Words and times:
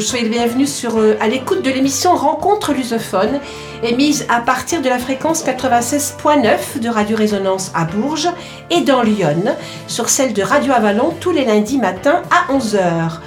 Soyez 0.00 0.24
les 0.24 0.30
bienvenus 0.30 0.72
sur, 0.72 0.96
euh, 0.96 1.16
à 1.20 1.28
l'écoute 1.28 1.62
de 1.62 1.70
l'émission 1.70 2.14
Rencontre 2.14 2.72
lusophone, 2.72 3.40
émise 3.82 4.26
à 4.30 4.40
partir 4.40 4.80
de 4.80 4.88
la 4.88 4.98
fréquence 4.98 5.44
96.9 5.44 6.80
de 6.80 6.88
Radio 6.88 7.16
Résonance 7.16 7.70
à 7.74 7.84
Bourges 7.84 8.30
et 8.70 8.80
dans 8.80 9.02
Lyon, 9.02 9.44
sur 9.88 10.08
celle 10.08 10.32
de 10.32 10.42
Radio 10.42 10.72
Avalon 10.72 11.12
tous 11.20 11.30
les 11.30 11.44
lundis 11.44 11.78
matins 11.78 12.22
à 12.30 12.52
11h. 12.52 13.18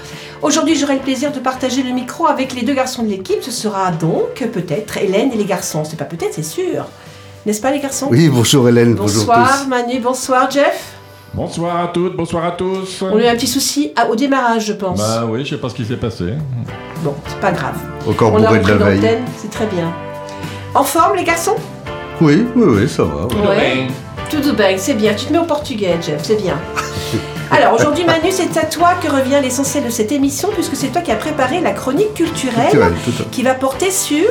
Aujourd'hui, 0.42 0.76
j'aurai 0.76 0.96
le 0.96 1.02
plaisir 1.02 1.32
de 1.32 1.40
partager 1.40 1.84
le 1.84 1.92
micro 1.92 2.26
avec 2.26 2.56
les 2.56 2.64
deux 2.64 2.73
garçons 2.73 3.04
de 3.04 3.09
l'équipe. 3.09 3.42
Ce 3.44 3.52
sera 3.52 3.92
donc 3.92 4.48
peut-être 4.52 4.98
Hélène 4.98 5.32
et 5.34 5.38
les 5.38 5.45
garçons. 5.45 5.84
C'est 5.84 5.98
pas 5.98 6.06
peut-être, 6.06 6.34
c'est 6.34 6.44
sûr. 6.44 6.88
N'est-ce 7.45 7.61
pas 7.61 7.72
les 7.72 7.80
garçons? 7.80 8.08
Oui, 8.09 8.28
bonjour 8.28 8.67
Hélène, 8.67 8.95
bonjour 8.95 9.26
Bonsoir. 9.26 9.67
Manu, 9.67 10.00
bonsoir 10.00 10.50
Jeff. 10.50 10.95
Bonsoir 11.36 11.83
à 11.83 11.88
toutes, 11.88 12.16
bonsoir 12.16 12.45
à 12.45 12.52
tous. 12.52 13.02
On 13.02 13.17
a 13.17 13.22
eu 13.23 13.28
un 13.28 13.36
petit 13.36 13.47
souci 13.47 13.91
à- 13.97 14.08
au 14.09 14.16
démarrage, 14.16 14.67
je 14.67 14.73
pense. 14.73 14.97
Bah 15.00 15.25
oui, 15.30 15.44
je 15.44 15.50
sais 15.50 15.58
pas 15.58 15.67
ce 15.69 15.75
qui 15.75 15.83
s'est 15.83 15.97
passé. 15.97 16.33
Bon, 17.03 17.14
c'est 17.27 17.39
pas 17.42 17.52
grave. 17.52 17.75
Encore 18.08 18.33
On 18.33 18.38
a 18.38 18.47
bourré 18.47 18.59
de 18.59 18.67
la 18.69 18.75
veille. 18.77 18.95
l'antenne, 19.02 19.23
c'est 19.38 19.50
très 19.52 19.66
bien. 19.66 19.92
En 20.73 20.83
forme 20.83 21.17
les 21.17 21.25
garçons? 21.25 21.55
Oui, 22.22 22.45
oui, 22.55 22.64
oui, 22.66 22.88
ça 22.89 23.03
va. 23.03 23.25
ouais. 23.25 23.47
Ouais. 23.47 23.88
Tout 24.30 24.38
c'est 24.77 24.94
bien. 24.94 25.14
Tu 25.14 25.25
te 25.25 25.33
mets 25.33 25.39
au 25.39 25.44
portugais, 25.44 25.97
Jeff, 26.02 26.22
c'est 26.23 26.42
bien. 26.42 26.58
Alors 27.52 27.73
aujourd'hui, 27.73 28.05
Manu, 28.05 28.30
c'est 28.31 28.58
à 28.58 28.64
toi 28.66 28.94
que 29.02 29.08
revient 29.09 29.39
l'essentiel 29.42 29.83
de 29.83 29.89
cette 29.89 30.11
émission, 30.14 30.49
puisque 30.53 30.75
c'est 30.77 30.88
toi 30.88 31.02
qui 31.02 31.11
as 31.11 31.16
préparé 31.16 31.59
la 31.59 31.72
chronique 31.72 32.14
culturelle 32.14 32.72
tout 32.72 33.11
qui 33.31 33.44
va 33.44 33.53
porter 33.55 33.92
sur. 33.92 34.25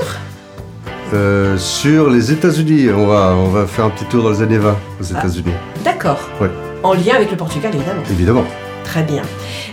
Euh, 1.12 1.56
sur 1.58 2.08
les 2.10 2.32
États-Unis, 2.32 2.88
on 2.96 3.06
va, 3.06 3.34
on 3.36 3.48
va 3.48 3.66
faire 3.66 3.84
un 3.84 3.90
petit 3.90 4.06
tour 4.06 4.22
dans 4.24 4.30
les 4.30 4.42
années 4.42 4.58
20 4.58 4.76
aux 5.00 5.04
États-Unis. 5.04 5.52
D'accord. 5.84 6.18
Ouais. 6.40 6.48
En 6.84 6.92
lien 6.94 7.14
avec 7.16 7.30
le 7.30 7.36
Portugal, 7.36 7.72
évidemment. 7.74 8.02
Évidemment. 8.10 8.44
Très 8.84 9.02
bien. 9.02 9.22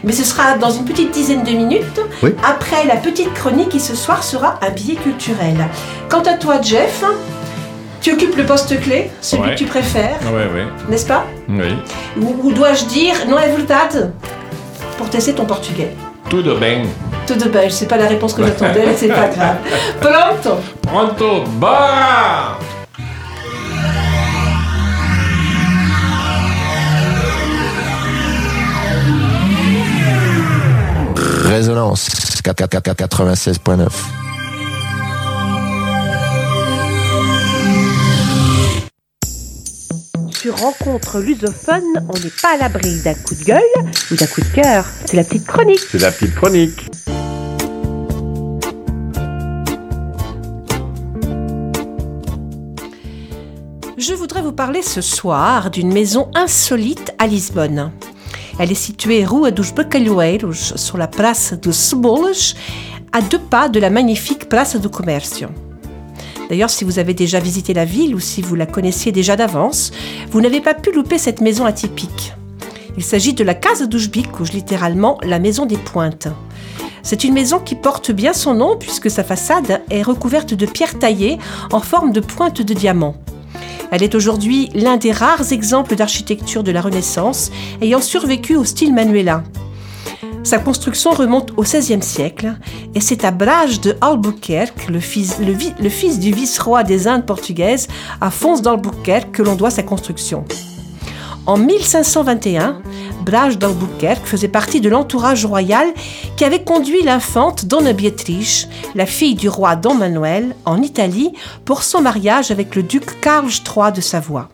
Mais 0.04 0.14
ce 0.14 0.24
sera 0.24 0.58
dans 0.58 0.72
une 0.72 0.86
petite 0.86 1.12
dizaine 1.12 1.44
de 1.44 1.52
minutes, 1.52 2.00
Oui. 2.24 2.34
après 2.44 2.86
la 2.86 2.96
petite 2.96 3.34
chronique 3.34 3.70
qui 3.70 3.80
ce 3.82 3.96
soir 3.96 4.24
sera 4.24 4.58
un 4.62 4.70
billet 4.70 4.96
culturel. 4.96 5.58
Quant 6.10 6.22
à 6.22 6.34
toi, 6.36 6.62
Jeff, 6.62 7.04
tu 8.02 8.14
occupes 8.14 8.36
le 8.38 8.46
poste 8.46 8.80
clé, 8.82 9.12
celui 9.22 9.44
Ouais. 9.44 9.50
que 9.54 9.58
tu 9.60 9.66
préfères, 9.66 10.18
Ouais, 10.34 10.48
ouais. 10.54 10.66
n'est-ce 10.90 11.06
pas? 11.06 11.26
Oui. 11.50 11.76
Ou, 12.20 12.48
ou 12.48 12.52
dois-je 12.54 12.86
dire 12.86 13.16
non 13.28 13.38
é 13.38 13.50
verdade 13.50 14.14
pour 14.98 15.10
tester 15.10 15.34
ton 15.34 15.46
portugais 15.46 15.92
Tout 16.30 16.42
de 16.42 16.54
bien. 16.56 16.84
Tout 17.28 17.36
de 17.36 17.50
belge, 17.50 17.74
c'est 17.74 17.88
pas 17.90 17.98
la 17.98 18.08
réponse 18.08 18.34
que 18.34 18.44
j'attendais, 18.44 18.86
mais 18.86 18.96
c'est 18.96 19.10
pas 19.10 19.28
grave. 19.36 19.58
Pronto? 20.00 20.58
Pronto, 20.82 21.44
bora! 21.60 22.58
Résonance 31.52 32.08
96.9. 32.46 33.90
Sur 40.32 40.58
Rencontre 40.58 41.20
lusophone, 41.20 41.84
on 42.08 42.14
n'est 42.14 42.32
pas 42.42 42.54
à 42.54 42.58
l'abri 42.58 43.02
d'un 43.02 43.14
coup 43.16 43.36
de 43.36 43.44
gueule 43.44 43.60
ou 44.12 44.16
d'un 44.16 44.28
coup 44.28 44.40
de 44.40 44.62
cœur. 44.62 44.86
C'est 45.06 45.18
la 45.18 45.26
petite 45.26 45.46
chronique. 45.46 45.82
C'est 45.92 46.00
la 46.00 46.14
petite 46.14 46.36
chronique. 46.36 46.90
Je 53.98 54.14
voudrais 54.14 54.42
vous 54.42 54.54
parler 54.54 54.82
ce 54.82 55.02
soir 55.02 55.70
d'une 55.70 55.92
maison 55.92 56.32
insolite 56.34 57.14
à 57.20 57.28
Lisbonne. 57.28 57.92
Elle 58.64 58.72
est 58.72 58.76
située 58.76 59.26
rue 59.26 59.52
dos 59.52 59.74
Bacalhoeiros, 59.76 60.76
sur 60.76 61.00
la 61.00 61.08
place 61.08 61.56
de 61.60 61.72
Cebolas, 61.72 62.54
à 63.12 63.20
deux 63.20 63.40
pas 63.40 63.70
de 63.70 63.80
la 63.80 63.90
magnifique 63.90 64.50
place 64.50 64.76
do 64.76 64.88
Comércio. 64.88 65.48
D'ailleurs, 66.48 66.70
si 66.70 66.84
vous 66.84 67.00
avez 67.00 67.16
déjà 67.16 67.40
visité 67.40 67.74
la 67.74 67.86
ville 67.86 68.14
ou 68.14 68.20
si 68.20 68.44
vous 68.44 68.54
la 68.54 68.68
connaissiez 68.68 69.12
déjà 69.12 69.36
d'avance, 69.36 69.92
vous 70.30 70.42
n'avez 70.42 70.62
pas 70.62 70.76
pu 70.76 70.92
louper 70.92 71.18
cette 71.18 71.42
maison 71.42 71.66
atypique. 71.66 72.34
Il 72.98 73.04
s'agit 73.04 73.34
de 73.34 73.44
la 73.44 73.56
Casa 73.56 73.88
dos 73.88 74.08
Bicos, 74.12 74.54
littéralement 74.54 75.18
la 75.24 75.40
maison 75.40 75.66
des 75.66 75.78
pointes. 75.78 76.28
C'est 77.02 77.24
une 77.24 77.34
maison 77.34 77.58
qui 77.58 77.74
porte 77.74 78.12
bien 78.12 78.34
son 78.34 78.54
nom 78.54 78.78
puisque 78.78 79.10
sa 79.10 79.24
façade 79.24 79.82
est 79.90 80.04
recouverte 80.04 80.54
de 80.54 80.68
pierres 80.68 81.00
taillées 81.00 81.40
en 81.72 81.80
forme 81.80 82.12
de 82.12 82.20
pointes 82.20 82.62
de 82.62 82.76
diamant. 82.76 83.16
Elle 83.92 84.04
est 84.04 84.16
aujourd'hui 84.16 84.70
l'un 84.74 84.98
des 84.98 85.12
rares 85.12 85.52
exemples 85.52 85.96
d'architecture 85.96 86.64
de 86.64 86.72
la 86.72 86.82
Renaissance 86.82 87.52
ayant 87.82 88.02
survécu 88.02 88.56
au 88.56 88.64
style 88.64 88.94
manuélin. 88.94 89.44
Sa 90.44 90.58
construction 90.58 91.12
remonte 91.12 91.52
au 91.58 91.62
XVIe 91.62 92.02
siècle 92.02 92.56
et 92.96 93.00
c'est 93.00 93.26
à 93.26 93.32
Brage 93.32 93.80
de 93.80 93.96
Albuquerque, 94.02 94.88
le 94.88 95.00
fils, 95.00 95.40
du 96.20 96.32
vice-roi 96.32 96.84
des 96.84 97.08
Indes 97.08 97.26
portugaises, 97.26 97.88
Afonso 98.22 98.62
d'Albuquerque, 98.62 99.32
que 99.32 99.44
l'on 99.44 99.56
doit 99.56 99.70
sa 99.70 99.84
construction. 99.84 100.46
En 101.48 101.58
1521, 101.58 102.84
Brage 103.26 103.58
d'Albuquerque 103.58 104.28
faisait 104.28 104.48
partie 104.48 104.80
de 104.80 104.90
l'entourage 104.90 105.44
royal 105.44 105.88
qui 106.38 106.46
avait 106.46 106.64
conduit 106.64 107.02
l'infante 107.02 107.66
Donna 107.66 107.94
Beatrice, 107.94 108.68
la 108.94 109.08
fille 109.08 109.34
du 109.34 109.50
roi 109.50 109.76
Don 109.76 109.96
Manuel, 109.96 110.56
en 110.66 110.84
Italie 110.84 111.34
pour 111.66 111.82
son 111.82 112.02
mariage 112.02 112.52
avec 112.52 112.76
le 112.76 112.84
duc 112.84 113.20
Carl 113.22 113.48
III 113.48 113.92
de 113.92 114.02
Savoie. 114.02 114.50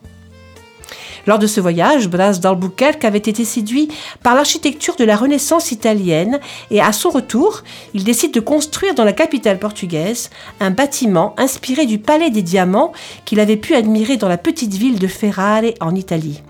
Lors 1.26 1.40
de 1.40 1.48
ce 1.48 1.60
voyage, 1.60 2.08
Blas 2.08 2.40
d'Albuquerque 2.40 3.04
avait 3.04 3.18
été 3.18 3.44
séduit 3.44 3.90
par 4.24 4.34
l'architecture 4.34 4.96
de 4.96 5.04
la 5.04 5.18
Renaissance 5.18 5.74
italienne 5.74 6.40
et 6.72 6.80
à 6.80 6.94
son 6.94 7.10
retour, 7.10 7.64
il 7.94 8.06
décide 8.06 8.34
de 8.34 8.40
construire 8.40 8.96
dans 8.96 9.04
la 9.04 9.12
capitale 9.12 9.60
portugaise 9.60 10.30
un 10.62 10.72
bâtiment 10.72 11.36
inspiré 11.38 11.86
du 11.86 12.00
Palais 12.00 12.30
des 12.30 12.44
Diamants 12.44 12.94
qu'il 13.26 13.42
avait 13.42 13.58
pu 13.58 13.76
admirer 13.76 14.16
dans 14.16 14.30
la 14.30 14.38
petite 14.38 14.74
ville 14.74 15.00
de 15.00 15.08
Ferrare 15.08 15.64
en 15.82 15.94
Italie. 15.94 16.42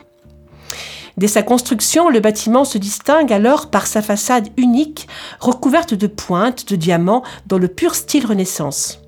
Dès 1.17 1.27
sa 1.27 1.41
construction, 1.41 2.09
le 2.09 2.19
bâtiment 2.19 2.63
se 2.63 2.77
distingue 2.77 3.33
alors 3.33 3.71
par 3.71 3.87
sa 3.87 4.03
façade 4.03 4.49
unique, 4.55 5.07
recouverte 5.39 5.95
de 5.95 6.05
pointes 6.05 6.69
de 6.69 6.75
diamants 6.75 7.23
dans 7.47 7.57
le 7.57 7.67
pur 7.67 7.95
style 7.95 8.27
Renaissance. 8.27 8.99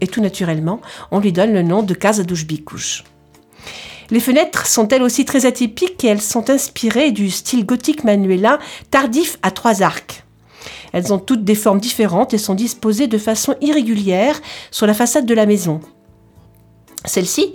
Et 0.00 0.06
tout 0.06 0.22
naturellement, 0.22 0.80
on 1.10 1.20
lui 1.20 1.30
donne 1.30 1.52
le 1.52 1.62
nom 1.62 1.82
de 1.82 1.92
Casa 1.92 2.22
dos 2.22 2.42
Bicos. 2.46 3.04
Les 4.10 4.20
fenêtres 4.20 4.66
sont 4.66 4.88
elles 4.88 5.02
aussi 5.02 5.26
très 5.26 5.44
atypiques 5.44 6.02
et 6.04 6.08
elles 6.08 6.22
sont 6.22 6.48
inspirées 6.48 7.12
du 7.12 7.30
style 7.30 7.66
gothique 7.66 8.02
manuélin 8.02 8.58
tardif 8.90 9.38
à 9.42 9.50
trois 9.50 9.82
arcs. 9.82 10.24
Elles 10.92 11.12
ont 11.12 11.18
toutes 11.18 11.44
des 11.44 11.54
formes 11.54 11.80
différentes 11.80 12.32
et 12.34 12.38
sont 12.38 12.54
disposées 12.54 13.06
de 13.08 13.18
façon 13.18 13.56
irrégulière 13.60 14.40
sur 14.70 14.86
la 14.86 14.94
façade 14.94 15.26
de 15.26 15.34
la 15.34 15.46
maison. 15.46 15.80
Celle-ci 17.04 17.54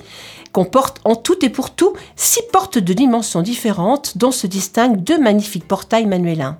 comporte 0.52 1.00
en 1.04 1.16
tout 1.16 1.44
et 1.46 1.50
pour 1.50 1.72
tout 1.72 1.94
six 2.16 2.42
portes 2.52 2.78
de 2.78 2.94
dimensions 2.94 3.42
différentes 3.42 4.18
dont 4.18 4.32
se 4.32 4.48
distinguent 4.48 5.04
deux 5.04 5.20
magnifiques 5.20 5.68
portails 5.68 6.06
manuélins. 6.06 6.58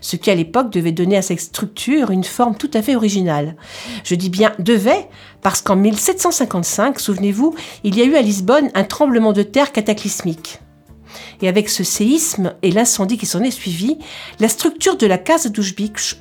Ce 0.00 0.16
qui 0.16 0.30
à 0.30 0.34
l'époque 0.34 0.70
devait 0.70 0.92
donner 0.92 1.16
à 1.16 1.22
cette 1.22 1.40
structure 1.40 2.10
une 2.10 2.24
forme 2.24 2.56
tout 2.56 2.70
à 2.74 2.82
fait 2.82 2.96
originale. 2.96 3.56
Je 4.04 4.14
dis 4.14 4.30
bien 4.30 4.52
devait, 4.58 5.08
parce 5.42 5.60
qu'en 5.60 5.76
1755, 5.76 6.98
souvenez-vous, 6.98 7.54
il 7.84 7.96
y 7.96 8.02
a 8.02 8.04
eu 8.04 8.14
à 8.14 8.22
Lisbonne 8.22 8.70
un 8.74 8.84
tremblement 8.84 9.32
de 9.32 9.42
terre 9.42 9.72
cataclysmique. 9.72 10.60
Et 11.42 11.48
avec 11.48 11.68
ce 11.68 11.84
séisme 11.84 12.54
et 12.62 12.70
l'incendie 12.70 13.18
qui 13.18 13.26
s'en 13.26 13.42
est 13.42 13.50
suivi, 13.50 13.98
la 14.38 14.48
structure 14.48 14.96
de 14.96 15.06
la 15.06 15.18
Casa 15.18 15.48
dos 15.48 15.62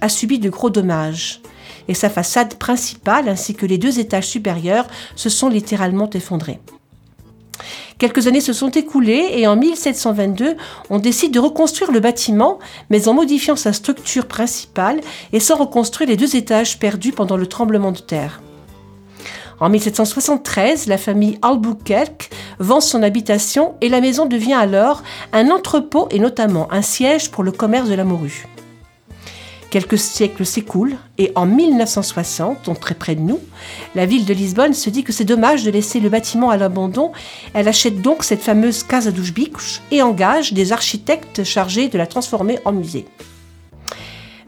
a 0.02 0.10
subi 0.10 0.40
de 0.40 0.50
gros 0.50 0.70
dommages. 0.70 1.42
Et 1.90 1.94
sa 1.94 2.10
façade 2.10 2.56
principale 2.56 3.28
ainsi 3.28 3.56
que 3.56 3.66
les 3.66 3.78
deux 3.78 4.00
étages 4.00 4.28
supérieurs 4.28 4.88
se 5.16 5.28
sont 5.28 5.50
littéralement 5.50 6.10
effondrés. 6.12 6.62
Quelques 7.98 8.28
années 8.28 8.40
se 8.40 8.54
sont 8.54 8.70
écoulées 8.70 9.32
et 9.34 9.48
en 9.48 9.58
1722, 9.58 10.56
on 10.90 11.00
décide 11.00 11.34
de 11.34 11.40
reconstruire 11.40 11.92
le 11.92 12.00
bâtiment, 12.00 12.60
mais 12.90 13.10
en 13.10 13.14
modifiant 13.14 13.58
sa 13.58 13.74
structure 13.74 14.28
principale 14.28 15.02
et 15.34 15.42
sans 15.42 15.58
reconstruire 15.58 16.10
les 16.10 16.16
deux 16.16 16.38
étages 16.38 16.80
perdus 16.80 17.12
pendant 17.12 17.36
le 17.36 17.48
tremblement 17.48 17.92
de 17.92 18.00
terre. 18.00 18.42
En 19.60 19.68
1773, 19.68 20.88
la 20.88 20.98
famille 20.98 21.38
Albuquerque 21.42 22.30
vend 22.60 22.80
son 22.80 23.04
habitation 23.04 23.74
et 23.82 23.90
la 23.90 24.00
maison 24.00 24.26
devient 24.26 24.54
alors 24.54 25.04
un 25.34 25.50
entrepôt 25.50 26.08
et 26.12 26.20
notamment 26.20 26.72
un 26.72 26.82
siège 26.82 27.32
pour 27.32 27.44
le 27.44 27.52
commerce 27.52 27.90
de 27.90 27.96
la 27.96 28.06
morue. 28.06 28.48
Quelques 29.70 30.00
siècles 30.00 30.46
s'écoulent 30.46 30.98
et 31.20 31.32
en 31.36 31.46
1960, 31.46 32.66
donc 32.66 32.80
très 32.80 32.96
près 32.96 33.14
de 33.16 33.22
nous, 33.22 33.40
la 33.94 34.08
ville 34.08 34.26
de 34.26 34.34
Lisbonne 34.34 34.74
se 34.74 34.90
dit 34.90 35.04
que 35.04 35.14
c'est 35.14 35.26
dommage 35.26 35.64
de 35.64 35.70
laisser 35.70 36.00
le 36.00 36.10
bâtiment 36.10 36.50
à 36.50 36.58
l'abandon. 36.58 37.12
Elle 37.54 37.68
achète 37.68 38.02
donc 38.02 38.24
cette 38.24 38.42
fameuse 38.42 38.82
Casa 38.82 39.12
dos 39.12 39.32
Bicos 39.34 39.82
et 39.92 40.02
engage 40.02 40.54
des 40.54 40.72
architectes 40.72 41.44
chargés 41.44 41.88
de 41.88 42.00
la 42.00 42.08
transformer 42.08 42.58
en 42.66 42.72
musée. 42.72 43.06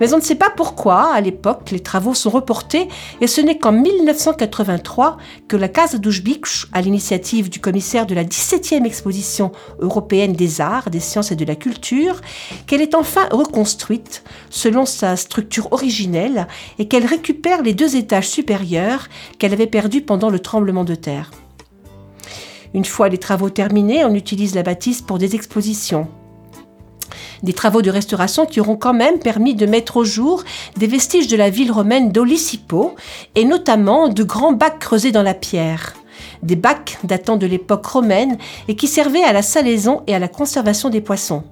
Mais 0.01 0.13
on 0.13 0.17
ne 0.17 0.23
sait 0.23 0.33
pas 0.33 0.49
pourquoi, 0.49 1.13
à 1.13 1.21
l'époque, 1.21 1.69
les 1.69 1.79
travaux 1.79 2.15
sont 2.15 2.31
reportés 2.31 2.89
et 3.21 3.27
ce 3.27 3.39
n'est 3.39 3.59
qu'en 3.59 3.71
1983 3.71 5.17
que 5.47 5.55
la 5.55 5.67
Casa 5.67 5.99
dos 5.99 6.09
Bicos, 6.23 6.65
à 6.73 6.81
l'initiative 6.81 7.51
du 7.51 7.59
commissaire 7.59 8.07
de 8.07 8.15
la 8.15 8.23
17e 8.23 8.83
exposition 8.83 9.51
européenne 9.77 10.33
des 10.33 10.59
arts, 10.59 10.89
des 10.89 10.99
sciences 10.99 11.31
et 11.31 11.35
de 11.35 11.45
la 11.45 11.55
culture, 11.55 12.19
qu'elle 12.65 12.81
est 12.81 12.95
enfin 12.95 13.27
reconstruite 13.31 14.23
selon 14.49 14.87
sa 14.87 15.15
structure 15.15 15.71
originelle 15.71 16.47
et 16.79 16.87
qu'elle 16.87 17.05
récupère 17.05 17.61
les 17.61 17.75
deux 17.75 17.95
étages 17.95 18.27
supérieurs 18.27 19.07
qu'elle 19.37 19.53
avait 19.53 19.67
perdus 19.67 20.01
pendant 20.01 20.31
le 20.31 20.39
tremblement 20.39 20.83
de 20.83 20.95
terre. 20.95 21.29
Une 22.73 22.85
fois 22.85 23.07
les 23.07 23.19
travaux 23.19 23.51
terminés, 23.51 24.03
on 24.03 24.15
utilise 24.15 24.55
la 24.55 24.63
bâtisse 24.63 25.03
pour 25.03 25.19
des 25.19 25.35
expositions. 25.35 26.07
Des 27.43 27.53
travaux 27.53 27.81
de 27.81 27.89
restauration 27.89 28.45
qui 28.45 28.59
auront 28.59 28.75
quand 28.75 28.93
même 28.93 29.17
permis 29.17 29.55
de 29.55 29.65
mettre 29.65 29.97
au 29.97 30.03
jour 30.03 30.43
des 30.77 30.87
vestiges 30.87 31.27
de 31.27 31.37
la 31.37 31.49
ville 31.49 31.71
romaine 31.71 32.11
d'Olisipo 32.11 32.95
et 33.35 33.45
notamment 33.45 34.09
de 34.09 34.23
grands 34.23 34.53
bacs 34.53 34.79
creusés 34.79 35.11
dans 35.11 35.23
la 35.23 35.33
pierre. 35.33 35.93
Des 36.43 36.55
bacs 36.55 36.99
datant 37.03 37.37
de 37.37 37.47
l'époque 37.47 37.85
romaine 37.85 38.37
et 38.67 38.75
qui 38.75 38.87
servaient 38.87 39.23
à 39.23 39.33
la 39.33 39.41
salaison 39.41 40.03
et 40.05 40.13
à 40.13 40.19
la 40.19 40.27
conservation 40.27 40.89
des 40.89 41.01
poissons. 41.01 41.43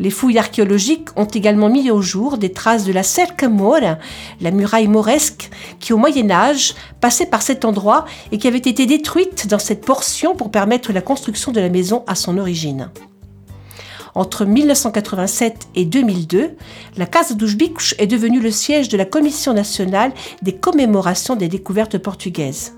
Les 0.00 0.10
fouilles 0.10 0.38
archéologiques 0.38 1.08
ont 1.16 1.24
également 1.24 1.68
mis 1.68 1.90
au 1.90 2.00
jour 2.00 2.38
des 2.38 2.52
traces 2.52 2.84
de 2.84 2.92
la 2.92 3.02
Cerca 3.02 3.48
Mora, 3.48 3.98
la 4.40 4.52
muraille 4.52 4.86
mauresque, 4.86 5.50
qui 5.80 5.92
au 5.92 5.96
Moyen 5.96 6.30
Âge 6.30 6.74
passait 7.00 7.26
par 7.26 7.42
cet 7.42 7.64
endroit 7.64 8.04
et 8.30 8.38
qui 8.38 8.46
avait 8.46 8.58
été 8.58 8.86
détruite 8.86 9.48
dans 9.48 9.58
cette 9.58 9.84
portion 9.84 10.36
pour 10.36 10.52
permettre 10.52 10.92
la 10.92 11.00
construction 11.00 11.50
de 11.50 11.60
la 11.60 11.68
maison 11.68 12.04
à 12.06 12.14
son 12.14 12.38
origine. 12.38 12.90
Entre 14.18 14.44
1987 14.44 15.68
et 15.76 15.84
2002, 15.84 16.56
la 16.96 17.06
Casa 17.06 17.34
dos 17.34 17.46
est 17.98 18.06
devenue 18.08 18.40
le 18.40 18.50
siège 18.50 18.88
de 18.88 18.96
la 18.96 19.04
Commission 19.04 19.54
nationale 19.54 20.10
des 20.42 20.56
commémorations 20.56 21.36
des 21.36 21.46
découvertes 21.46 21.98
portugaises. 21.98 22.74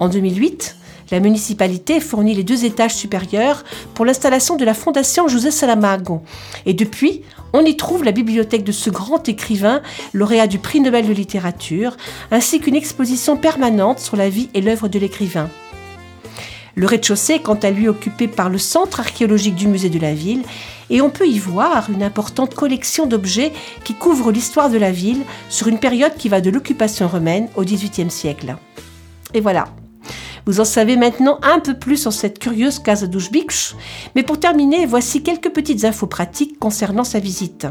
En 0.00 0.08
2008, 0.08 0.74
la 1.12 1.20
municipalité 1.20 2.00
fournit 2.00 2.34
les 2.34 2.42
deux 2.42 2.64
étages 2.64 2.96
supérieurs 2.96 3.62
pour 3.94 4.04
l'installation 4.04 4.56
de 4.56 4.64
la 4.64 4.74
Fondation 4.74 5.28
José 5.28 5.52
Salamago. 5.52 6.22
Et 6.66 6.74
depuis, 6.74 7.22
on 7.52 7.64
y 7.64 7.76
trouve 7.76 8.02
la 8.02 8.10
bibliothèque 8.10 8.64
de 8.64 8.72
ce 8.72 8.90
grand 8.90 9.28
écrivain, 9.28 9.82
lauréat 10.14 10.48
du 10.48 10.58
prix 10.58 10.80
Nobel 10.80 11.06
de 11.06 11.12
littérature, 11.12 11.96
ainsi 12.32 12.58
qu'une 12.58 12.74
exposition 12.74 13.36
permanente 13.36 14.00
sur 14.00 14.16
la 14.16 14.28
vie 14.28 14.50
et 14.52 14.62
l'œuvre 14.62 14.88
de 14.88 14.98
l'écrivain. 14.98 15.48
Le 16.76 16.86
rez-de-chaussée 16.86 17.34
est 17.34 17.42
quant 17.42 17.54
à 17.54 17.70
lui 17.70 17.88
occupé 17.88 18.26
par 18.26 18.50
le 18.50 18.58
centre 18.58 19.00
archéologique 19.00 19.54
du 19.54 19.68
musée 19.68 19.90
de 19.90 19.98
la 19.98 20.14
ville 20.14 20.42
et 20.90 21.00
on 21.00 21.10
peut 21.10 21.28
y 21.28 21.38
voir 21.38 21.88
une 21.90 22.02
importante 22.02 22.54
collection 22.54 23.06
d'objets 23.06 23.52
qui 23.84 23.94
couvrent 23.94 24.32
l'histoire 24.32 24.70
de 24.70 24.78
la 24.78 24.90
ville 24.90 25.22
sur 25.48 25.68
une 25.68 25.78
période 25.78 26.16
qui 26.16 26.28
va 26.28 26.40
de 26.40 26.50
l'occupation 26.50 27.06
romaine 27.06 27.48
au 27.56 27.62
XVIIIe 27.62 28.10
siècle. 28.10 28.56
Et 29.34 29.40
voilà. 29.40 29.66
Vous 30.46 30.60
en 30.60 30.66
savez 30.66 30.96
maintenant 30.96 31.38
un 31.42 31.58
peu 31.58 31.72
plus 31.72 31.96
sur 31.96 32.12
cette 32.12 32.38
curieuse 32.38 32.78
Casa 32.78 33.06
dos 33.06 33.30
Bicos, 33.32 33.76
mais 34.14 34.22
pour 34.22 34.38
terminer, 34.38 34.84
voici 34.84 35.22
quelques 35.22 35.48
petites 35.48 35.86
infos 35.86 36.06
pratiques 36.06 36.58
concernant 36.58 37.04
sa 37.04 37.18
visite. 37.18 37.66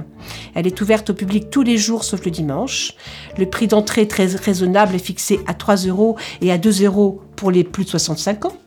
Elle 0.56 0.66
est 0.66 0.82
ouverte 0.82 1.12
au 1.12 1.14
public 1.14 1.52
tous 1.52 1.62
les 1.62 1.78
jours 1.78 2.04
sauf 2.04 2.26
le 2.26 2.32
dimanche. 2.32 2.94
Le 3.38 3.48
prix 3.48 3.68
d'entrée 3.68 4.08
très 4.08 4.26
raisonnable 4.26 4.96
est 4.96 5.06
fixé 5.06 5.40
à 5.46 5.54
3 5.54 5.76
euros 5.86 6.18
et 6.42 6.52
à 6.52 6.58
2 6.58 6.84
euros 6.84 7.22
pour 7.36 7.52
les 7.52 7.64
plus 7.64 7.84
de 7.84 7.90
65 7.90 8.46
ans. 8.46 8.58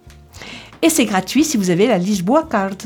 Et 0.83 0.91
c'est 0.91 1.05
gratuit 1.05 1.45
si 1.45 1.57
vous 1.57 1.71
avez 1.71 1.87
la 1.87 1.99
Lisboa 1.99 2.45
Card. 2.45 2.77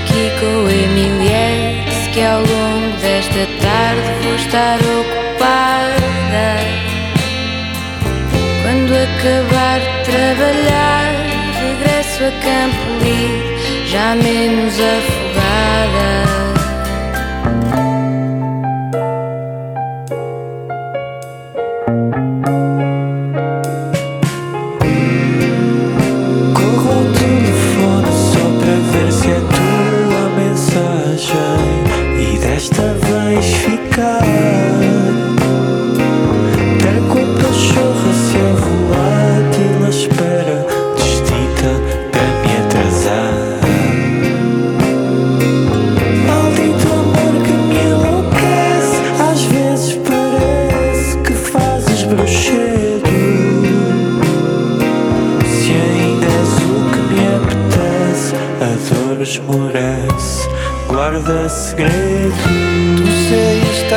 Aqui 0.00 0.30
com 0.40 0.64
o 0.64 0.70
Emiliette 0.70 2.10
Que 2.12 2.22
ao 2.22 2.40
longo 2.40 2.96
desta 3.00 3.46
tarde 3.60 4.02
vou 4.22 4.34
estar 4.34 4.78
ocupada. 4.78 6.48
Quando 8.62 8.92
acabar 8.94 9.80
de 9.80 10.10
trabalhar 10.10 11.12
Regresso 11.60 12.24
a 12.24 12.30
Campo 12.42 13.04
Livre 13.04 13.86
Já 13.86 14.14
menos 14.14 14.74
afogada 14.74 16.59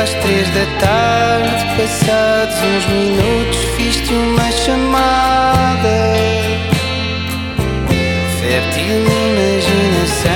às 0.04 0.12
três 0.12 0.46
da 0.50 0.66
tarde, 0.80 1.64
passados 1.78 2.56
uns 2.62 2.84
minutos, 2.92 3.58
fiz-te 3.74 4.12
uma 4.12 4.52
chamada. 4.52 5.96
Fértil 8.38 9.00
imaginação 9.32 10.26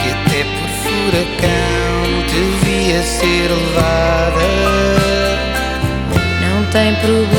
que 0.00 0.08
até 0.16 0.40
por 0.54 0.70
furacão 0.80 1.96
devia 2.32 3.00
ser 3.02 3.50
levada. 3.50 4.48
Não 6.40 6.58
tem 6.72 6.94
problema, 6.94 7.37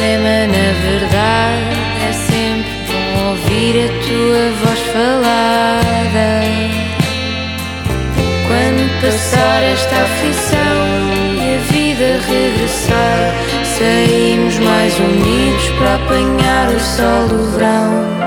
unidos 15.00 15.70
para 15.78 15.96
apanhar 15.96 16.70
o 16.70 16.80
sol 16.80 17.28
do 17.30 17.52
verão. 17.52 18.20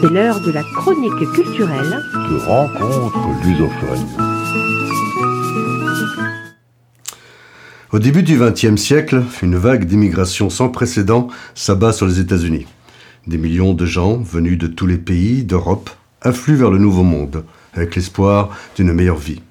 C'est 0.00 0.08
l'heure 0.08 0.40
de 0.40 0.50
la 0.52 0.62
chronique 0.62 1.26
culturelle. 1.34 2.00
de 2.30 2.36
rencontres 2.38 3.44
lusophones. 3.44 4.29
Au 7.92 7.98
début 7.98 8.22
du 8.22 8.38
XXe 8.38 8.80
siècle, 8.80 9.24
une 9.42 9.56
vague 9.56 9.84
d'immigration 9.84 10.48
sans 10.48 10.68
précédent 10.68 11.26
s'abat 11.56 11.92
sur 11.92 12.06
les 12.06 12.20
États-Unis. 12.20 12.66
Des 13.26 13.36
millions 13.36 13.74
de 13.74 13.84
gens 13.84 14.16
venus 14.18 14.58
de 14.58 14.68
tous 14.68 14.86
les 14.86 14.96
pays 14.96 15.42
d'Europe 15.42 15.90
affluent 16.22 16.54
vers 16.54 16.70
le 16.70 16.78
Nouveau 16.78 17.02
Monde, 17.02 17.42
avec 17.74 17.96
l'espoir 17.96 18.56
d'une 18.76 18.92
meilleure 18.92 19.16
vie. 19.16 19.42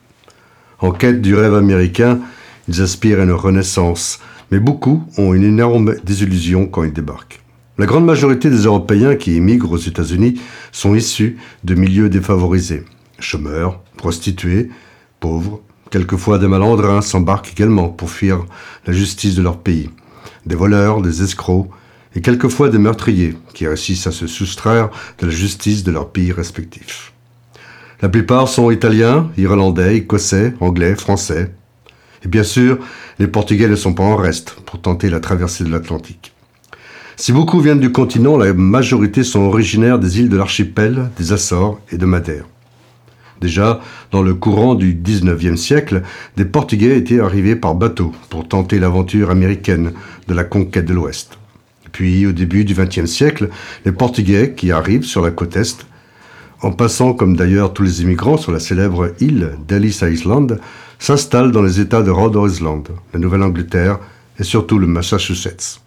En 0.79 0.91
quête 0.91 1.21
du 1.21 1.35
rêve 1.35 1.53
américain, 1.53 2.21
ils 2.69 2.81
aspirent 2.81 3.19
à 3.19 3.23
une 3.23 3.33
renaissance, 3.33 4.21
mais 4.51 4.59
beaucoup 4.59 5.03
ont 5.17 5.33
une 5.33 5.43
énorme 5.43 5.95
désillusion 6.05 6.65
quand 6.65 6.83
ils 6.83 6.93
débarquent. 6.93 7.41
La 7.77 7.87
grande 7.87 8.05
majorité 8.05 8.49
des 8.49 8.63
Européens 8.63 9.17
qui 9.17 9.33
émigrent 9.33 9.73
aux 9.73 9.77
États-Unis 9.77 10.39
sont 10.71 10.95
issus 10.95 11.35
de 11.65 11.75
milieux 11.75 12.07
défavorisés. 12.07 12.85
Chômeurs, 13.19 13.81
prostituées, 13.97 14.69
pauvres, 15.19 15.59
quelquefois 15.89 16.39
des 16.39 16.47
malandrins 16.47 17.01
s'embarquent 17.01 17.51
également 17.51 17.89
pour 17.89 18.09
fuir 18.09 18.45
la 18.85 18.93
justice 18.93 19.35
de 19.35 19.41
leur 19.41 19.57
pays. 19.57 19.89
Des 20.45 20.55
voleurs, 20.55 21.01
des 21.01 21.23
escrocs, 21.23 21.69
et 22.15 22.21
quelquefois 22.21 22.69
des 22.69 22.77
meurtriers 22.77 23.37
qui 23.53 23.67
réussissent 23.67 24.07
à 24.07 24.11
se 24.11 24.27
soustraire 24.27 24.89
de 25.19 25.27
la 25.27 25.31
justice 25.31 25.83
de 25.83 25.91
leur 25.91 26.09
pays 26.09 26.31
respectifs. 26.31 27.13
La 28.01 28.09
plupart 28.09 28.47
sont 28.47 28.71
italiens, 28.71 29.29
irlandais, 29.37 29.97
écossais, 29.97 30.53
anglais, 30.59 30.95
français. 30.95 31.51
Et 32.23 32.27
bien 32.27 32.43
sûr, 32.43 32.79
les 33.19 33.27
Portugais 33.27 33.67
ne 33.67 33.75
sont 33.75 33.93
pas 33.93 34.03
en 34.03 34.15
reste 34.15 34.51
pour 34.65 34.81
tenter 34.81 35.09
la 35.09 35.19
traversée 35.19 35.63
de 35.63 35.69
l'Atlantique. 35.69 36.33
Si 37.17 37.33
beaucoup 37.33 37.59
viennent 37.59 37.81
du 37.81 37.91
continent, 37.91 38.37
la 38.37 38.53
majorité 38.53 39.23
sont 39.23 39.41
originaires 39.41 39.99
des 39.99 40.19
îles 40.19 40.29
de 40.29 40.37
l'archipel, 40.37 41.09
des 41.17 41.33
Açores 41.33 41.79
et 41.91 41.97
de 41.97 42.05
Madère. 42.05 42.45
Déjà, 43.41 43.79
dans 44.11 44.21
le 44.21 44.33
courant 44.33 44.75
du 44.75 44.93
XIXe 44.93 45.59
siècle, 45.59 46.01
des 46.35 46.45
Portugais 46.45 46.97
étaient 46.97 47.19
arrivés 47.19 47.55
par 47.55 47.75
bateau 47.75 48.13
pour 48.29 48.47
tenter 48.47 48.79
l'aventure 48.79 49.29
américaine 49.29 49.93
de 50.27 50.33
la 50.33 50.43
conquête 50.43 50.85
de 50.85 50.93
l'Ouest. 50.93 51.37
Puis, 51.91 52.25
au 52.25 52.31
début 52.31 52.65
du 52.65 52.73
XXe 52.73 53.05
siècle, 53.05 53.49
les 53.85 53.91
Portugais 53.91 54.53
qui 54.55 54.71
arrivent 54.71 55.05
sur 55.05 55.21
la 55.21 55.31
côte 55.31 55.55
Est, 55.55 55.85
en 56.61 56.71
passant 56.71 57.13
comme 57.13 57.37
d'ailleurs 57.37 57.73
tous 57.73 57.83
les 57.83 58.01
immigrants 58.01 58.37
sur 58.37 58.51
la 58.51 58.59
célèbre 58.59 59.13
île 59.21 59.51
d'Ellis 59.67 60.01
Island, 60.01 60.59
s'installent 60.99 61.51
dans 61.51 61.61
les 61.61 61.79
États 61.79 62.03
de 62.03 62.11
Rhode 62.11 62.37
Island, 62.51 62.89
la 63.13 63.19
Nouvelle-Angleterre 63.19 63.99
et 64.37 64.43
surtout 64.43 64.77
le 64.77 64.87
Massachusetts. 64.87 65.79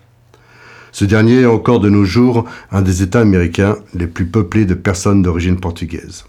Ce 0.91 1.05
dernier 1.05 1.41
est 1.41 1.47
encore 1.47 1.81
de 1.81 1.89
nos 1.89 2.05
jours 2.05 2.45
un 2.71 2.83
des 2.83 3.03
États 3.03 3.21
américains 3.21 3.77
les 3.95 4.07
plus 4.07 4.27
peuplés 4.27 4.65
de 4.65 4.75
personnes 4.75 5.23
d'origine 5.23 5.59
portugaise. 5.59 6.25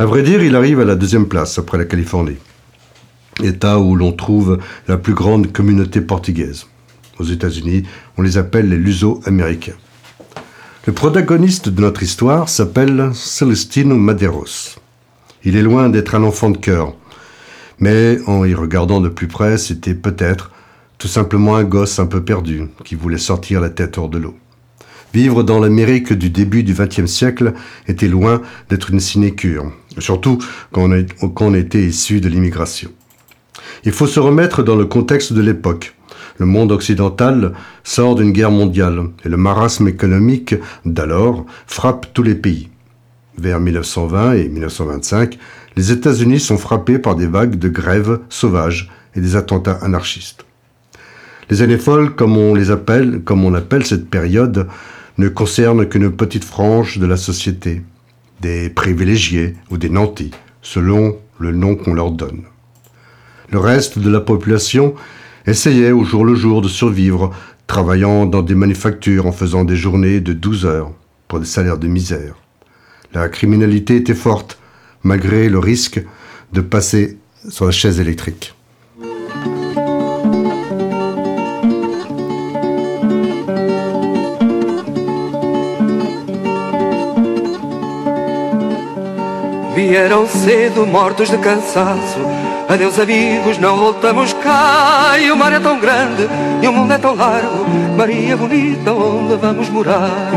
À 0.00 0.06
vrai 0.06 0.22
dire, 0.22 0.42
il 0.42 0.56
arrive 0.56 0.80
à 0.80 0.86
la 0.86 0.94
deuxième 0.94 1.28
place 1.28 1.58
après 1.58 1.76
la 1.76 1.84
Californie, 1.84 2.38
État 3.42 3.78
où 3.78 3.94
l'on 3.94 4.12
trouve 4.12 4.58
la 4.88 4.96
plus 4.96 5.12
grande 5.12 5.52
communauté 5.52 6.00
portugaise. 6.00 6.68
Aux 7.18 7.24
États-Unis, 7.24 7.82
on 8.16 8.22
les 8.22 8.38
appelle 8.38 8.70
les 8.70 8.78
Luso-Américains. 8.78 9.76
Le 10.86 10.94
protagoniste 10.94 11.68
de 11.68 11.82
notre 11.82 12.02
histoire 12.02 12.48
s'appelle 12.48 13.10
Celestino 13.12 13.94
Madeiros. 13.94 14.78
Il 15.44 15.54
est 15.54 15.60
loin 15.60 15.90
d'être 15.90 16.14
un 16.14 16.24
enfant 16.24 16.48
de 16.48 16.56
cœur, 16.56 16.94
mais 17.78 18.20
en 18.26 18.46
y 18.46 18.54
regardant 18.54 19.02
de 19.02 19.10
plus 19.10 19.28
près, 19.28 19.58
c'était 19.58 19.92
peut-être 19.92 20.50
tout 20.96 21.08
simplement 21.08 21.56
un 21.56 21.64
gosse 21.64 21.98
un 21.98 22.06
peu 22.06 22.24
perdu 22.24 22.62
qui 22.84 22.94
voulait 22.94 23.18
sortir 23.18 23.60
la 23.60 23.68
tête 23.68 23.98
hors 23.98 24.08
de 24.08 24.16
l'eau. 24.16 24.34
Vivre 25.12 25.42
dans 25.42 25.58
l'Amérique 25.58 26.12
du 26.12 26.30
début 26.30 26.62
du 26.62 26.72
XXe 26.72 27.06
siècle 27.06 27.52
était 27.88 28.06
loin 28.06 28.40
d'être 28.68 28.90
une 28.90 29.00
sinécure, 29.00 29.72
surtout 29.98 30.38
quand 30.72 30.90
on, 31.40 31.54
était 31.54 31.82
issu 31.82 32.20
de 32.20 32.28
l'immigration. 32.28 32.90
Il 33.84 33.92
faut 33.92 34.06
se 34.06 34.20
remettre 34.20 34.62
dans 34.62 34.76
le 34.76 34.86
contexte 34.86 35.32
de 35.32 35.40
l'époque. 35.40 35.94
Le 36.38 36.46
monde 36.46 36.72
occidental 36.72 37.52
sort 37.84 38.14
d'une 38.14 38.32
guerre 38.32 38.50
mondiale 38.50 39.06
et 39.24 39.28
le 39.28 39.36
marasme 39.36 39.88
économique 39.88 40.54
d'alors 40.84 41.44
frappe 41.66 42.06
tous 42.14 42.22
les 42.22 42.34
pays. 42.34 42.68
Vers 43.38 43.60
1920 43.60 44.32
et 44.34 44.48
1925, 44.48 45.38
les 45.76 45.92
États-Unis 45.92 46.40
sont 46.40 46.58
frappés 46.58 46.98
par 46.98 47.14
des 47.14 47.26
vagues 47.26 47.56
de 47.56 47.68
grèves 47.68 48.20
sauvages 48.28 48.90
et 49.14 49.20
des 49.20 49.36
attentats 49.36 49.78
anarchistes. 49.82 50.44
Les 51.48 51.62
années 51.62 51.78
folles, 51.78 52.14
comme 52.14 52.36
on 52.36 52.54
les 52.54 52.70
appelle, 52.70 53.22
comme 53.24 53.44
on 53.44 53.54
appelle 53.54 53.84
cette 53.84 54.08
période, 54.08 54.68
ne 55.18 55.28
concernent 55.28 55.86
qu'une 55.86 56.10
petite 56.10 56.44
frange 56.44 56.98
de 56.98 57.06
la 57.06 57.16
société, 57.16 57.82
des 58.40 58.70
privilégiés 58.70 59.54
ou 59.70 59.78
des 59.78 59.90
nantis, 59.90 60.32
selon 60.62 61.16
le 61.38 61.52
nom 61.52 61.76
qu'on 61.76 61.94
leur 61.94 62.10
donne. 62.10 62.42
Le 63.50 63.58
reste 63.58 63.98
de 63.98 64.10
la 64.10 64.20
population 64.20 64.94
essayait 65.46 65.92
au 65.92 66.04
jour 66.04 66.24
le 66.24 66.34
jour 66.34 66.62
de 66.62 66.68
survivre, 66.68 67.30
travaillant 67.66 68.26
dans 68.26 68.42
des 68.42 68.54
manufactures 68.54 69.26
en 69.26 69.32
faisant 69.32 69.64
des 69.64 69.76
journées 69.76 70.20
de 70.20 70.32
12 70.32 70.66
heures 70.66 70.92
pour 71.28 71.40
des 71.40 71.46
salaires 71.46 71.78
de 71.78 71.88
misère. 71.88 72.34
La 73.12 73.28
criminalité 73.28 73.96
était 73.96 74.14
forte, 74.14 74.58
malgré 75.02 75.48
le 75.48 75.58
risque 75.58 76.02
de 76.52 76.60
passer 76.60 77.18
sur 77.48 77.64
la 77.64 77.70
chaise 77.70 78.00
électrique. 78.00 78.54
Vieram 89.80 90.26
cedo, 90.26 90.86
mortos 90.86 91.30
de 91.30 91.38
cansaço. 91.38 92.18
Adeus, 92.68 92.98
amigos, 92.98 93.56
não 93.56 93.78
voltamos 93.78 94.34
cá. 94.34 95.18
E 95.18 95.32
o 95.32 95.36
mar 95.36 95.54
é 95.54 95.58
tão 95.58 95.80
grande 95.80 96.28
e 96.60 96.68
o 96.68 96.72
mundo 96.72 96.92
é 96.92 96.98
tão 96.98 97.14
largo. 97.14 97.64
Maria 97.96 98.36
bonita, 98.36 98.92
onde 98.92 99.36
vamos 99.36 99.70
morar? 99.70 100.30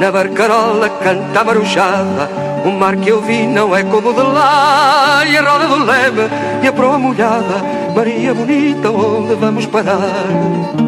Na 0.00 0.10
barcarola 0.10 0.88
canta 0.88 1.40
a 1.40 1.44
marujada 1.44 2.28
O 2.66 2.72
mar 2.72 2.96
que 2.96 3.08
eu 3.08 3.22
vi 3.22 3.46
não 3.46 3.76
é 3.76 3.84
como 3.84 4.12
de 4.12 4.20
lá 4.20 5.22
E 5.24 5.36
a 5.36 5.42
roda 5.42 5.68
do 5.68 5.84
leme 5.84 6.28
e 6.60 6.66
a 6.66 6.72
proa 6.72 6.98
molhada 6.98 7.62
Maria 7.94 8.34
bonita, 8.34 8.90
onde 8.90 9.36
vamos 9.36 9.66
parar? 9.66 10.81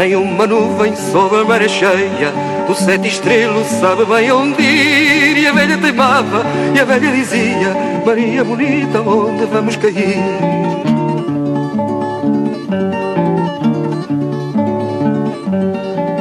Nem 0.00 0.16
uma 0.16 0.46
nuvem 0.46 0.96
sobre 0.96 1.40
a 1.40 1.44
maré 1.44 1.68
cheia. 1.68 2.32
O 2.66 2.74
sete 2.74 3.08
estrelo 3.08 3.62
sabe 3.66 4.06
bem 4.06 4.32
onde 4.32 4.62
ir. 4.62 5.36
E 5.36 5.46
a 5.46 5.52
velha 5.52 5.76
teimava, 5.76 6.42
e 6.74 6.80
a 6.80 6.84
velha 6.86 7.12
dizia: 7.12 7.76
Maria 8.06 8.42
bonita, 8.42 9.02
onde 9.02 9.44
vamos 9.44 9.76
cair? 9.76 10.16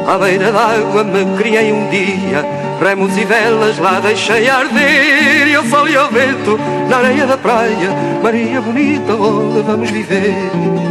À 0.06 0.18
beira 0.18 0.52
d'água 0.52 1.04
me 1.04 1.38
criei 1.38 1.72
um 1.72 1.88
dia 1.92 2.44
Remos 2.82 3.16
e 3.16 3.26
velas 3.26 3.78
lá 3.78 4.00
deixei 4.00 4.50
arder 4.50 5.48
E 5.48 5.54
ao 5.54 5.64
sol 5.66 5.88
e 5.88 5.96
ao 5.96 6.10
vento 6.10 6.60
na 6.90 6.98
areia 6.98 7.28
da 7.28 7.38
praia 7.38 7.92
Maria 8.24 8.60
bonita, 8.60 9.14
onde 9.14 9.62
vamos 9.62 9.92
viver? 9.92 10.89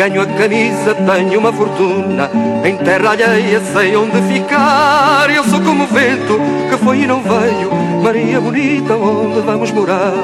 Ganho 0.00 0.22
a 0.22 0.26
camisa, 0.26 0.94
tenho 0.94 1.38
uma 1.38 1.52
fortuna. 1.52 2.30
Em 2.64 2.74
terra 2.74 3.10
alheia 3.10 3.60
sei 3.60 3.94
onde 3.94 4.16
ficar. 4.32 5.28
Eu 5.28 5.44
sou 5.44 5.60
como 5.60 5.84
o 5.84 5.86
vento 5.86 6.40
que 6.70 6.76
foi 6.82 7.00
e 7.00 7.06
não 7.06 7.20
veio. 7.20 7.70
Maria 8.02 8.40
bonita, 8.40 8.94
onde 8.94 9.42
vamos 9.42 9.70
morar? 9.72 10.14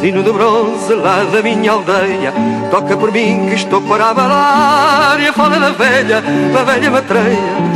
Sino 0.00 0.22
de 0.22 0.32
bronze 0.32 0.94
lá 0.94 1.24
da 1.24 1.42
minha 1.42 1.72
aldeia. 1.72 2.32
Toca 2.70 2.96
por 2.96 3.12
mim 3.12 3.48
que 3.50 3.56
estou 3.56 3.82
para 3.82 4.10
abalar 4.10 5.20
E 5.20 5.26
a 5.26 5.32
fala 5.32 5.58
da 5.58 5.72
velha, 5.72 6.22
da 6.54 6.62
velha 6.62 6.90
matreia 6.90 7.69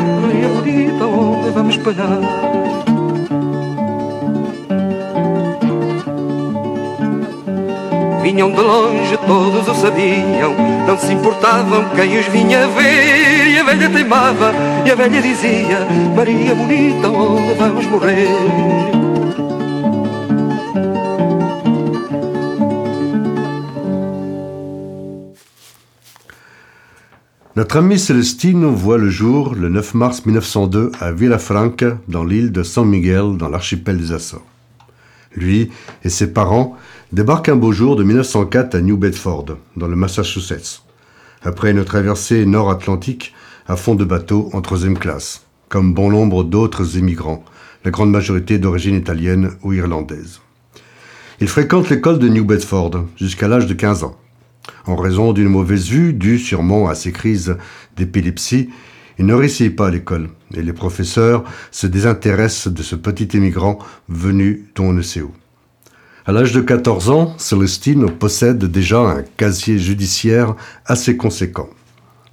vamos? 1.71 2.54
Vinham 8.23 8.50
de 8.50 8.61
longe, 8.61 9.16
todos 9.26 9.68
o 9.68 9.75
sabiam 9.75 10.54
Não 10.87 10.99
se 10.99 11.12
importavam 11.12 11.85
quem 11.94 12.18
os 12.18 12.26
vinha 12.26 12.66
ver 12.68 13.49
E 13.49 13.59
a 13.59 13.62
velha 13.64 13.90
teimava, 13.90 14.52
e 14.85 14.90
a 14.90 14.94
velha 14.94 15.21
dizia 15.21 15.87
Maria 16.16 16.54
bonita, 16.54 17.09
onde 17.09 17.52
vamos 17.54 17.87
morrer? 17.87 19.03
Notre 27.64 27.78
ami 27.78 27.99
Célestine 27.99 28.66
voit 28.66 28.99
le 28.99 29.09
jour 29.09 29.54
le 29.54 29.71
9 29.71 29.94
mars 29.94 30.26
1902 30.26 30.92
à 31.00 31.12
Villafranca, 31.12 31.97
dans 32.09 32.23
l'île 32.23 32.52
de 32.52 32.62
San 32.62 32.87
Miguel, 32.87 33.38
dans 33.38 33.49
l'archipel 33.49 33.97
des 33.97 34.12
Açores. 34.12 34.44
Lui 35.35 35.71
et 36.04 36.11
ses 36.11 36.35
parents 36.35 36.76
débarque 37.11 37.49
un 37.49 37.56
beau 37.56 37.73
jour 37.73 37.97
de 37.97 38.04
1904 38.04 38.75
à 38.75 38.83
New 38.83 38.99
Bedford, 38.99 39.47
dans 39.78 39.88
le 39.88 39.97
Massachusetts, 39.97 40.83
après 41.42 41.71
une 41.71 41.87
traversée 41.87 42.44
nord-atlantique 42.44 43.33
à 43.66 43.76
fond 43.76 43.94
de 43.94 44.04
bateau 44.04 44.50
en 44.52 44.61
troisième 44.61 44.99
classe, 44.99 45.47
comme 45.71 45.94
bon 45.94 46.11
nombre 46.11 46.44
d'autres 46.44 46.99
immigrants, 46.99 47.47
la 47.83 47.90
grande 47.90 48.11
majorité 48.11 48.59
d'origine 48.59 48.94
italienne 48.94 49.52
ou 49.62 49.73
irlandaise. 49.73 50.42
Il 51.40 51.49
fréquente 51.49 51.88
l'école 51.88 52.18
de 52.18 52.28
New 52.28 52.44
Bedford 52.44 53.06
jusqu'à 53.16 53.49
l'âge 53.49 53.66
de 53.66 53.73
15 53.73 54.04
ans. 54.04 54.16
En 54.87 54.97
raison 54.97 55.33
d'une 55.33 55.49
mauvaise 55.49 55.88
vue, 55.88 56.12
due 56.12 56.38
sûrement 56.38 56.88
à 56.88 56.94
ses 56.94 57.12
crises 57.12 57.56
d'épilepsie, 57.97 58.71
il 59.18 59.26
ne 59.26 59.35
réussit 59.35 59.75
pas 59.75 59.88
à 59.88 59.90
l'école 59.90 60.28
et 60.54 60.62
les 60.62 60.73
professeurs 60.73 61.44
se 61.71 61.87
désintéressent 61.87 62.73
de 62.73 62.83
ce 62.83 62.97
petit 62.97 63.37
immigrant 63.37 63.78
venu 64.09 64.66
d'on 64.75 64.92
ne 64.92 65.02
sait 65.02 65.23
où. 65.23 65.33
À 66.26 66.33
l'âge 66.33 66.52
de 66.52 66.61
14 66.61 67.11
ans, 67.11 67.35
Celestine 67.38 68.11
possède 68.11 68.64
déjà 68.64 68.99
un 68.99 69.23
casier 69.37 69.78
judiciaire 69.78 70.54
assez 70.87 71.16
conséquent. 71.16 71.68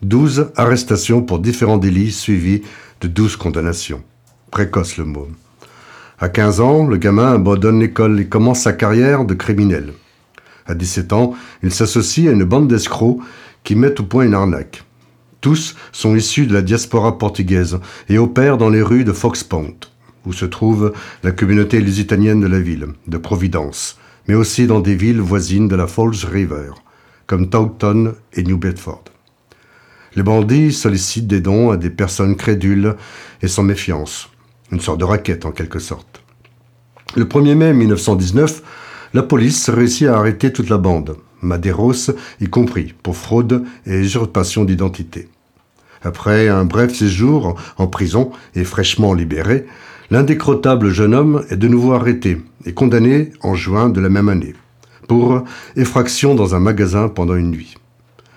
12 0.01 0.51
arrestations 0.55 1.21
pour 1.21 1.39
différents 1.39 1.77
délits 1.77 2.11
suivis 2.11 2.61
de 3.01 3.07
12 3.07 3.35
condamnations. 3.35 4.01
Précoce 4.49 4.97
le 4.97 5.05
mot. 5.05 5.27
À 6.19 6.29
15 6.29 6.61
ans, 6.61 6.87
le 6.87 6.97
gamin 6.97 7.33
abandonne 7.33 7.79
l'école 7.79 8.19
et 8.19 8.27
commence 8.27 8.61
sa 8.61 8.73
carrière 8.73 9.25
de 9.25 9.33
criminel. 9.33 9.93
À 10.71 10.73
17 10.73 11.11
ans, 11.11 11.33
il 11.63 11.73
s'associe 11.73 12.29
à 12.29 12.31
une 12.31 12.45
bande 12.45 12.69
d'escrocs 12.69 13.19
qui 13.65 13.75
mettent 13.75 13.99
au 13.99 14.05
point 14.05 14.23
une 14.23 14.33
arnaque. 14.33 14.85
Tous 15.41 15.75
sont 15.91 16.15
issus 16.15 16.47
de 16.47 16.53
la 16.53 16.61
diaspora 16.61 17.17
portugaise 17.17 17.77
et 18.07 18.17
opèrent 18.17 18.57
dans 18.57 18.69
les 18.69 18.81
rues 18.81 19.03
de 19.03 19.11
Foxpont, 19.11 19.75
où 20.25 20.31
se 20.31 20.45
trouve 20.45 20.93
la 21.23 21.33
communauté 21.33 21.81
lusitanienne 21.81 22.39
de 22.39 22.47
la 22.47 22.61
ville, 22.61 22.87
de 23.05 23.17
Providence, 23.17 23.99
mais 24.29 24.33
aussi 24.33 24.65
dans 24.65 24.79
des 24.79 24.95
villes 24.95 25.19
voisines 25.19 25.67
de 25.67 25.75
la 25.75 25.87
Falls 25.87 26.25
River, 26.31 26.71
comme 27.27 27.49
Taunton 27.49 28.13
et 28.31 28.43
New 28.43 28.57
Bedford. 28.57 29.03
Les 30.15 30.23
bandits 30.23 30.71
sollicitent 30.71 31.27
des 31.27 31.41
dons 31.41 31.71
à 31.71 31.75
des 31.75 31.89
personnes 31.89 32.37
crédules 32.37 32.95
et 33.41 33.49
sans 33.49 33.63
méfiance, 33.63 34.29
une 34.71 34.79
sorte 34.79 35.01
de 35.01 35.05
raquette 35.05 35.45
en 35.45 35.51
quelque 35.51 35.79
sorte. 35.79 36.23
Le 37.17 37.25
1er 37.25 37.55
mai 37.55 37.73
1919, 37.73 38.63
la 39.13 39.23
police 39.23 39.69
réussit 39.69 40.07
à 40.07 40.17
arrêter 40.17 40.53
toute 40.53 40.69
la 40.69 40.77
bande, 40.77 41.17
Madeiros 41.41 42.11
y 42.39 42.47
compris, 42.47 42.93
pour 43.03 43.17
fraude 43.17 43.63
et 43.85 43.99
usurpation 43.99 44.63
d'identité. 44.63 45.27
Après 46.03 46.47
un 46.47 46.65
bref 46.65 46.95
séjour 46.95 47.55
en 47.77 47.87
prison 47.87 48.31
et 48.55 48.63
fraîchement 48.63 49.13
libéré, 49.13 49.65
l'indécrottable 50.09 50.89
jeune 50.89 51.13
homme 51.13 51.45
est 51.49 51.57
de 51.57 51.67
nouveau 51.67 51.93
arrêté 51.93 52.41
et 52.65 52.73
condamné 52.73 53.31
en 53.41 53.55
juin 53.55 53.89
de 53.89 54.01
la 54.01 54.09
même 54.09 54.29
année 54.29 54.55
pour 55.07 55.43
effraction 55.75 56.35
dans 56.35 56.55
un 56.55 56.59
magasin 56.59 57.09
pendant 57.09 57.35
une 57.35 57.51
nuit. 57.51 57.75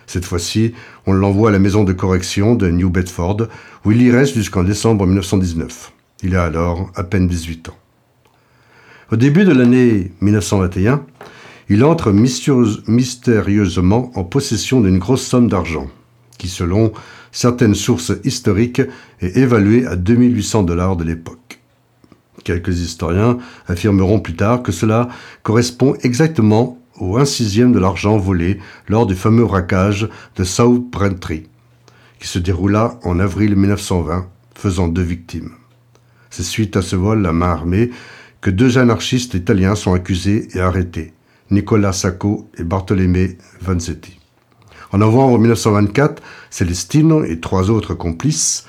Cette 0.07 0.25
fois-ci, 0.25 0.75
on 1.07 1.13
l'envoie 1.13 1.51
à 1.51 1.53
la 1.53 1.59
maison 1.59 1.85
de 1.85 1.93
correction 1.93 2.57
de 2.57 2.69
New 2.69 2.91
Bedford, 2.91 3.49
où 3.85 3.93
il 3.93 4.03
y 4.03 4.11
reste 4.11 4.35
jusqu'en 4.35 4.65
décembre 4.65 5.07
1919. 5.07 5.93
Il 6.23 6.37
a 6.37 6.45
alors 6.45 6.91
à 6.97 7.05
peine 7.05 7.29
18 7.29 7.69
ans. 7.69 7.77
Au 9.15 9.17
début 9.17 9.45
de 9.45 9.53
l'année 9.53 10.11
1921, 10.23 11.07
il 11.69 11.85
entre 11.85 12.11
mystérieusement 12.11 14.11
en 14.17 14.25
possession 14.25 14.81
d'une 14.81 14.99
grosse 14.99 15.25
somme 15.25 15.47
d'argent, 15.47 15.87
qui 16.37 16.49
selon 16.49 16.93
certaines 17.31 17.77
sources 17.77 18.11
historiques 18.25 18.83
est 19.21 19.37
évaluée 19.37 19.87
à 19.87 19.95
2800 19.95 20.65
dollars 20.65 20.97
de 20.97 21.05
l'époque. 21.05 21.61
Quelques 22.43 22.81
historiens 22.81 23.39
affirmeront 23.69 24.19
plus 24.19 24.35
tard 24.35 24.65
que 24.65 24.73
cela 24.73 25.09
correspond 25.45 25.95
exactement 26.03 26.77
au 26.99 27.17
1 27.17 27.25
sixième 27.25 27.73
de 27.73 27.79
l'argent 27.79 28.19
volé 28.19 28.59
lors 28.89 29.07
du 29.07 29.15
fameux 29.15 29.45
braquage 29.45 30.09
de 30.35 30.43
South 30.43 30.91
Braintree, 30.91 31.45
qui 32.19 32.27
se 32.27 32.41
déroula 32.41 32.99
en 33.05 33.21
avril 33.21 33.55
1920, 33.55 34.27
faisant 34.57 34.89
deux 34.89 35.03
victimes. 35.03 35.53
C'est 36.31 36.43
suite 36.43 36.77
à 36.77 36.83
ce 36.83 36.97
vol 36.97 37.23
la 37.23 37.33
main 37.33 37.51
armée 37.51 37.93
que 38.45 38.51
deux 38.51 38.77
anarchistes 38.77 39.33
italiens 39.33 39.75
sont 39.75 39.95
accusés 39.95 40.49
et 40.53 40.61
arrêtés, 40.61 41.15
Nicolas 41.51 41.95
Sacco 41.95 42.51
et 42.59 42.63
Bartolomé 42.63 43.39
Vanzetti. 43.63 44.21
En 44.93 44.99
novembre 44.99 45.39
1924, 45.39 46.23
Celestino 46.51 47.25
et 47.25 47.41
trois 47.41 47.71
autres 47.71 47.95
complices, 47.95 48.67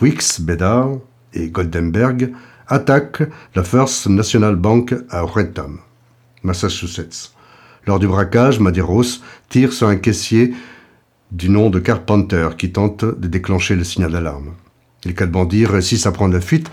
Wicks, 0.00 0.40
Bedard 0.40 0.98
et 1.34 1.48
Goldenberg, 1.48 2.34
attaquent 2.68 3.28
la 3.56 3.64
First 3.64 4.06
National 4.06 4.54
Bank 4.54 4.94
à 5.10 5.24
Wrexham, 5.24 5.80
Massachusetts. 6.44 7.32
Lors 7.84 7.98
du 7.98 8.06
braquage, 8.06 8.60
Madeiros 8.60 9.22
tire 9.48 9.72
sur 9.72 9.88
un 9.88 9.96
caissier 9.96 10.54
du 11.32 11.48
nom 11.48 11.68
de 11.68 11.80
Carpenter 11.80 12.50
qui 12.56 12.70
tente 12.70 13.04
de 13.04 13.26
déclencher 13.26 13.74
le 13.74 13.82
signal 13.82 14.12
d'alarme. 14.12 14.54
Les 15.04 15.14
quatre 15.14 15.32
bandits 15.32 15.66
réussissent 15.66 16.06
à 16.06 16.12
prendre 16.12 16.34
la 16.34 16.40
fuite, 16.40 16.70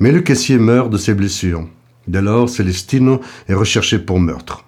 mais 0.00 0.12
le 0.12 0.20
caissier 0.20 0.58
meurt 0.58 0.90
de 0.90 0.98
ses 0.98 1.14
blessures. 1.14 1.66
Dès 2.06 2.22
lors, 2.22 2.48
Celestino 2.48 3.20
est 3.48 3.54
recherché 3.54 3.98
pour 3.98 4.20
meurtre. 4.20 4.64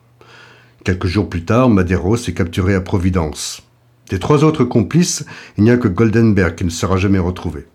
Quelques 0.84 1.06
jours 1.06 1.28
plus 1.28 1.44
tard, 1.44 1.68
Madeiros 1.68 2.16
est 2.16 2.34
capturé 2.34 2.74
à 2.74 2.80
Providence. 2.80 3.62
Des 4.10 4.18
trois 4.18 4.44
autres 4.44 4.64
complices, 4.64 5.24
il 5.58 5.64
n'y 5.64 5.70
a 5.70 5.76
que 5.76 5.88
Goldenberg 5.88 6.54
qui 6.54 6.64
ne 6.64 6.70
sera 6.70 6.96
jamais 6.96 7.18
retrouvé. 7.18 7.66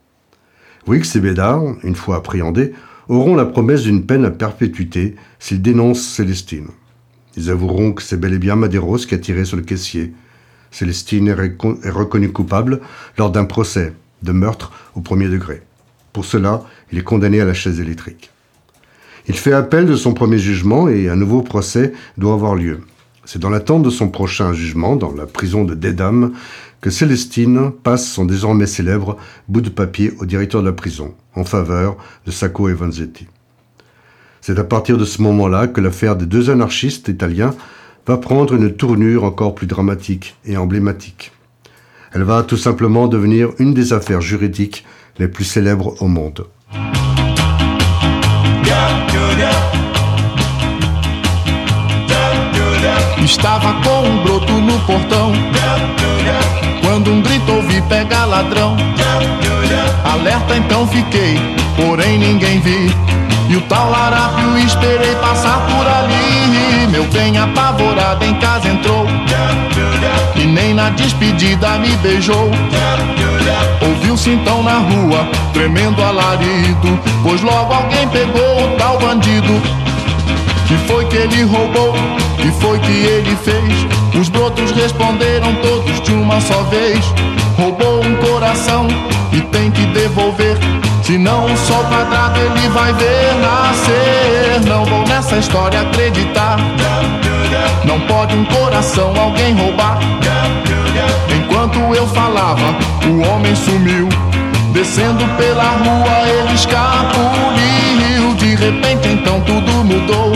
Wicks 0.88 1.15
et 1.15 1.19
Bédard, 1.19 1.62
une 1.84 1.95
fois 1.95 2.17
appréhendés, 2.17 2.74
auront 3.10 3.36
la 3.36 3.45
promesse 3.45 3.84
d'une 3.84 4.06
peine 4.06 4.26
à 4.26 4.32
perpétuité 4.32 5.15
s'ils 5.39 5.62
dénoncent 5.62 6.08
Célestine. 6.08 6.69
Ils 7.36 7.50
avoueront 7.50 7.93
que 7.93 8.02
c'est 8.02 8.19
bel 8.19 8.34
et 8.34 8.39
bien 8.39 8.56
Madeiros 8.56 8.97
qui 8.97 9.13
a 9.13 9.17
tiré 9.17 9.45
sur 9.45 9.58
le 9.58 9.63
caissier. 9.63 10.13
Célestine 10.71 11.28
est 11.28 11.89
reconnue 11.89 12.32
coupable 12.32 12.80
lors 13.17 13.30
d'un 13.30 13.45
procès 13.45 13.93
de 14.24 14.32
meurtre 14.32 14.71
au 14.95 15.02
premier 15.02 15.28
degré. 15.28 15.62
Pour 16.13 16.26
cela, 16.26 16.63
il 16.91 16.97
est 16.97 17.04
condamné 17.04 17.41
à 17.41 17.45
la 17.45 17.54
chaise 17.54 17.80
électrique. 17.80 18.32
Il 19.27 19.36
fait 19.36 19.53
appel 19.53 19.86
de 19.86 19.95
son 19.95 20.13
premier 20.13 20.38
jugement 20.38 20.88
et 20.88 21.10
un 21.10 21.15
nouveau 21.15 21.41
procès 21.41 21.93
doit 22.17 22.34
avoir 22.34 22.55
lieu. 22.55 22.81
C'est 23.25 23.39
dans 23.39 23.49
l'attente 23.49 23.84
de 23.84 23.89
son 23.89 24.10
prochain 24.10 24.51
jugement, 24.53 24.95
dans 24.95 25.13
la 25.13 25.27
prison 25.27 25.63
de 25.63 25.75
Dedham, 25.75 26.34
que 26.81 26.89
Célestine 26.89 27.71
passe 27.71 28.10
son 28.10 28.25
désormais 28.25 28.65
célèbre 28.65 29.17
bout 29.47 29.62
de 29.62 29.69
papier 29.69 30.12
au 30.19 30.25
directeur 30.25 30.62
de 30.62 30.67
la 30.67 30.73
prison, 30.73 31.13
en 31.36 31.43
faveur 31.43 31.97
de 32.25 32.31
Sacco 32.31 32.67
et 32.67 32.73
Vanzetti. 32.73 33.27
C'est 34.41 34.57
à 34.57 34.63
partir 34.63 34.97
de 34.97 35.05
ce 35.05 35.21
moment-là 35.21 35.67
que 35.67 35.81
l'affaire 35.81 36.15
des 36.15 36.25
deux 36.25 36.49
anarchistes 36.49 37.07
italiens 37.07 37.53
va 38.07 38.17
prendre 38.17 38.55
une 38.55 38.73
tournure 38.73 39.23
encore 39.23 39.53
plus 39.53 39.67
dramatique 39.67 40.36
et 40.43 40.57
emblématique. 40.57 41.31
Elle 42.13 42.23
va 42.23 42.41
tout 42.41 42.57
simplement 42.57 43.07
devenir 43.07 43.51
une 43.60 43.75
des 43.75 43.93
affaires 43.93 44.21
juridiques 44.21 44.84
les 45.19 45.27
plus 45.27 45.45
célèbres 45.45 46.01
au 46.01 46.07
monde. 46.07 46.47
Estava 53.24 53.74
com 53.82 54.08
um 54.08 54.24
broto 54.24 54.52
no 54.52 54.80
portão. 54.80 55.32
Quando 56.82 57.12
um 57.12 57.22
grito 57.22 57.52
ouvi 57.54 57.82
pega 57.84 58.26
ladrão. 58.26 58.76
Alerta 60.04 60.56
então 60.58 60.86
fiquei, 60.88 61.39
porém 61.76 62.17
ninguém 62.17 62.60
vi. 62.60 62.94
E 63.50 63.56
o 63.56 63.62
tal 63.62 63.89
larápio 63.89 64.58
esperei 64.58 65.15
passar 65.15 65.60
por 65.67 65.88
ali. 65.88 66.88
Meu 66.91 67.06
bem 67.06 67.38
apavorado 67.38 68.24
em 68.26 68.34
casa 68.36 68.67
entrou. 68.67 69.08
E 70.36 70.45
nem 70.45 70.73
na 70.73 70.89
despedida 70.89 71.77
me 71.77 71.89
beijou. 71.97 72.49
Ouviu-se 73.82 74.32
então 74.32 74.63
na 74.63 74.80
rua, 74.80 75.27
tremendo 75.54 76.01
alarido. 76.04 76.99
Pois 77.23 77.41
logo 77.41 77.73
alguém 77.73 78.08
pegou 78.10 78.65
o 78.65 78.77
tal 78.77 78.99
bandido. 78.99 79.62
Que 80.67 80.77
foi 80.88 81.06
que 81.06 81.17
ele 81.17 81.43
roubou? 81.43 81.93
Que 82.38 82.51
foi 82.60 82.80
que 82.80 82.91
ele 82.91 83.36
fez? 83.36 84.17
Os 84.19 84.30
brotos 84.30 84.71
responderam 84.71 85.54
todos 85.56 86.01
de 86.01 86.13
uma 86.13 86.39
só 86.39 86.63
vez. 86.63 87.04
Roubou 87.58 88.04
um 88.04 88.15
coração 88.17 88.88
e 89.34 89.41
tem 89.41 89.69
que 89.71 89.86
devolver. 89.88 90.58
Senão 91.04 91.45
um 91.45 91.58
sol 91.58 91.84
quadrado 91.86 92.39
ele 92.39 92.69
vai 92.69 92.93
ver 92.93 93.36
nascer. 93.41 94.62
Não 94.67 94.86
vou 94.86 95.06
nessa 95.08 95.38
história 95.38 95.82
acreditar. 95.82 96.58
Não 97.86 97.99
pode 98.01 98.36
um 98.36 98.45
coração 98.45 99.13
alguém 99.19 99.53
roubar. 99.53 99.99
Enquanto 101.36 101.79
eu 101.95 102.07
falava, 102.07 102.75
o 103.07 103.27
homem 103.27 103.55
sumiu. 103.55 104.07
Descendo 104.73 105.25
pela 105.36 105.63
rua 105.63 106.29
ele 106.29 106.53
escapuliu 106.53 108.34
De 108.36 108.55
repente 108.55 109.10
então 109.10 109.41
tudo 109.41 109.84
mudou 109.84 110.31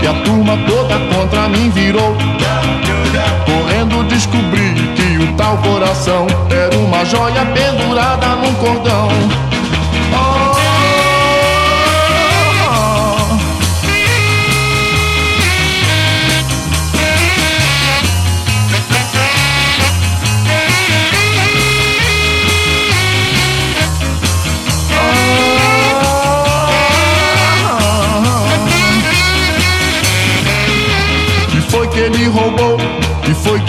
E 0.00 0.06
a 0.06 0.14
turma 0.24 0.58
toda 0.66 0.98
contra 1.14 1.48
mim 1.48 1.70
virou 1.70 2.16
Correndo 3.44 4.02
descobri 4.04 4.72
que 4.96 5.18
o 5.18 5.32
tal 5.36 5.58
coração 5.58 6.26
Era 6.50 6.76
uma 6.78 7.04
joia 7.04 7.44
pendurada 7.54 8.28
num 8.36 8.54
cordão 8.54 9.51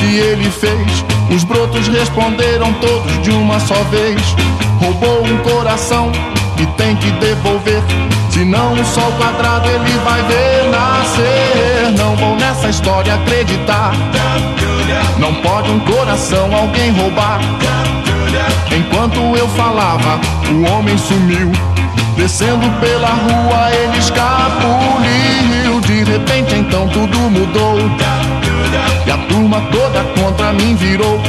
que 0.04 0.18
ele 0.18 0.50
fez? 0.50 1.06
Os 1.34 1.44
brotos 1.44 1.88
responderam 1.88 2.74
todos 2.74 3.22
de 3.22 3.32
uma 3.32 3.60
só 3.60 3.76
vez. 3.86 4.22
Roubou 4.80 5.24
um 5.26 5.38
coração 5.38 6.12
e 6.60 6.66
tem 6.78 6.96
que 6.96 7.12
devolver. 7.14 7.82
Senão 8.30 8.74
o 8.74 8.86
sol 8.86 9.12
quadrado 9.14 9.70
ele 9.70 9.98
vai 10.04 10.22
ver 10.24 10.70
nascer. 10.70 11.98
Não 11.98 12.16
vou 12.16 12.36
nessa 12.36 12.70
história 12.70 13.16
acreditar. 13.16 13.92
Não 15.18 15.34
pode 15.36 15.70
um 15.70 15.80
coração 15.80 16.54
alguém 16.54 16.92
roubar. 16.92 17.40
Enquanto 18.76 19.20
eu 19.38 19.48
falava, 19.50 20.20
o 20.52 20.72
homem 20.72 20.98
sumiu. 20.98 21.52
Descendo 22.18 22.70
pela 22.80 23.10
rua, 23.10 23.72
ele 23.72 23.98
escapuliu. 23.98 25.82
De 25.82 26.04
repente, 26.04 26.56
então 26.56 26.88
tudo 26.90 27.18
mudou. 27.30 27.78
E 29.06 29.12
a 29.12 29.18
turma 29.30 29.62
toda 29.72 30.04
contra 30.20 30.54
mim 30.54 30.76
virou. 30.76 31.20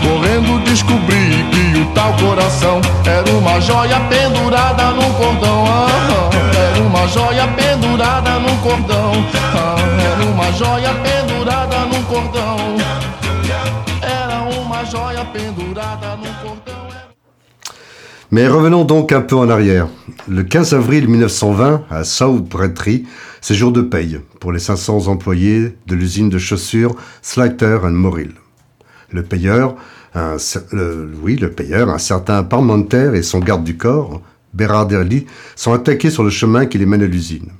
Correndo 0.00 0.62
descobri 0.64 1.44
que 1.50 1.78
o 1.78 1.86
tal 1.94 2.12
coração 2.14 2.80
era 3.06 3.30
uma 3.30 3.60
joia 3.60 4.00
pendurada 4.08 4.90
num 4.90 5.12
cordão. 5.14 5.64
Ah, 5.66 6.30
era 6.54 6.82
uma 6.82 7.06
joia 7.08 7.46
pendurada 7.48 8.38
num 8.38 8.56
cordão. 8.58 9.12
Ah, 9.54 9.76
era 10.00 10.24
uma 10.30 10.52
joia 10.52 10.94
pendurada 10.94 11.78
num 11.86 12.02
cordão. 12.04 12.56
Era 14.02 14.42
uma 14.60 14.84
joia 14.84 15.24
pendurada 15.24 16.16
num 16.16 16.32
cordão. 16.34 16.71
Mais 18.34 18.48
revenons 18.48 18.86
donc 18.86 19.12
un 19.12 19.20
peu 19.20 19.36
en 19.36 19.50
arrière. 19.50 19.88
Le 20.26 20.42
15 20.42 20.72
avril 20.72 21.06
1920, 21.06 21.84
à 21.90 22.02
South 22.02 22.48
Braintree, 22.48 23.04
c'est 23.42 23.54
jour 23.54 23.72
de 23.72 23.82
paye 23.82 24.20
pour 24.40 24.52
les 24.52 24.58
500 24.58 25.08
employés 25.08 25.76
de 25.86 25.94
l'usine 25.94 26.30
de 26.30 26.38
chaussures 26.38 26.94
Slater 27.20 27.80
Morrill. 27.90 28.32
Le 29.10 29.22
payeur, 29.22 29.76
un, 30.14 30.38
le, 30.72 31.12
oui, 31.22 31.36
le 31.36 31.50
payeur, 31.50 31.90
un 31.90 31.98
certain 31.98 32.42
Parmenter 32.42 33.10
et 33.14 33.22
son 33.22 33.38
garde 33.38 33.64
du 33.64 33.76
corps, 33.76 34.22
Berardelli, 34.54 35.26
sont 35.54 35.74
attaqués 35.74 36.08
sur 36.08 36.24
le 36.24 36.30
chemin 36.30 36.64
qui 36.64 36.78
les 36.78 36.86
mène 36.86 37.02
à 37.02 37.06
l'usine. 37.06 37.50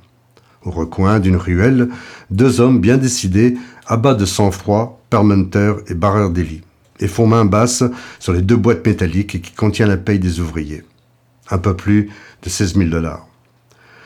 Au 0.65 0.71
recoin 0.71 1.19
d'une 1.19 1.37
ruelle, 1.37 1.89
deux 2.31 2.61
hommes 2.61 2.79
bien 2.79 2.97
décidés 2.97 3.57
abattent 3.85 4.17
de 4.17 4.25
sang-froid 4.25 4.99
Parmenter 5.11 5.73
et 5.87 5.93
Berardelli 5.93 6.63
et 7.03 7.07
font 7.07 7.27
main 7.27 7.43
basse 7.43 7.83
sur 8.17 8.31
les 8.31 8.41
deux 8.41 8.55
boîtes 8.55 8.87
métalliques 8.87 9.41
qui 9.41 9.51
contiennent 9.51 9.89
la 9.89 9.97
paye 9.97 10.19
des 10.19 10.39
ouvriers. 10.39 10.83
Un 11.51 11.57
peu 11.57 11.75
plus 11.75 12.09
de 12.41 12.49
16 12.49 12.75
000 12.75 12.89
dollars. 12.89 13.27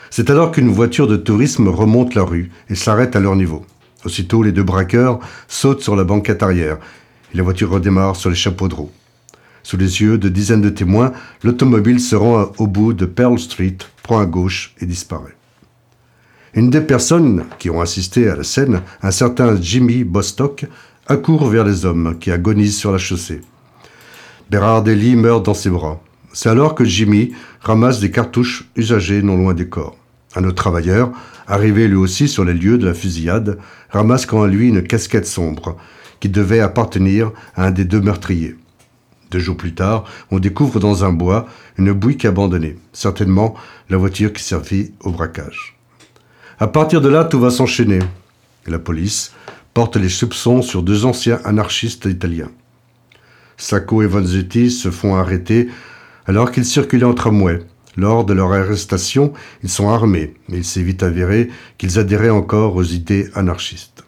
C'est 0.09 0.31
alors 0.31 0.51
qu'une 0.51 0.69
voiture 0.69 1.07
de 1.07 1.15
tourisme 1.15 1.67
remonte 1.67 2.15
la 2.15 2.23
rue 2.23 2.49
et 2.69 2.75
s'arrête 2.75 3.15
à 3.15 3.19
leur 3.19 3.35
niveau. 3.35 3.65
Aussitôt, 4.03 4.41
les 4.41 4.51
deux 4.51 4.63
braqueurs 4.63 5.19
sautent 5.47 5.83
sur 5.83 5.95
la 5.95 6.03
banquette 6.03 6.41
arrière 6.41 6.79
et 7.33 7.37
la 7.37 7.43
voiture 7.43 7.69
redémarre 7.69 8.15
sur 8.15 8.31
les 8.31 8.35
chapeaux 8.35 8.67
de 8.67 8.73
roue. 8.73 8.91
Sous 9.61 9.77
les 9.77 10.01
yeux 10.01 10.17
de 10.17 10.29
dizaines 10.29 10.61
de 10.61 10.69
témoins, 10.69 11.11
l'automobile 11.43 11.99
se 11.99 12.15
rend 12.15 12.51
au 12.57 12.65
bout 12.65 12.93
de 12.93 13.05
Pearl 13.05 13.37
Street, 13.37 13.77
prend 14.01 14.19
à 14.19 14.25
gauche 14.25 14.73
et 14.81 14.87
disparaît. 14.87 15.35
Une 16.55 16.71
des 16.71 16.81
personnes 16.81 17.43
qui 17.59 17.69
ont 17.69 17.81
assisté 17.81 18.27
à 18.27 18.35
la 18.35 18.43
scène, 18.43 18.81
un 19.03 19.11
certain 19.11 19.61
Jimmy 19.61 20.03
Bostock, 20.03 20.65
accourt 21.09 21.47
vers 21.47 21.63
les 21.63 21.85
hommes 21.85 22.17
qui 22.19 22.31
agonisent 22.31 22.77
sur 22.77 22.91
la 22.91 22.97
chaussée. 22.97 23.41
Berardelli 24.49 25.15
meurt 25.15 25.45
dans 25.45 25.53
ses 25.53 25.69
bras. 25.69 26.01
C'est 26.33 26.49
alors 26.49 26.75
que 26.75 26.83
Jimmy 26.83 27.33
ramasse 27.61 27.99
des 27.99 28.11
cartouches 28.11 28.69
usagées 28.75 29.21
non 29.21 29.37
loin 29.37 29.53
des 29.53 29.69
corps. 29.69 29.97
Un 30.35 30.43
autre 30.43 30.55
travailleur, 30.55 31.11
arrivé 31.47 31.87
lui 31.87 31.95
aussi 31.95 32.27
sur 32.27 32.43
les 32.43 32.53
lieux 32.53 32.77
de 32.77 32.85
la 32.85 32.93
fusillade, 32.93 33.57
ramasse 33.89 34.25
quant 34.25 34.43
à 34.43 34.47
lui 34.47 34.67
une 34.67 34.83
casquette 34.83 35.25
sombre 35.25 35.77
qui 36.19 36.29
devait 36.29 36.59
appartenir 36.59 37.31
à 37.55 37.65
un 37.65 37.71
des 37.71 37.85
deux 37.85 38.01
meurtriers. 38.01 38.55
Deux 39.31 39.39
jours 39.39 39.57
plus 39.57 39.73
tard, 39.73 40.05
on 40.31 40.39
découvre 40.39 40.79
dans 40.79 41.03
un 41.03 41.11
bois 41.11 41.47
une 41.77 41.91
bouique 41.91 42.25
abandonnée, 42.25 42.77
certainement 42.93 43.55
la 43.89 43.97
voiture 43.97 44.33
qui 44.33 44.43
servit 44.43 44.93
au 45.01 45.11
braquage. 45.11 45.77
À 46.59 46.67
partir 46.67 47.01
de 47.01 47.09
là, 47.09 47.23
tout 47.23 47.39
va 47.39 47.49
s'enchaîner. 47.49 47.99
La 48.65 48.79
police 48.79 49.33
porte 49.77 49.97
les 49.97 50.09
soupçons 50.09 50.63
sur 50.63 50.81
deux 50.81 51.05
anciens 51.05 51.39
anarchistes 51.43 52.05
italiens. 52.05 52.49
Sacco 53.57 54.01
et 54.01 54.07
Vanzetti 54.07 54.71
se 54.71 54.89
font 54.89 55.13
arrêter 55.13 55.67
alors 56.25 56.51
qu'ils 56.51 56.65
circulaient 56.65 57.05
en 57.05 57.13
tramway. 57.13 57.59
Lors 57.95 58.25
de 58.25 58.33
leur 58.33 58.51
arrestation, 58.53 59.33
ils 59.61 59.69
sont 59.69 59.89
armés, 59.89 60.33
mais 60.49 60.57
il 60.57 60.65
s'est 60.65 60.81
vite 60.81 61.03
avéré 61.03 61.51
qu'ils 61.77 61.99
adhéraient 61.99 62.31
encore 62.31 62.75
aux 62.75 62.85
idées 62.85 63.29
anarchistes. 63.35 64.03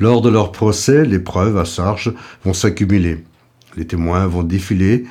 Lors 0.00 0.20
de 0.20 0.28
leur 0.28 0.52
procès, 0.52 1.06
les 1.06 1.18
preuves 1.18 1.56
à 1.56 1.64
charge 1.64 2.12
vont 2.44 2.52
s'accumuler. 2.52 3.24
Les 3.74 3.86
témoins 3.86 4.26
vont 4.26 4.42
défiler 4.42 5.06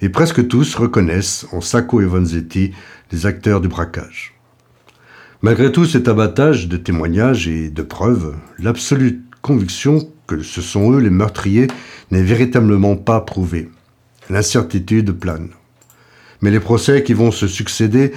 et 0.00 0.08
presque 0.08 0.46
tous 0.46 0.76
reconnaissent 0.76 1.48
en 1.50 1.60
Sacco 1.60 2.00
et 2.00 2.06
Vanzetti 2.06 2.70
les 3.10 3.26
acteurs 3.26 3.60
du 3.60 3.66
braquage. 3.66 4.39
Malgré 5.42 5.72
tout 5.72 5.86
cet 5.86 6.06
abattage 6.06 6.68
de 6.68 6.76
témoignages 6.76 7.48
et 7.48 7.70
de 7.70 7.80
preuves, 7.80 8.34
l'absolue 8.58 9.22
conviction 9.40 10.06
que 10.26 10.42
ce 10.42 10.60
sont 10.60 10.92
eux 10.92 10.98
les 10.98 11.08
meurtriers 11.08 11.66
n'est 12.10 12.22
véritablement 12.22 12.94
pas 12.94 13.22
prouvée. 13.22 13.70
L'incertitude 14.28 15.12
plane. 15.12 15.48
Mais 16.42 16.50
les 16.50 16.60
procès 16.60 17.02
qui 17.02 17.14
vont 17.14 17.30
se 17.30 17.46
succéder 17.46 18.12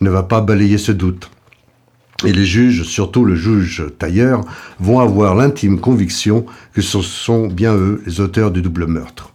ne 0.00 0.08
va 0.08 0.22
pas 0.22 0.40
balayer 0.40 0.78
ce 0.78 0.90
doute. 0.90 1.30
Et 2.24 2.32
les 2.32 2.46
juges, 2.46 2.84
surtout 2.84 3.26
le 3.26 3.36
juge 3.36 3.84
Tailleur, 3.98 4.42
vont 4.80 5.00
avoir 5.00 5.34
l'intime 5.34 5.78
conviction 5.78 6.46
que 6.72 6.80
ce 6.80 7.02
sont 7.02 7.46
bien 7.46 7.74
eux 7.74 8.02
les 8.06 8.22
auteurs 8.22 8.50
du 8.50 8.62
double 8.62 8.86
meurtre. 8.86 9.34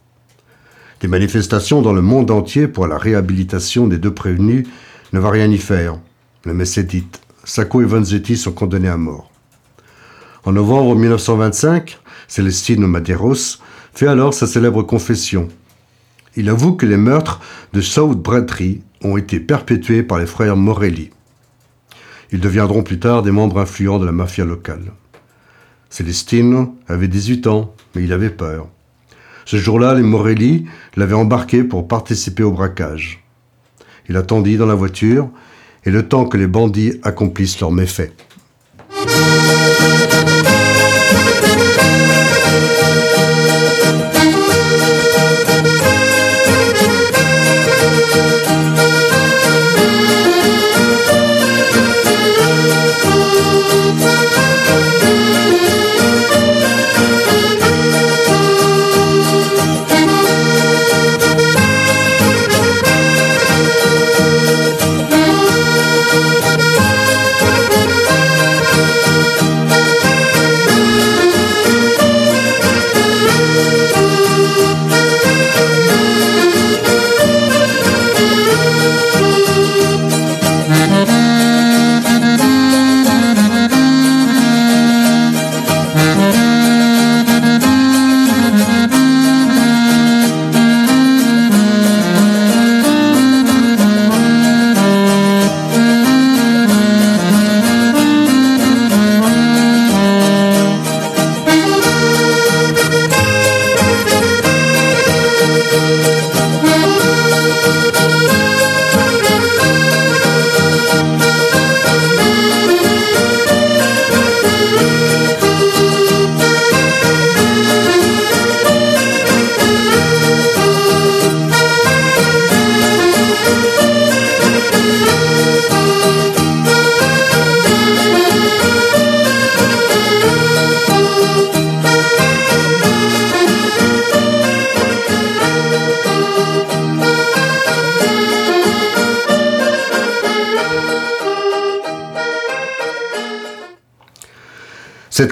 Des 1.02 1.08
manifestations 1.08 1.84
dans 1.84 1.94
le 1.94 2.02
monde 2.02 2.32
entier 2.32 2.68
pour 2.68 2.88
la 2.88 2.98
réhabilitation 2.98 3.86
des 3.86 4.00
deux 4.00 4.16
prévenus 4.16 4.68
ne 5.14 5.20
va 5.20 5.30
rien 5.30 5.50
y 5.52 5.60
faire. 5.60 6.00
Le 6.46 6.54
messe 6.54 6.78
est 6.78 6.84
dite. 6.84 7.22
Sacco 7.44 7.82
et 7.82 7.86
Vanzetti 7.86 8.38
sont 8.38 8.54
condamnés 8.54 8.88
à 8.88 8.98
mort. 8.98 9.30
En 10.46 10.54
novembre 10.54 10.96
1925, 10.96 12.00
Célestine 12.30 12.88
Madeiros 12.88 13.60
fait 13.94 14.08
alors 14.08 14.34
sa 14.34 14.48
célèbre 14.48 14.84
confession. 14.84 15.50
Il 16.38 16.48
avoue 16.48 16.74
que 16.74 16.86
les 16.86 16.96
meurtres 16.96 17.42
de 17.74 17.82
South 17.82 18.18
Braintree 18.22 18.82
ont 19.04 19.18
été 19.18 19.42
perpétués 19.42 20.02
par 20.02 20.18
les 20.18 20.26
frères 20.26 20.56
Morelli. 20.56 21.10
Ils 22.32 22.40
deviendront 22.40 22.84
plus 22.84 23.00
tard 23.00 23.22
des 23.22 23.32
membres 23.32 23.60
influents 23.60 24.00
de 24.00 24.06
la 24.06 24.12
mafia 24.14 24.46
locale. 24.46 24.94
Célestine 25.90 26.70
avait 26.88 27.08
18 27.08 27.48
ans, 27.48 27.74
mais 27.96 28.04
il 28.04 28.14
avait 28.14 28.30
peur. 28.30 28.70
Ce 29.44 29.58
jour-là, 29.58 29.96
les 29.96 30.04
Morelli 30.04 30.68
l'avaient 30.96 31.16
embarqué 31.16 31.64
pour 31.64 31.88
participer 31.88 32.44
au 32.44 32.52
braquage. 32.52 33.26
Il 34.08 34.16
attendit 34.16 34.58
dans 34.58 34.68
la 34.68 34.76
voiture 34.76 35.30
et 35.90 35.92
le 35.92 36.08
temps 36.08 36.26
que 36.26 36.38
les 36.38 36.46
bandits 36.46 37.00
accomplissent 37.02 37.60
leurs 37.60 37.72
méfaits. 37.72 38.12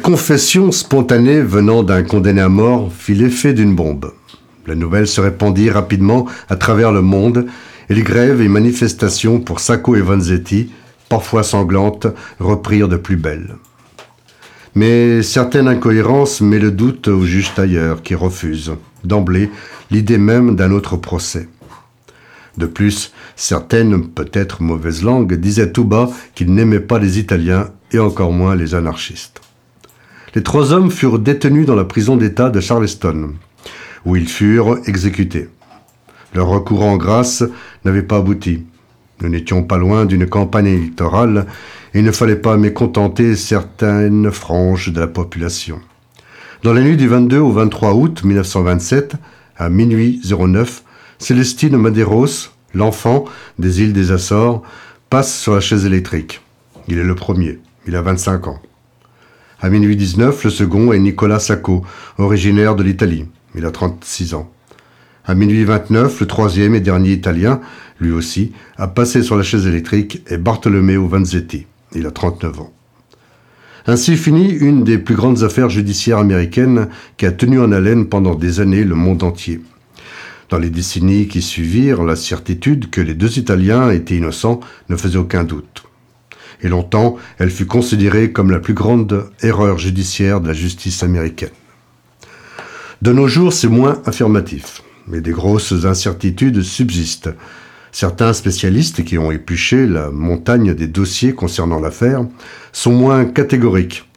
Confession 0.07 0.71
spontanée 0.71 1.41
venant 1.41 1.83
d'un 1.83 2.01
condamné 2.01 2.39
à 2.39 2.47
mort 2.47 2.93
fit 2.93 3.13
l'effet 3.13 3.51
d'une 3.51 3.75
bombe. 3.75 4.13
La 4.65 4.73
nouvelle 4.73 5.05
se 5.05 5.19
répandit 5.19 5.69
rapidement 5.69 6.25
à 6.47 6.55
travers 6.55 6.93
le 6.93 7.01
monde 7.01 7.47
et 7.89 7.93
les 7.93 8.03
grèves 8.03 8.39
et 8.39 8.47
manifestations 8.47 9.41
pour 9.41 9.59
Sacco 9.59 9.97
et 9.97 10.01
Vanzetti, 10.01 10.71
parfois 11.09 11.43
sanglantes, 11.43 12.07
reprirent 12.39 12.87
de 12.87 12.95
plus 12.95 13.17
belle. 13.17 13.57
Mais 14.75 15.21
certaines 15.23 15.67
incohérences 15.67 16.39
met 16.39 16.59
le 16.59 16.71
doute 16.71 17.09
au 17.09 17.25
juge 17.25 17.53
tailleur 17.53 18.01
qui 18.01 18.15
refuse, 18.15 18.75
d'emblée, 19.03 19.51
l'idée 19.91 20.17
même 20.17 20.55
d'un 20.55 20.71
autre 20.71 20.95
procès. 20.95 21.49
De 22.55 22.65
plus, 22.65 23.11
certaines, 23.35 24.07
peut-être 24.07 24.61
mauvaises 24.61 25.03
langues, 25.03 25.33
disaient 25.33 25.73
tout 25.73 25.83
bas 25.83 26.09
qu'ils 26.33 26.53
n'aimaient 26.53 26.79
pas 26.79 26.97
les 26.97 27.19
Italiens 27.19 27.71
et 27.91 27.99
encore 27.99 28.31
moins 28.31 28.55
les 28.55 28.73
anarchistes. 28.73 29.41
Les 30.37 30.43
trois 30.43 30.71
hommes 30.71 30.91
furent 30.91 31.17
détenus 31.17 31.65
dans 31.65 31.73
la 31.73 31.83
prison 31.83 32.15
d'État 32.15 32.51
de 32.51 32.59
Charleston, 32.59 33.31
où 34.05 34.15
ils 34.15 34.29
furent 34.29 34.77
exécutés. 34.85 35.49
Leur 36.35 36.45
recours 36.45 36.83
en 36.83 36.95
grâce 36.95 37.43
n'avait 37.83 38.03
pas 38.03 38.17
abouti. 38.17 38.63
Nous 39.19 39.29
n'étions 39.29 39.63
pas 39.63 39.79
loin 39.79 40.05
d'une 40.05 40.27
campagne 40.27 40.67
électorale 40.67 41.47
et 41.95 41.99
il 42.01 42.05
ne 42.05 42.11
fallait 42.11 42.35
pas 42.35 42.55
mécontenter 42.55 43.35
certaines 43.35 44.29
franges 44.29 44.93
de 44.93 44.99
la 44.99 45.07
population. 45.07 45.79
Dans 46.61 46.73
la 46.73 46.81
nuit 46.81 46.97
du 46.97 47.07
22 47.07 47.39
au 47.39 47.51
23 47.51 47.95
août 47.95 48.23
1927, 48.23 49.15
à 49.57 49.69
minuit 49.69 50.21
09, 50.23 50.83
Célestine 51.17 51.77
Madeiros, 51.77 52.51
l'enfant 52.75 53.25
des 53.57 53.81
îles 53.81 53.93
des 53.93 54.11
Açores, 54.11 54.61
passe 55.09 55.35
sur 55.35 55.55
la 55.55 55.61
chaise 55.61 55.87
électrique. 55.87 56.41
Il 56.87 56.99
est 56.99 57.03
le 57.03 57.15
premier, 57.15 57.57
il 57.87 57.95
a 57.95 58.03
25 58.03 58.49
ans. 58.49 58.61
À 59.59 59.69
minuit 59.71 59.95
19, 59.95 60.43
le 60.43 60.49
second 60.51 60.93
est 60.93 60.99
Nicolas 60.99 61.39
Sacco, 61.39 61.83
originaire 62.19 62.75
de 62.75 62.83
l'Italie. 62.83 63.25
Il 63.55 63.65
a 63.65 63.71
36 63.71 64.35
ans. 64.35 64.51
À 65.25 65.33
minuit 65.33 65.63
29, 65.63 66.19
le 66.19 66.27
troisième 66.27 66.75
et 66.75 66.79
dernier 66.79 67.13
italien, 67.13 67.59
lui 67.99 68.11
aussi, 68.11 68.51
a 68.77 68.87
passé 68.87 69.23
sur 69.23 69.35
la 69.35 69.41
chaise 69.41 69.65
électrique 69.65 70.21
est 70.27 70.37
Bartolomeo 70.37 71.07
Vanzetti. 71.07 71.65
Il 71.95 72.05
a 72.05 72.11
39 72.11 72.61
ans. 72.61 72.73
Ainsi 73.87 74.15
finit 74.15 74.51
une 74.51 74.83
des 74.83 74.99
plus 74.99 75.15
grandes 75.15 75.41
affaires 75.41 75.71
judiciaires 75.71 76.19
américaines 76.19 76.89
qui 77.17 77.25
a 77.25 77.31
tenu 77.31 77.59
en 77.59 77.71
haleine 77.71 78.05
pendant 78.05 78.35
des 78.35 78.59
années 78.59 78.83
le 78.83 78.93
monde 78.93 79.23
entier. 79.23 79.59
Dans 80.49 80.59
les 80.59 80.69
décennies 80.69 81.27
qui 81.27 81.41
suivirent, 81.41 82.03
la 82.03 82.15
certitude 82.15 82.91
que 82.91 83.01
les 83.01 83.15
deux 83.15 83.39
Italiens 83.39 83.89
étaient 83.89 84.17
innocents 84.17 84.59
ne 84.87 84.95
faisait 84.95 85.17
aucun 85.17 85.43
doute. 85.43 85.86
Et 86.61 86.69
longtemps, 86.69 87.17
elle 87.37 87.51
fut 87.51 87.65
considérée 87.65 88.31
comme 88.31 88.51
la 88.51 88.59
plus 88.59 88.73
grande 88.73 89.29
erreur 89.41 89.77
judiciaire 89.77 90.41
de 90.41 90.47
la 90.47 90.53
justice 90.53 91.03
américaine. 91.03 91.49
De 93.01 93.13
nos 93.13 93.27
jours, 93.27 93.53
c'est 93.53 93.67
moins 93.67 94.01
affirmatif, 94.05 94.81
mais 95.07 95.21
des 95.21 95.31
grosses 95.31 95.85
incertitudes 95.85 96.63
subsistent. 96.63 97.29
Certains 97.91 98.33
spécialistes 98.33 99.03
qui 99.03 99.17
ont 99.17 99.31
épluché 99.31 99.85
la 99.85 100.09
montagne 100.09 100.73
des 100.73 100.87
dossiers 100.87 101.33
concernant 101.33 101.79
l'affaire 101.79 102.25
sont 102.71 102.91
moins 102.91 103.25
catégoriques. 103.25 104.07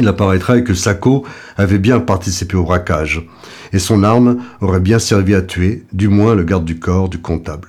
Il 0.00 0.06
apparaîtrait 0.06 0.62
que 0.62 0.74
Sacco 0.74 1.26
avait 1.56 1.78
bien 1.78 1.98
participé 1.98 2.56
au 2.56 2.62
braquage, 2.62 3.26
et 3.72 3.80
son 3.80 4.04
arme 4.04 4.40
aurait 4.60 4.80
bien 4.80 5.00
servi 5.00 5.34
à 5.34 5.42
tuer, 5.42 5.84
du 5.92 6.06
moins 6.06 6.36
le 6.36 6.44
garde 6.44 6.64
du 6.64 6.78
corps 6.78 7.08
du 7.08 7.18
comptable. 7.18 7.68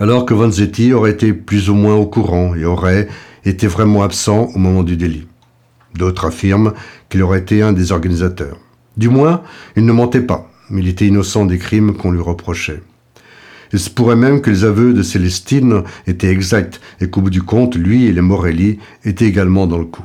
Alors 0.00 0.26
que 0.26 0.34
Vanzetti 0.34 0.92
aurait 0.92 1.12
été 1.12 1.32
plus 1.32 1.70
ou 1.70 1.74
moins 1.74 1.94
au 1.94 2.06
courant 2.06 2.54
et 2.56 2.64
aurait 2.64 3.08
été 3.44 3.68
vraiment 3.68 4.02
absent 4.02 4.48
au 4.54 4.58
moment 4.58 4.82
du 4.82 4.96
délit. 4.96 5.28
D'autres 5.94 6.26
affirment 6.26 6.72
qu'il 7.08 7.22
aurait 7.22 7.38
été 7.38 7.62
un 7.62 7.72
des 7.72 7.92
organisateurs. 7.92 8.58
Du 8.96 9.08
moins, 9.08 9.42
il 9.76 9.84
ne 9.84 9.92
mentait 9.92 10.20
pas, 10.20 10.50
mais 10.68 10.80
il 10.80 10.88
était 10.88 11.06
innocent 11.06 11.46
des 11.46 11.58
crimes 11.58 11.94
qu'on 11.94 12.10
lui 12.10 12.20
reprochait. 12.20 12.82
Il 13.72 13.78
se 13.78 13.90
pourrait 13.90 14.16
même 14.16 14.40
que 14.40 14.50
les 14.50 14.64
aveux 14.64 14.92
de 14.92 15.02
Célestine 15.02 15.82
étaient 16.06 16.30
exacts 16.30 16.80
et 17.00 17.08
qu'au 17.08 17.20
bout 17.20 17.30
du 17.30 17.42
compte, 17.42 17.76
lui 17.76 18.06
et 18.06 18.12
les 18.12 18.20
Morelli 18.20 18.78
étaient 19.04 19.26
également 19.26 19.66
dans 19.66 19.78
le 19.78 19.84
coup. 19.84 20.04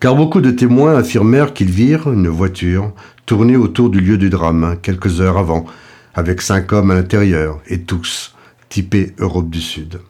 Car 0.00 0.16
beaucoup 0.16 0.40
de 0.40 0.50
témoins 0.50 0.96
affirmèrent 0.96 1.54
qu'ils 1.54 1.70
virent 1.70 2.12
une 2.12 2.28
voiture 2.28 2.92
tourner 3.24 3.56
autour 3.56 3.88
du 3.88 4.00
lieu 4.00 4.18
du 4.18 4.30
drame 4.30 4.76
quelques 4.82 5.20
heures 5.20 5.38
avant, 5.38 5.64
avec 6.14 6.42
cinq 6.42 6.72
hommes 6.72 6.90
à 6.90 6.94
l'intérieur 6.94 7.60
et 7.68 7.80
tous 7.80 8.34
typés 8.72 9.12
Europe 9.18 9.50
du 9.50 9.60
Sud. 9.60 10.00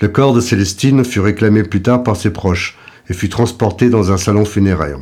Le 0.00 0.08
corps 0.08 0.34
de 0.34 0.40
Célestine 0.40 1.04
fut 1.04 1.20
réclamé 1.20 1.62
plus 1.62 1.80
tard 1.80 2.02
par 2.02 2.16
ses 2.16 2.30
proches 2.30 2.76
et 3.08 3.14
fut 3.14 3.28
transporté 3.28 3.88
dans 3.88 4.10
un 4.10 4.16
salon 4.16 4.44
funéraire. 4.44 4.98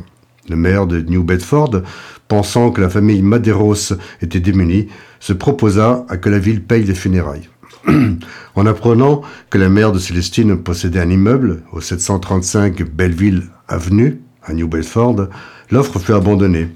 Le 0.47 0.55
maire 0.55 0.85
de 0.85 1.01
New 1.01 1.23
Bedford, 1.23 1.81
pensant 2.27 2.69
que 2.69 2.79
la 2.79 2.89
famille 2.89 3.23
Madeiros 3.23 3.93
était 4.21 4.39
démunie, 4.39 4.89
se 5.19 5.33
proposa 5.33 6.05
à 6.07 6.17
que 6.17 6.29
la 6.29 6.37
ville 6.37 6.63
paye 6.63 6.83
les 6.83 6.93
funérailles. 6.93 7.49
en 8.55 8.65
apprenant 8.67 9.23
que 9.49 9.57
la 9.57 9.69
mère 9.69 9.91
de 9.91 9.97
Célestine 9.97 10.61
possédait 10.61 10.99
un 10.99 11.09
immeuble 11.09 11.63
au 11.71 11.81
735 11.81 12.83
Belleville 12.83 13.49
Avenue, 13.67 14.21
à 14.43 14.53
New 14.53 14.67
Bedford, 14.67 15.29
l'offre 15.71 15.97
fut 15.97 16.13
abandonnée 16.13 16.69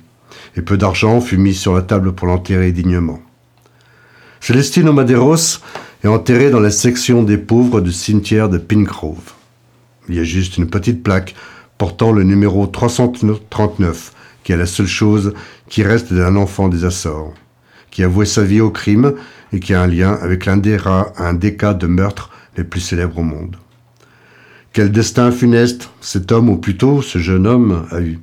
et 0.55 0.63
peu 0.63 0.77
d'argent 0.77 1.21
fut 1.21 1.37
mis 1.37 1.53
sur 1.53 1.75
la 1.75 1.83
table 1.83 2.13
pour 2.13 2.25
l'enterrer 2.25 2.71
dignement. 2.71 3.19
Célestine 4.47 4.91
Madeiros 4.91 5.57
est 6.03 6.07
enterrée 6.07 6.51
dans 6.51 6.59
la 6.59 6.69
section 6.69 7.23
des 7.23 7.39
pauvres 7.39 7.81
du 7.81 7.91
cimetière 7.91 8.47
de 8.47 8.59
Pingrove. 8.59 9.33
Il 10.07 10.13
y 10.13 10.19
a 10.19 10.23
juste 10.23 10.57
une 10.57 10.69
petite 10.69 11.01
plaque 11.01 11.33
portant 11.79 12.11
le 12.11 12.21
numéro 12.21 12.67
339, 12.67 14.13
qui 14.43 14.51
est 14.51 14.57
la 14.57 14.67
seule 14.67 14.85
chose 14.85 15.33
qui 15.67 15.81
reste 15.81 16.13
d'un 16.13 16.35
enfant 16.35 16.67
des 16.67 16.85
Açores, 16.85 17.33
qui 17.89 18.03
a 18.03 18.07
voué 18.07 18.27
sa 18.27 18.43
vie 18.43 18.61
au 18.61 18.69
crime 18.69 19.15
et 19.51 19.59
qui 19.59 19.73
a 19.73 19.81
un 19.81 19.87
lien 19.87 20.13
avec 20.21 20.45
l'un 20.45 20.57
des, 20.57 20.77
un 21.17 21.33
des 21.33 21.55
cas 21.55 21.73
de 21.73 21.87
meurtre 21.87 22.29
les 22.55 22.63
plus 22.63 22.81
célèbres 22.81 23.17
au 23.17 23.23
monde. 23.23 23.55
Quel 24.73 24.91
destin 24.91 25.31
funeste 25.31 25.89
cet 26.01 26.31
homme, 26.31 26.49
ou 26.49 26.57
plutôt 26.57 27.01
ce 27.01 27.17
jeune 27.17 27.47
homme, 27.47 27.87
a 27.89 27.99
eu. 27.99 28.19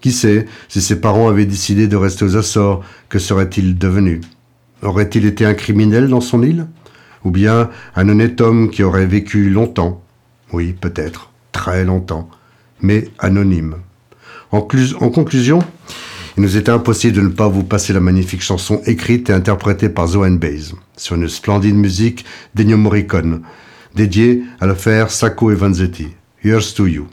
Qui 0.00 0.12
sait, 0.12 0.46
si 0.68 0.80
ses 0.80 1.00
parents 1.00 1.28
avaient 1.28 1.44
décidé 1.44 1.88
de 1.88 1.96
rester 1.96 2.24
aux 2.24 2.36
Açores, 2.36 2.84
que 3.08 3.18
serait-il 3.18 3.76
devenu? 3.76 4.20
Aurait-il 4.82 5.26
été 5.26 5.44
un 5.44 5.54
criminel 5.54 6.08
dans 6.08 6.20
son 6.20 6.42
île? 6.42 6.66
Ou 7.24 7.30
bien 7.30 7.68
un 7.96 8.08
honnête 8.08 8.40
homme 8.40 8.70
qui 8.70 8.82
aurait 8.82 9.06
vécu 9.06 9.50
longtemps? 9.50 10.02
Oui, 10.52 10.72
peut-être, 10.72 11.30
très 11.52 11.84
longtemps, 11.84 12.28
mais 12.80 13.08
anonyme. 13.18 13.76
En, 14.52 14.62
conclusion, 14.62 15.60
il 16.36 16.42
nous 16.42 16.56
était 16.56 16.72
impossible 16.72 17.16
de 17.16 17.20
ne 17.20 17.28
pas 17.28 17.46
vous 17.46 17.62
passer 17.62 17.92
la 17.92 18.00
magnifique 18.00 18.42
chanson 18.42 18.80
écrite 18.84 19.30
et 19.30 19.32
interprétée 19.32 19.88
par 19.88 20.08
Zoan 20.08 20.38
Baez 20.38 20.74
sur 20.96 21.14
une 21.14 21.28
splendide 21.28 21.76
musique 21.76 22.24
d'Ennio 22.54 22.76
Morricone, 22.76 23.42
dédiée 23.94 24.42
à 24.60 24.66
l'affaire 24.66 25.10
Sacco 25.10 25.52
et 25.52 25.54
Vanzetti. 25.54 26.08
Here's 26.42 26.74
to 26.74 26.86
You. 26.86 27.06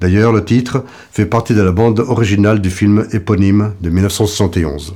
D'ailleurs, 0.00 0.32
le 0.32 0.44
titre 0.44 0.84
fait 1.10 1.26
partie 1.26 1.54
de 1.54 1.62
la 1.62 1.72
bande 1.72 1.98
originale 1.98 2.60
du 2.60 2.70
film 2.70 3.08
éponyme 3.12 3.72
de 3.80 3.90
1971. 3.90 4.94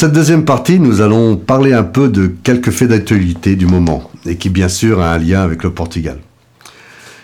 Cette 0.00 0.12
deuxième 0.12 0.46
partie, 0.46 0.80
nous 0.80 1.02
allons 1.02 1.36
parler 1.36 1.74
un 1.74 1.82
peu 1.82 2.08
de 2.08 2.26
quelques 2.26 2.70
faits 2.70 2.88
d'actualité 2.88 3.54
du 3.54 3.66
moment, 3.66 4.10
et 4.24 4.36
qui 4.36 4.48
bien 4.48 4.70
sûr 4.70 4.98
a 5.02 5.12
un 5.12 5.18
lien 5.18 5.42
avec 5.42 5.62
le 5.62 5.74
Portugal. 5.74 6.20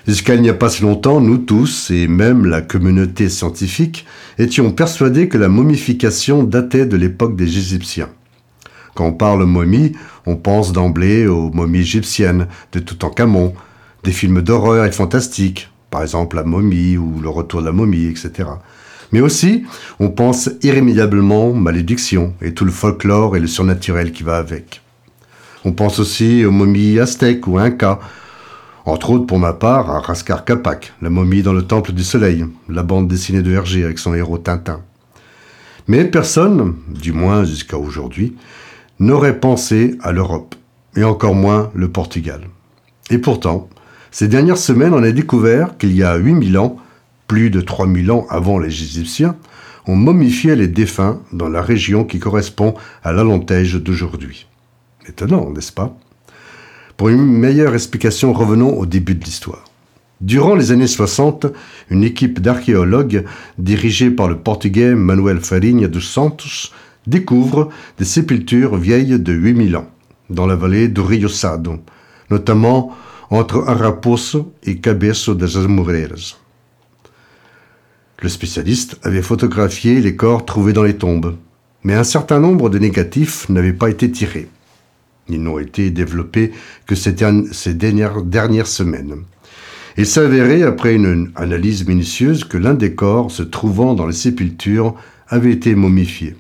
Jusqu'à 0.07 0.35
il 0.35 0.43
n'y 0.43 0.51
a 0.51 0.55
pas 0.55 0.69
si 0.69 0.83
longtemps, 0.83 1.23
nous 1.23 1.39
tous, 1.39 1.91
et 1.91 2.07
même 2.07 2.45
la 2.45 2.61
communauté 2.61 3.31
scientifique, 3.31 4.05
étions 4.39 4.73
persuadés 4.73 5.27
que 5.29 5.39
la 5.39 5.49
momification 5.49 6.43
datait 6.43 6.85
de 6.85 6.99
l'époque 6.99 7.35
des 7.35 7.45
Égyptiens. 7.45 8.11
Quand 8.95 9.07
on 9.07 9.13
parle 9.15 9.45
momie, 9.45 9.93
on 10.27 10.37
pense 10.37 10.73
d'emblée 10.73 11.27
aux 11.27 11.51
momies 11.51 11.79
égyptiennes, 11.79 12.47
de 12.73 12.81
Toutankhamon, 12.81 13.55
des 14.05 14.13
films 14.13 14.43
d'horreur 14.43 14.85
et 14.85 14.93
fantastiques, 14.93 15.71
par 15.89 16.03
exemple 16.03 16.37
La 16.37 16.45
momie 16.45 16.99
ou 16.99 17.21
Le 17.23 17.31
retour 17.31 17.63
de 17.63 17.67
la 17.67 17.73
momie, 17.73 18.05
etc. 18.05 18.51
Mais 19.13 19.21
aussi, 19.21 19.65
on 20.01 20.11
pense 20.11 20.51
irrémédiablement 20.63 21.53
malédiction 21.53 22.35
et 22.43 22.55
tout 22.55 22.65
le 22.65 22.71
folklore 22.71 23.37
et 23.37 23.41
le 23.41 23.47
surnaturel 23.47 24.13
qui 24.13 24.23
va 24.23 24.37
avec. 24.37 24.83
On 25.65 25.73
pense 25.73 25.99
aussi 25.99 26.45
aux 26.45 26.53
momies 26.53 26.99
aztèques 26.99 27.47
ou 27.47 27.59
incas, 27.59 27.99
entre 28.85 29.11
autres 29.11 29.27
pour 29.27 29.39
ma 29.39 29.53
part 29.53 29.91
à 29.91 30.01
Raskar 30.01 30.45
Kapak, 30.45 30.93
la 31.03 31.11
momie 31.11 31.43
dans 31.43 31.53
le 31.53 31.63
temple 31.63 31.93
du 31.93 32.05
soleil, 32.05 32.47
la 32.69 32.85
bande 32.85 33.09
dessinée 33.09 33.43
de 33.43 33.51
Hergé 33.51 33.83
avec 33.85 33.99
son 33.99 34.15
héros 34.15 34.39
Tintin. 34.39 34.81
Mais 35.89 36.05
personne, 36.05 36.77
du 36.89 37.13
moins 37.13 37.45
jusqu'à 37.45 37.79
aujourd'hui, 37.79 38.37
n'aurait 38.99 39.41
pensé 39.41 39.99
à 40.03 40.13
l'Europe, 40.13 40.55
et 40.97 41.05
encore 41.05 41.35
moins 41.35 41.71
le 41.75 41.89
Portugal. 41.89 42.43
Et 43.11 43.19
pourtant, 43.19 43.69
ces 44.11 44.29
dernières 44.29 44.59
semaines, 44.59 44.95
on 44.95 45.03
a 45.03 45.13
découvert 45.13 45.77
qu'il 45.79 45.95
y 45.95 46.03
a 46.03 46.17
8000 46.17 46.59
ans, 46.59 46.77
plus 47.27 47.51
de 47.51 47.61
3000 47.61 48.11
ans 48.11 48.27
avant 48.31 48.59
les 48.59 48.69
Égyptiens, 48.69 49.37
on 49.87 49.97
momifiait 49.97 50.57
les 50.57 50.69
défunts 50.69 51.21
dans 51.33 51.49
la 51.49 51.63
région 51.63 52.05
qui 52.05 52.19
correspond 52.19 52.75
à 53.05 53.13
l'Alentège 53.13 53.75
d'aujourd'hui. 53.75 54.47
Étonnant, 55.09 55.51
n'est-ce 55.51 55.73
pas? 55.73 55.97
Pour 56.97 57.09
une 57.11 57.25
meilleure 57.25 57.75
explication, 57.75 58.33
revenons 58.33 58.77
au 58.77 58.87
début 58.87 59.15
de 59.15 59.25
l'histoire. 59.25 59.65
Durant 60.21 60.55
les 60.55 60.73
années 60.73 60.87
60, 60.87 61.47
une 61.91 62.03
équipe 62.03 62.41
d'archéologues 62.41 63.25
dirigée 63.59 64.11
par 64.11 64.29
le 64.29 64.39
portugais 64.39 64.95
Manuel 64.95 65.41
Farinha 65.41 65.89
dos 65.89 66.01
Santos 66.01 66.73
découvre 67.07 67.69
des 67.99 68.07
sépultures 68.07 68.77
vieilles 68.77 69.21
de 69.21 69.33
8000 69.33 69.77
ans 69.77 69.91
dans 70.31 70.47
la 70.47 70.57
vallée 70.57 70.89
do 70.89 71.05
Rio 71.05 71.29
Sado, 71.29 71.77
notamment 72.31 72.97
entre 73.31 73.69
Araposo 73.69 74.53
et 74.65 74.79
Cabeço 74.79 75.35
das 75.35 75.57
Amoreiras. 75.57 76.39
Le 78.23 78.31
spécialiste 78.31 78.99
avait 79.03 79.21
photographié 79.21 80.01
les 80.01 80.17
corps 80.17 80.47
trouvés 80.47 80.73
dans 80.73 80.83
les 80.83 80.97
tombes, 80.97 81.37
mais 81.85 81.93
un 81.93 82.05
certain 82.05 82.41
nombre 82.41 82.71
de 82.71 82.79
négatifs 82.79 83.47
n'avaient 83.51 83.75
pas 83.75 83.91
été 83.91 84.11
tirés. 84.11 84.49
Ils 85.29 85.43
n'ont 85.43 85.59
été 85.59 85.91
développés 85.91 86.53
que 86.87 86.95
ces 86.95 87.13
dernières, 87.13 88.67
semaines. 88.67 89.17
Il 89.99 90.07
s'avérait, 90.07 90.63
après 90.63 90.95
une 90.95 91.31
analyse 91.37 91.87
minutieuse, 91.87 92.45
que 92.45 92.57
l'un 92.57 92.73
des 92.73 92.95
corps 92.95 93.31
se 93.31 93.43
trouvant 93.43 93.93
dans 93.93 94.07
les 94.07 94.15
sépultures 94.15 94.95
avait 95.29 95.53
été 95.53 95.75
momifié. 95.75 96.37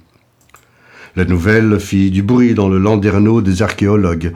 La 1.14 1.26
nouvelle 1.26 1.78
fit 1.78 2.10
du 2.10 2.22
bruit 2.22 2.54
dans 2.54 2.70
le 2.70 2.78
landerneau 2.78 3.42
des 3.42 3.60
archéologues. 3.60 4.32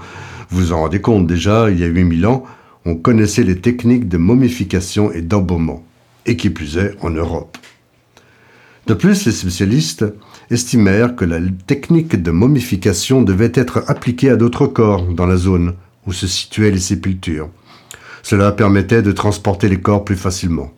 Vous 0.50 0.72
en 0.72 0.80
rendez 0.80 1.00
compte 1.00 1.26
déjà, 1.26 1.70
il 1.70 1.78
y 1.78 1.84
a 1.84 1.88
8000 1.88 2.26
ans, 2.26 2.44
on 2.84 2.96
connaissait 2.96 3.44
les 3.44 3.60
techniques 3.60 4.08
de 4.08 4.18
momification 4.18 5.10
et 5.10 5.22
d'embaumement 5.22 5.84
et 6.26 6.36
qui 6.36 6.50
plus 6.50 6.78
est 6.78 6.94
en 7.00 7.10
Europe. 7.10 7.56
De 8.86 8.94
plus, 8.94 9.24
les 9.26 9.32
spécialistes 9.32 10.04
estimèrent 10.50 11.14
que 11.14 11.24
la 11.24 11.38
technique 11.66 12.20
de 12.20 12.30
momification 12.30 13.22
devait 13.22 13.52
être 13.54 13.84
appliquée 13.86 14.30
à 14.30 14.36
d'autres 14.36 14.66
corps 14.66 15.04
dans 15.04 15.26
la 15.26 15.36
zone 15.36 15.74
où 16.06 16.12
se 16.12 16.26
situaient 16.26 16.70
les 16.70 16.80
sépultures. 16.80 17.50
Cela 18.22 18.52
permettait 18.52 19.02
de 19.02 19.12
transporter 19.12 19.68
les 19.68 19.80
corps 19.80 20.04
plus 20.04 20.16
facilement. 20.16 20.72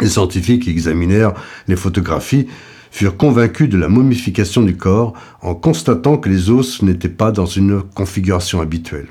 Les 0.00 0.08
scientifiques 0.08 0.62
qui 0.62 0.70
examinèrent 0.70 1.34
les 1.68 1.76
photographies 1.76 2.46
furent 2.90 3.16
convaincus 3.16 3.68
de 3.68 3.78
la 3.78 3.88
momification 3.88 4.62
du 4.62 4.76
corps 4.76 5.14
en 5.40 5.54
constatant 5.54 6.18
que 6.18 6.28
les 6.28 6.50
os 6.50 6.82
n'étaient 6.82 7.08
pas 7.08 7.32
dans 7.32 7.46
une 7.46 7.82
configuration 7.82 8.60
habituelle. 8.60 9.08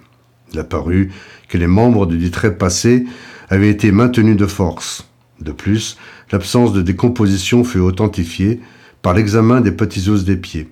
Il 0.53 0.59
apparut 0.59 1.11
que 1.49 1.57
les 1.57 1.67
membres 1.67 2.05
du 2.05 2.31
trépassé 2.31 3.05
avaient 3.49 3.69
été 3.69 3.91
maintenus 3.91 4.37
de 4.37 4.45
force, 4.45 5.10
de 5.43 5.51
plus, 5.51 5.97
l'absence 6.31 6.73
de 6.73 6.81
décomposition 6.81 7.63
fut 7.63 7.79
authentifiée 7.79 8.59
par 9.01 9.13
l'examen 9.13 9.61
des 9.61 9.71
petits 9.71 10.09
os 10.09 10.23
des 10.23 10.37
pieds. 10.37 10.69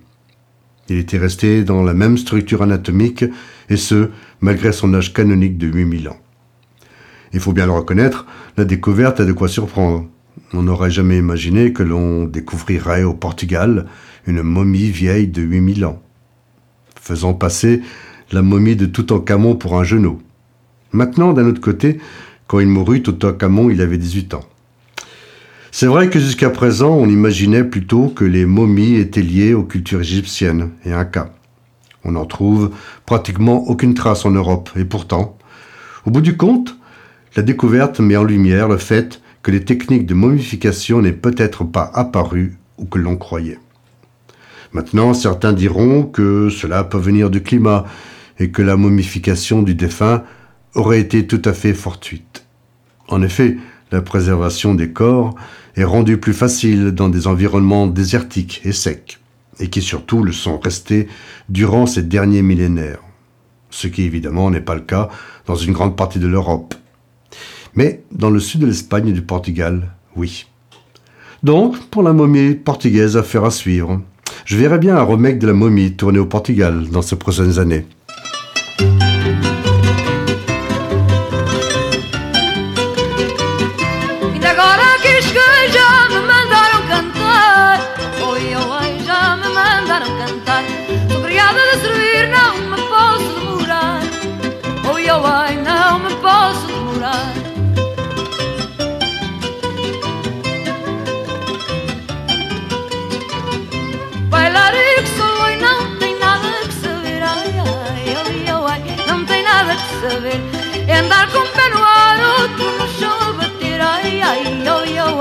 Il 0.88 0.96
était 0.96 1.18
resté 1.18 1.62
dans 1.62 1.82
la 1.82 1.94
même 1.94 2.18
structure 2.18 2.62
anatomique, 2.62 3.24
et 3.68 3.76
ce, 3.76 4.10
malgré 4.40 4.72
son 4.72 4.92
âge 4.94 5.12
canonique 5.12 5.58
de 5.58 5.68
8000 5.68 6.08
ans. 6.08 6.18
Il 7.32 7.40
faut 7.40 7.52
bien 7.52 7.66
le 7.66 7.72
reconnaître, 7.72 8.26
la 8.56 8.64
découverte 8.64 9.20
a 9.20 9.24
de 9.24 9.32
quoi 9.32 9.48
surprendre. 9.48 10.06
On 10.52 10.62
n'aurait 10.62 10.90
jamais 10.90 11.18
imaginé 11.18 11.72
que 11.72 11.84
l'on 11.84 12.24
découvrirait 12.24 13.04
au 13.04 13.14
Portugal 13.14 13.86
une 14.26 14.42
momie 14.42 14.90
vieille 14.90 15.28
de 15.28 15.42
8000 15.42 15.84
ans, 15.84 16.02
faisant 17.00 17.34
passer 17.34 17.82
la 18.32 18.42
momie 18.42 18.76
de 18.76 18.86
Toutankhamon 18.86 19.54
pour 19.54 19.78
un 19.78 19.84
genou. 19.84 20.20
Maintenant, 20.92 21.32
d'un 21.32 21.46
autre 21.46 21.60
côté, 21.60 21.98
quand 22.48 22.58
il 22.58 22.66
mourut, 22.66 23.02
Toutankhamon, 23.02 23.70
il 23.70 23.80
avait 23.80 23.98
18 23.98 24.34
ans. 24.34 24.44
C'est 25.72 25.86
vrai 25.86 26.10
que 26.10 26.18
jusqu'à 26.18 26.50
présent, 26.50 26.90
on 26.90 27.08
imaginait 27.08 27.62
plutôt 27.62 28.08
que 28.08 28.24
les 28.24 28.44
momies 28.44 28.96
étaient 28.96 29.22
liées 29.22 29.54
aux 29.54 29.62
cultures 29.62 30.00
égyptiennes 30.00 30.70
et 30.84 30.92
incas. 30.92 31.30
On 32.04 32.12
n'en 32.12 32.24
trouve 32.24 32.70
pratiquement 33.06 33.68
aucune 33.68 33.94
trace 33.94 34.24
en 34.24 34.32
Europe, 34.32 34.70
et 34.74 34.84
pourtant, 34.84 35.38
au 36.06 36.10
bout 36.10 36.22
du 36.22 36.36
compte, 36.36 36.76
la 37.36 37.44
découverte 37.44 38.00
met 38.00 38.16
en 38.16 38.24
lumière 38.24 38.68
le 38.68 38.78
fait 38.78 39.22
que 39.42 39.52
les 39.52 39.64
techniques 39.64 40.06
de 40.06 40.14
momification 40.14 41.02
n'aient 41.02 41.12
peut-être 41.12 41.62
pas 41.62 41.90
apparu 41.94 42.58
ou 42.76 42.86
que 42.86 42.98
l'on 42.98 43.16
croyait. 43.16 43.58
Maintenant, 44.72 45.14
certains 45.14 45.52
diront 45.52 46.02
que 46.02 46.48
cela 46.50 46.82
peut 46.82 46.98
venir 46.98 47.30
du 47.30 47.42
climat 47.42 47.84
et 48.40 48.50
que 48.50 48.62
la 48.62 48.76
momification 48.76 49.62
du 49.62 49.74
défunt 49.76 50.24
aurait 50.74 51.00
été 51.00 51.26
tout 51.26 51.42
à 51.44 51.52
fait 51.52 51.74
fortuite. 51.74 52.44
En 53.08 53.22
effet, 53.22 53.56
la 53.90 54.02
préservation 54.02 54.74
des 54.74 54.90
corps 54.90 55.34
est 55.76 55.84
rendue 55.84 56.18
plus 56.18 56.32
facile 56.32 56.92
dans 56.92 57.08
des 57.08 57.26
environnements 57.26 57.86
désertiques 57.86 58.60
et 58.64 58.72
secs, 58.72 59.18
et 59.58 59.68
qui 59.68 59.82
surtout 59.82 60.22
le 60.22 60.32
sont 60.32 60.58
restés 60.58 61.08
durant 61.48 61.86
ces 61.86 62.02
derniers 62.02 62.42
millénaires, 62.42 63.00
ce 63.70 63.88
qui 63.88 64.02
évidemment 64.02 64.50
n'est 64.50 64.60
pas 64.60 64.74
le 64.74 64.80
cas 64.80 65.08
dans 65.46 65.56
une 65.56 65.72
grande 65.72 65.96
partie 65.96 66.18
de 66.18 66.26
l'Europe. 66.26 66.74
Mais 67.74 68.02
dans 68.10 68.30
le 68.30 68.40
sud 68.40 68.60
de 68.60 68.66
l'Espagne 68.66 69.08
et 69.08 69.12
du 69.12 69.22
Portugal, 69.22 69.92
oui. 70.16 70.46
Donc, 71.42 71.78
pour 71.86 72.02
la 72.02 72.12
momie 72.12 72.54
portugaise, 72.54 73.16
affaire 73.16 73.44
à 73.44 73.50
suivre. 73.50 74.00
Je 74.44 74.56
verrai 74.56 74.78
bien 74.78 74.96
un 74.96 75.04
remake 75.04 75.38
de 75.38 75.46
la 75.46 75.52
momie 75.52 75.92
tourné 75.92 76.18
au 76.18 76.26
Portugal 76.26 76.88
dans 76.90 77.02
ces 77.02 77.16
prochaines 77.16 77.58
années. 77.58 77.86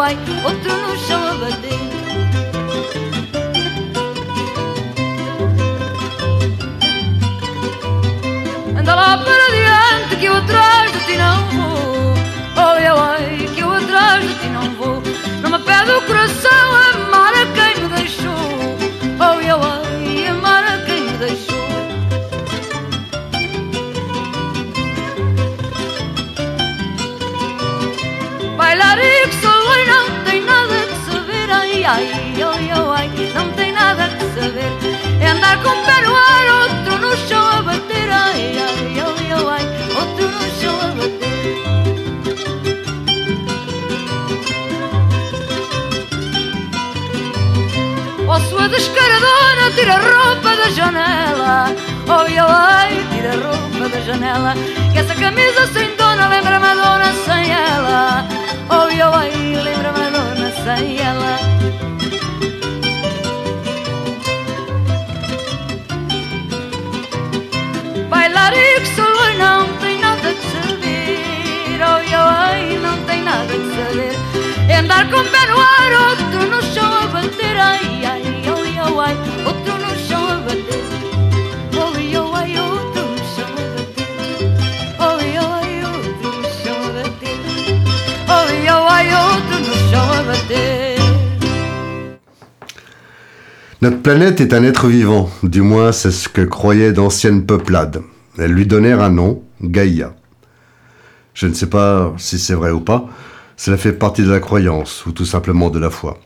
Ai, 0.10 0.18
ai, 0.18 0.18
ai 0.18 0.45
outro 0.45 0.76
no 0.76 0.97
chão 0.97 1.22
a 1.28 1.34
bater 1.36 1.80
Anda 8.80 8.95
lá 8.95 9.18
para 9.18 9.45
diante 9.51 10.16
que 10.20 10.26
eu 10.26 10.36
atrás 10.36 10.91
de 10.91 10.99
ti 11.05 11.18
não 11.18 11.45
vou 11.49 12.14
ai, 12.55 12.88
ai, 12.88 13.49
que 13.53 13.62
eu 13.62 13.72
atrás 13.72 14.28
de 14.28 14.34
ti 14.36 14.47
não 14.47 14.72
vou 14.76 15.03
Não 15.43 15.51
me 15.51 15.60
pede 15.60 15.91
o 15.91 16.01
coração 16.01 16.88
com 35.58 35.70
o 35.70 35.86
pé 35.86 36.02
no 36.02 36.16
ar, 36.16 36.45
outro 36.62 36.97
no 37.00 37.18
chão 37.28 37.45
a 37.58 37.62
bater. 37.62 38.10
Ai, 38.10 38.58
ai, 38.58 39.00
ai, 39.00 39.32
ai, 39.32 39.45
ai, 39.56 39.66
outro 40.00 40.26
no 40.30 40.43
chão 40.60 40.76
a 40.82 40.88
bater. 40.97 41.30
Ó 48.28 48.39
sua 48.41 48.68
descaradona, 48.70 49.72
tira 49.76 49.95
a 49.95 50.00
roupa 50.00 50.56
da 50.56 50.70
janela. 50.70 51.76
Oi, 52.08 52.39
oi, 52.39 52.91
tira 53.12 53.32
a 53.34 53.36
roupa 53.36 53.89
da 53.89 54.00
janela. 54.02 54.54
Que 54.93 55.00
essa 55.00 55.16
camisa 55.16 55.68
sem 55.74 55.95
dona 55.95 56.28
lembra 56.28 56.58
a 56.58 56.60
Madonna 56.60 57.12
sem 57.26 57.52
ela. 57.52 58.26
Oi, 58.70 59.02
oi, 59.02 59.56
lembra 59.64 59.89
a 59.89 59.93
Madonna 59.93 60.52
sem 60.64 61.00
ela. 61.00 61.49
Bailar 68.20 68.53
e 68.53 68.82
que 68.82 68.95
solo 68.97 69.34
não 69.38 69.78
tem 69.78 69.97
nada 69.97 70.34
que 70.34 70.41
saber. 70.51 71.80
Oi, 71.95 72.07
oi, 72.13 72.78
não 72.80 72.97
tem 73.05 73.24
nada 73.24 73.45
que 73.45 73.70
saber. 73.78 74.13
É 74.67 74.80
andar 74.80 75.09
com 75.09 75.24
pé 75.24 75.45
no 75.47 75.57
ar, 75.57 75.91
outro 76.09 76.49
no 76.49 76.61
chão 76.61 76.93
a 77.01 77.07
bater. 77.07 77.57
Ai, 77.57 78.03
ai, 78.03 78.22
oi, 78.57 78.72
oi, 78.78 79.15
outro 79.45 79.74
no 79.78 79.95
chão 80.05 80.28
a 80.28 80.36
bater. 80.36 80.84
Oi, 81.82 82.17
oi, 82.17 82.59
outro 82.59 83.03
no 83.07 83.24
chão 83.34 83.51
a 83.55 83.67
bater. 83.78 84.11
Oi, 84.99 85.30
oi, 85.47 85.72
outro 85.86 86.30
no 86.41 86.49
chão 86.61 86.76
a 86.76 86.91
bater. 86.97 87.39
Oi, 88.36 88.57
oi, 88.70 89.07
outro 89.15 89.57
no 89.61 89.76
chão 89.89 90.05
a 90.11 90.24
bater. 90.24 90.88
Notre 93.82 94.01
planète 94.01 94.41
est 94.41 94.53
un 94.53 94.65
être 94.65 94.88
vivant, 94.88 95.30
du 95.41 95.61
moins 95.61 95.93
c'est 95.93 96.11
ce 96.11 96.27
que 96.27 96.41
croyaient 96.41 96.91
d'anciennes 96.91 97.45
peuplades. 97.45 98.01
Elles 98.38 98.51
lui 98.51 98.65
donnèrent 98.65 99.01
un 99.01 99.09
nom, 99.09 99.41
Gaïa. 99.61 100.15
Je 101.34 101.47
ne 101.47 101.53
sais 101.53 101.69
pas 101.69 102.13
si 102.17 102.39
c'est 102.39 102.55
vrai 102.55 102.71
ou 102.71 102.82
pas, 102.82 103.05
cela 103.55 103.77
fait 103.77 103.93
partie 103.93 104.23
de 104.23 104.32
la 104.32 104.41
croyance, 104.41 105.05
ou 105.05 105.13
tout 105.13 105.23
simplement 105.23 105.69
de 105.69 105.80
la 105.80 105.89
foi. 105.89 106.19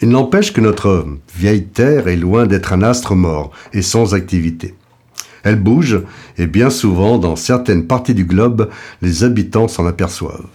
Il 0.00 0.08
n'empêche 0.08 0.54
que 0.54 0.62
notre 0.62 1.06
vieille 1.36 1.66
Terre 1.66 2.08
est 2.08 2.16
loin 2.16 2.46
d'être 2.46 2.72
un 2.72 2.80
astre 2.80 3.14
mort 3.14 3.50
et 3.74 3.82
sans 3.82 4.14
activité. 4.14 4.74
Elle 5.42 5.60
bouge, 5.60 6.00
et 6.38 6.46
bien 6.46 6.70
souvent, 6.70 7.18
dans 7.18 7.36
certaines 7.36 7.86
parties 7.86 8.14
du 8.14 8.24
globe, 8.24 8.70
les 9.02 9.24
habitants 9.24 9.68
s'en 9.68 9.86
aperçoivent. 9.86 10.48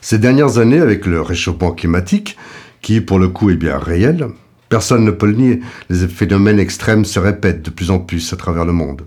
Ces 0.00 0.16
dernières 0.16 0.56
années, 0.56 0.80
avec 0.80 1.04
le 1.04 1.20
réchauffement 1.20 1.72
climatique, 1.72 2.38
qui 2.80 3.02
pour 3.02 3.18
le 3.18 3.28
coup 3.28 3.50
est 3.50 3.56
bien 3.56 3.76
réel, 3.76 4.28
personne 4.68 5.04
ne 5.04 5.10
peut 5.10 5.26
le 5.26 5.34
nier, 5.34 5.60
les 5.90 6.08
phénomènes 6.08 6.58
extrêmes 6.58 7.04
se 7.04 7.18
répètent 7.18 7.62
de 7.62 7.70
plus 7.70 7.90
en 7.90 7.98
plus 7.98 8.32
à 8.32 8.36
travers 8.36 8.64
le 8.64 8.72
monde. 8.72 9.02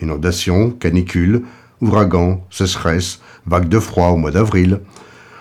Inondations, 0.00 0.70
canicules, 0.70 1.42
ouragans, 1.80 2.44
sécheresses, 2.50 3.20
vagues 3.46 3.68
de 3.68 3.78
froid 3.78 4.08
au 4.08 4.16
mois 4.16 4.30
d'avril. 4.30 4.80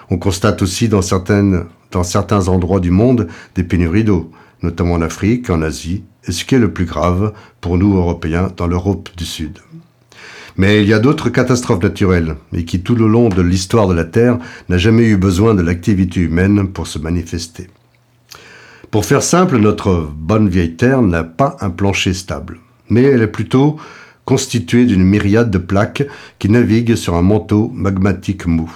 On 0.09 0.17
constate 0.17 0.61
aussi 0.61 0.89
dans, 0.89 1.01
certains 1.01 2.47
endroits 2.47 2.79
du 2.79 2.91
monde 2.91 3.27
des 3.55 3.63
pénuries 3.63 4.03
d'eau, 4.03 4.31
notamment 4.61 4.93
en 4.93 5.01
Afrique, 5.01 5.49
en 5.49 5.61
Asie, 5.61 6.03
et 6.25 6.31
ce 6.31 6.45
qui 6.45 6.55
est 6.55 6.59
le 6.59 6.71
plus 6.71 6.85
grave 6.85 7.33
pour 7.61 7.77
nous 7.77 7.95
Européens 7.95 8.51
dans 8.55 8.67
l'Europe 8.67 9.09
du 9.17 9.25
Sud. 9.25 9.59
Mais 10.55 10.83
il 10.83 10.87
y 10.87 10.93
a 10.93 10.99
d'autres 10.99 11.29
catastrophes 11.29 11.81
naturelles, 11.81 12.35
et 12.53 12.63
qui 12.63 12.81
tout 12.81 12.95
le 12.95 13.07
long 13.07 13.29
de 13.29 13.41
l'histoire 13.41 13.87
de 13.87 13.93
la 13.93 14.05
Terre 14.05 14.37
n'a 14.69 14.77
jamais 14.77 15.07
eu 15.07 15.17
besoin 15.17 15.55
de 15.55 15.63
l'activité 15.63 16.19
humaine 16.19 16.67
pour 16.67 16.85
se 16.85 16.99
manifester. 16.99 17.67
Pour 18.93 19.05
faire 19.05 19.23
simple, 19.23 19.57
notre 19.57 20.07
bonne 20.15 20.47
vieille 20.47 20.75
Terre 20.75 21.01
n'a 21.01 21.23
pas 21.23 21.57
un 21.61 21.71
plancher 21.71 22.13
stable, 22.13 22.59
mais 22.89 23.01
elle 23.01 23.23
est 23.23 23.27
plutôt 23.27 23.77
constituée 24.23 24.85
d'une 24.85 25.03
myriade 25.03 25.49
de 25.49 25.57
plaques 25.57 26.03
qui 26.37 26.47
naviguent 26.47 26.93
sur 26.93 27.15
un 27.15 27.23
manteau 27.23 27.71
magmatique 27.73 28.45
mou. 28.45 28.71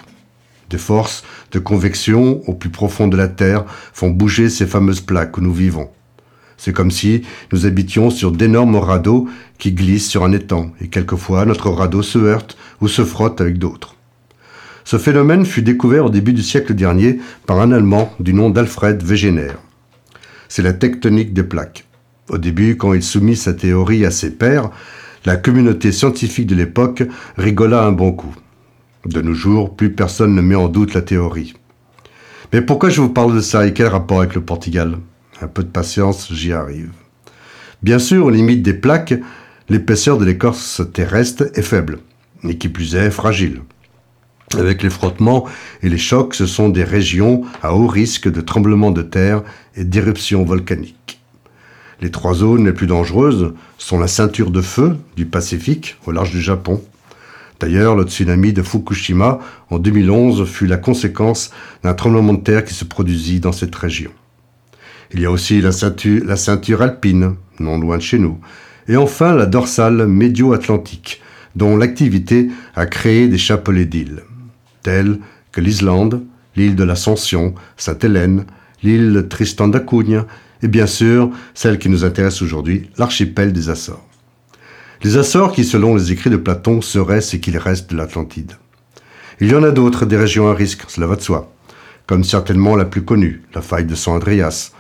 Des 0.72 0.80
forces 0.80 1.24
de 1.52 1.60
convection 1.60 2.42
au 2.50 2.56
plus 2.56 2.72
profond 2.72 3.08
de 3.08 3.16
la 3.16 3.28
Terre 3.28 3.66
font 3.94 4.10
bouger 4.10 4.50
ces 4.50 4.66
fameuses 4.66 5.02
plaques 5.02 5.38
où 5.38 5.42
nous 5.42 5.54
vivons. 5.54 5.92
C'est 6.58 6.74
comme 6.74 6.90
si 6.90 7.22
nous 7.54 7.68
habitions 7.68 8.10
sur 8.10 8.32
d'énormes 8.32 8.78
radeaux 8.78 9.30
qui 9.60 9.72
glissent 9.72 10.10
sur 10.10 10.24
un 10.24 10.32
étang, 10.32 10.72
et 10.82 10.88
quelquefois 10.88 11.46
notre 11.46 11.70
radeau 11.70 12.02
se 12.02 12.18
heurte 12.18 12.58
ou 12.82 12.88
se 12.88 13.06
frotte 13.06 13.40
avec 13.40 13.60
d'autres. 13.60 13.96
Ce 14.84 14.98
phénomène 14.98 15.46
fut 15.46 15.62
découvert 15.62 16.06
au 16.06 16.10
début 16.10 16.34
du 16.34 16.42
siècle 16.42 16.74
dernier 16.74 17.20
par 17.46 17.60
un 17.60 17.72
Allemand 17.72 18.12
du 18.20 18.34
nom 18.34 18.50
d'Alfred 18.50 19.04
Wegener. 19.04 19.52
C'est 20.50 20.62
la 20.62 20.74
tectonique 20.74 21.34
des 21.34 21.44
plaques. 21.44 21.86
Au 22.30 22.38
début, 22.38 22.78
quand 22.78 22.94
il 22.94 23.04
soumit 23.04 23.36
sa 23.36 23.54
théorie 23.54 24.06
à 24.06 24.12
ses 24.12 24.32
pairs, 24.32 24.70
la 25.26 25.36
communauté 25.36 25.92
scientifique 25.92 26.48
de 26.48 26.56
l'époque 26.56 27.04
rigola 27.38 27.84
un 27.84 27.92
bon 27.92 28.12
coup. 28.12 28.36
De 29.06 29.22
nos 29.22 29.34
jours, 29.34 29.76
plus 29.76 29.92
personne 29.92 30.36
ne 30.36 30.42
met 30.42 30.56
en 30.56 30.68
doute 30.68 30.94
la 30.94 31.02
théorie. 31.02 31.54
Mais 32.54 32.62
pourquoi 32.62 32.90
je 32.90 33.02
vous 33.02 33.10
parle 33.10 33.36
de 33.36 33.42
ça 33.42 33.66
et 33.66 33.74
quel 33.74 33.88
rapport 33.88 34.20
avec 34.20 34.36
le 34.36 34.42
Portugal? 34.42 34.98
Un 35.42 35.48
peu 35.48 35.64
de 35.64 35.70
patience, 35.70 36.32
j'y 36.32 36.54
arrive. 36.54 36.92
Bien 37.84 38.00
sûr, 38.00 38.26
aux 38.26 38.30
limites 38.30 38.64
des 38.64 38.74
plaques, 38.74 39.14
l'épaisseur 39.70 40.18
de 40.18 40.26
l'écorce 40.26 40.82
terrestre 40.94 41.46
est 41.54 41.62
faible, 41.62 42.00
et 42.44 42.58
qui 42.58 42.70
plus 42.70 42.96
est 42.96 43.12
fragile. 43.12 43.62
Avec 44.56 44.82
les 44.82 44.90
frottements 44.90 45.46
et 45.84 45.90
les 45.90 45.98
chocs, 45.98 46.34
ce 46.34 46.46
sont 46.46 46.70
des 46.70 46.86
régions 46.86 47.44
à 47.62 47.74
haut 47.74 47.88
risque 47.88 48.32
de 48.32 48.40
tremblements 48.40 48.92
de 48.92 49.02
terre 49.02 49.44
et 49.76 49.84
d'éruptions 49.84 50.46
volcaniques. 50.46 51.20
Les 52.00 52.12
trois 52.12 52.34
zones 52.34 52.66
les 52.66 52.74
plus 52.74 52.88
dangereuses 52.88 53.54
sont 53.78 54.00
la 54.00 54.08
ceinture 54.08 54.52
de 54.52 54.62
feu 54.62 54.98
du 55.18 55.26
Pacifique 55.26 55.98
au 56.06 56.12
large 56.12 56.32
du 56.32 56.42
Japon. 56.42 56.82
D'ailleurs, 57.60 57.96
le 57.96 58.04
tsunami 58.04 58.54
de 58.54 58.62
Fukushima 58.62 59.40
en 59.70 59.80
2011 59.80 60.46
fut 60.48 60.68
la 60.68 60.78
conséquence 60.78 61.52
d'un 61.84 61.94
tremblement 61.94 62.34
de 62.34 62.42
terre 62.42 62.64
qui 62.64 62.74
se 62.74 62.86
produisit 62.86 63.40
dans 63.40 63.52
cette 63.52 63.76
région. 63.76 64.12
Il 65.12 65.20
y 65.20 65.26
a 65.26 65.32
aussi 65.32 65.60
la 65.60 65.72
ceinture, 65.72 66.82
alpine, 66.82 67.36
non 67.60 67.80
loin 67.80 67.98
de 67.98 68.02
chez 68.02 68.20
nous, 68.20 68.40
et 68.88 68.96
enfin 68.96 69.36
la 69.36 69.46
dorsale 69.46 70.06
médio-atlantique, 70.06 71.22
dont 71.56 71.76
l'activité 71.76 72.50
a 72.76 72.86
créé 72.86 73.28
des 73.28 73.38
chapelets 73.38 73.86
d'îles, 73.86 74.22
telles 74.88 75.20
que 75.52 75.60
l'Islande, 75.60 76.24
l'île 76.56 76.78
de 76.78 76.86
l'Ascension, 76.86 77.54
Sainte-Hélène, 77.76 78.46
l'île 78.84 79.26
Tristan 79.30 79.68
d'Acunha, 79.68 80.26
et 80.64 80.70
bien 80.70 80.88
sûr, 80.88 81.30
celle 81.54 81.78
qui 81.78 81.90
nous 81.90 82.06
intéresse 82.06 82.42
aujourd'hui, 82.42 82.90
l'archipel 82.98 83.52
des 83.52 83.70
Açores. 83.70 84.08
Les 85.04 85.18
Açores 85.18 85.52
qui, 85.52 85.66
selon 85.66 85.94
les 85.94 86.14
écrits 86.14 86.30
de 86.30 86.38
Platon, 86.38 86.80
seraient 86.80 87.20
ce 87.20 87.36
qu'il 87.36 87.58
reste 87.58 87.92
de 87.92 87.98
l'Atlantide. 87.98 88.54
Il 89.42 89.52
y 89.52 89.56
en 89.56 89.64
a 89.64 89.72
d'autres, 89.72 90.06
des 90.06 90.16
régions 90.16 90.50
à 90.50 90.54
risque, 90.54 90.86
cela 90.88 91.06
va 91.06 91.18
de 91.18 91.22
soi, 91.22 91.54
comme 92.06 92.24
certainement 92.24 92.78
la 92.78 92.86
plus 92.86 93.04
connue, 93.04 93.42
la 93.54 93.62
faille 93.62 93.86
de 93.86 93.94
San 93.94 94.16
Andreas. 94.16 94.72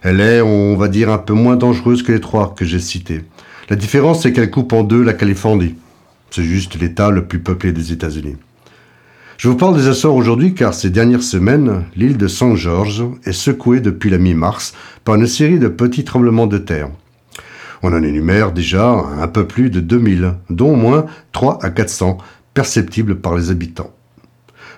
Elle 0.00 0.20
est, 0.20 0.40
on 0.40 0.76
va 0.78 0.88
dire, 0.88 1.10
un 1.10 1.18
peu 1.18 1.34
moins 1.34 1.56
dangereuse 1.56 2.02
que 2.02 2.12
les 2.12 2.20
trois 2.20 2.54
que 2.54 2.64
j'ai 2.64 2.80
cités. 2.80 3.20
La 3.68 3.76
différence, 3.76 4.22
c'est 4.22 4.32
qu'elle 4.32 4.50
coupe 4.50 4.72
en 4.72 4.82
deux 4.82 5.02
la 5.02 5.12
Californie. 5.12 5.74
C'est 6.30 6.42
juste 6.42 6.80
l'État 6.80 7.10
le 7.10 7.26
plus 7.26 7.40
peuplé 7.40 7.72
des 7.72 7.92
États-Unis. 7.92 8.36
Je 9.42 9.48
vous 9.48 9.56
parle 9.56 9.76
des 9.76 9.88
Açores 9.88 10.14
aujourd'hui 10.14 10.54
car 10.54 10.72
ces 10.72 10.88
dernières 10.88 11.24
semaines, 11.24 11.82
l'île 11.96 12.16
de 12.16 12.28
San 12.28 12.54
George 12.54 13.02
est 13.24 13.32
secouée 13.32 13.80
depuis 13.80 14.08
la 14.08 14.18
mi-mars 14.18 14.72
par 15.02 15.16
une 15.16 15.26
série 15.26 15.58
de 15.58 15.66
petits 15.66 16.04
tremblements 16.04 16.46
de 16.46 16.58
terre. 16.58 16.90
On 17.82 17.92
en 17.92 18.04
énumère 18.04 18.52
déjà 18.52 18.92
un 18.92 19.26
peu 19.26 19.48
plus 19.48 19.68
de 19.68 19.80
2000, 19.80 20.34
dont 20.48 20.74
au 20.74 20.76
moins 20.76 21.06
3 21.32 21.58
à 21.60 21.70
400 21.70 22.18
perceptibles 22.54 23.16
par 23.16 23.34
les 23.36 23.50
habitants. 23.50 23.90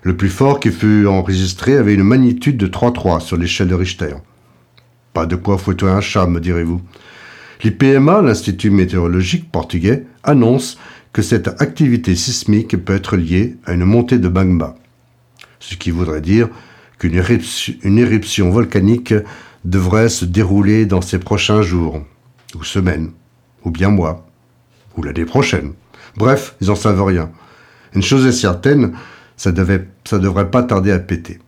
Le 0.03 0.17
plus 0.17 0.31
fort 0.31 0.61
qui 0.61 0.71
fut 0.71 1.07
enregistré 1.07 1.77
avait 1.77 1.93
une 1.93 2.03
magnitude 2.03 2.57
de 2.57 2.67
3,3 2.67 3.21
sur 3.21 3.37
l'échelle 3.37 3.69
de 3.69 3.75
Richter. 3.75 4.15
Pas 5.13 5.27
de 5.27 5.37
quoi 5.37 5.59
fouetter 5.59 5.89
un 5.89 6.01
chat, 6.01 6.27
me 6.27 6.41
direz-vous. 6.41 6.81
L'IPMA, 7.63 8.23
l'Institut 8.23 8.71
météorologique 8.71 9.53
portugais, 9.53 10.07
annonce 10.23 10.79
que 11.15 11.23
cette 11.23 11.63
activité 11.63 12.17
sismique 12.17 12.77
peut 12.85 12.97
être 12.97 13.17
liée 13.17 13.57
à 13.65 13.73
une 13.73 13.85
montée 13.85 14.19
de 14.19 14.29
magma. 14.29 14.75
Ce 15.61 15.77
qui 15.77 15.93
voudrait 15.93 16.21
dire 16.21 16.49
qu'une 16.99 17.15
éruption, 17.15 18.51
volcanique 18.51 19.15
devrait 19.65 20.09
se 20.09 20.25
dérouler 20.25 20.87
dans 20.87 21.01
ces 21.01 21.21
prochains 21.21 21.63
jours, 21.63 22.03
ou 22.57 22.65
semaines, 22.65 23.13
ou 23.65 23.71
bien 23.71 23.91
mois, 23.91 24.27
ou 24.97 25.05
l'année 25.05 25.25
prochaine. 25.25 25.75
Bref, 26.17 26.57
ils 26.61 26.67
n'en 26.67 26.75
savent 26.75 27.05
rien. 27.05 27.31
Une 27.95 28.03
chose 28.03 28.27
est 28.27 28.33
certaine, 28.33 28.95
ça 29.37 29.53
ne 29.53 29.79
ça 30.05 30.19
devrait 30.19 30.51
pas 30.51 30.65
tarder 30.65 30.91
à 30.91 30.99
péter. 30.99 31.39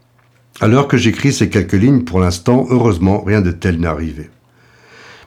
L'heure 0.63 0.87
que 0.87 0.97
j'écris 0.97 1.33
ces 1.33 1.51
quelques 1.51 1.73
lignes, 1.73 2.05
pour 2.05 2.21
l'instant, 2.21 2.67
heureusement, 2.71 3.25
rien 3.25 3.41
de 3.41 3.51
tel 3.51 3.81
n'est 3.81 3.89
arrivé. 3.89 4.31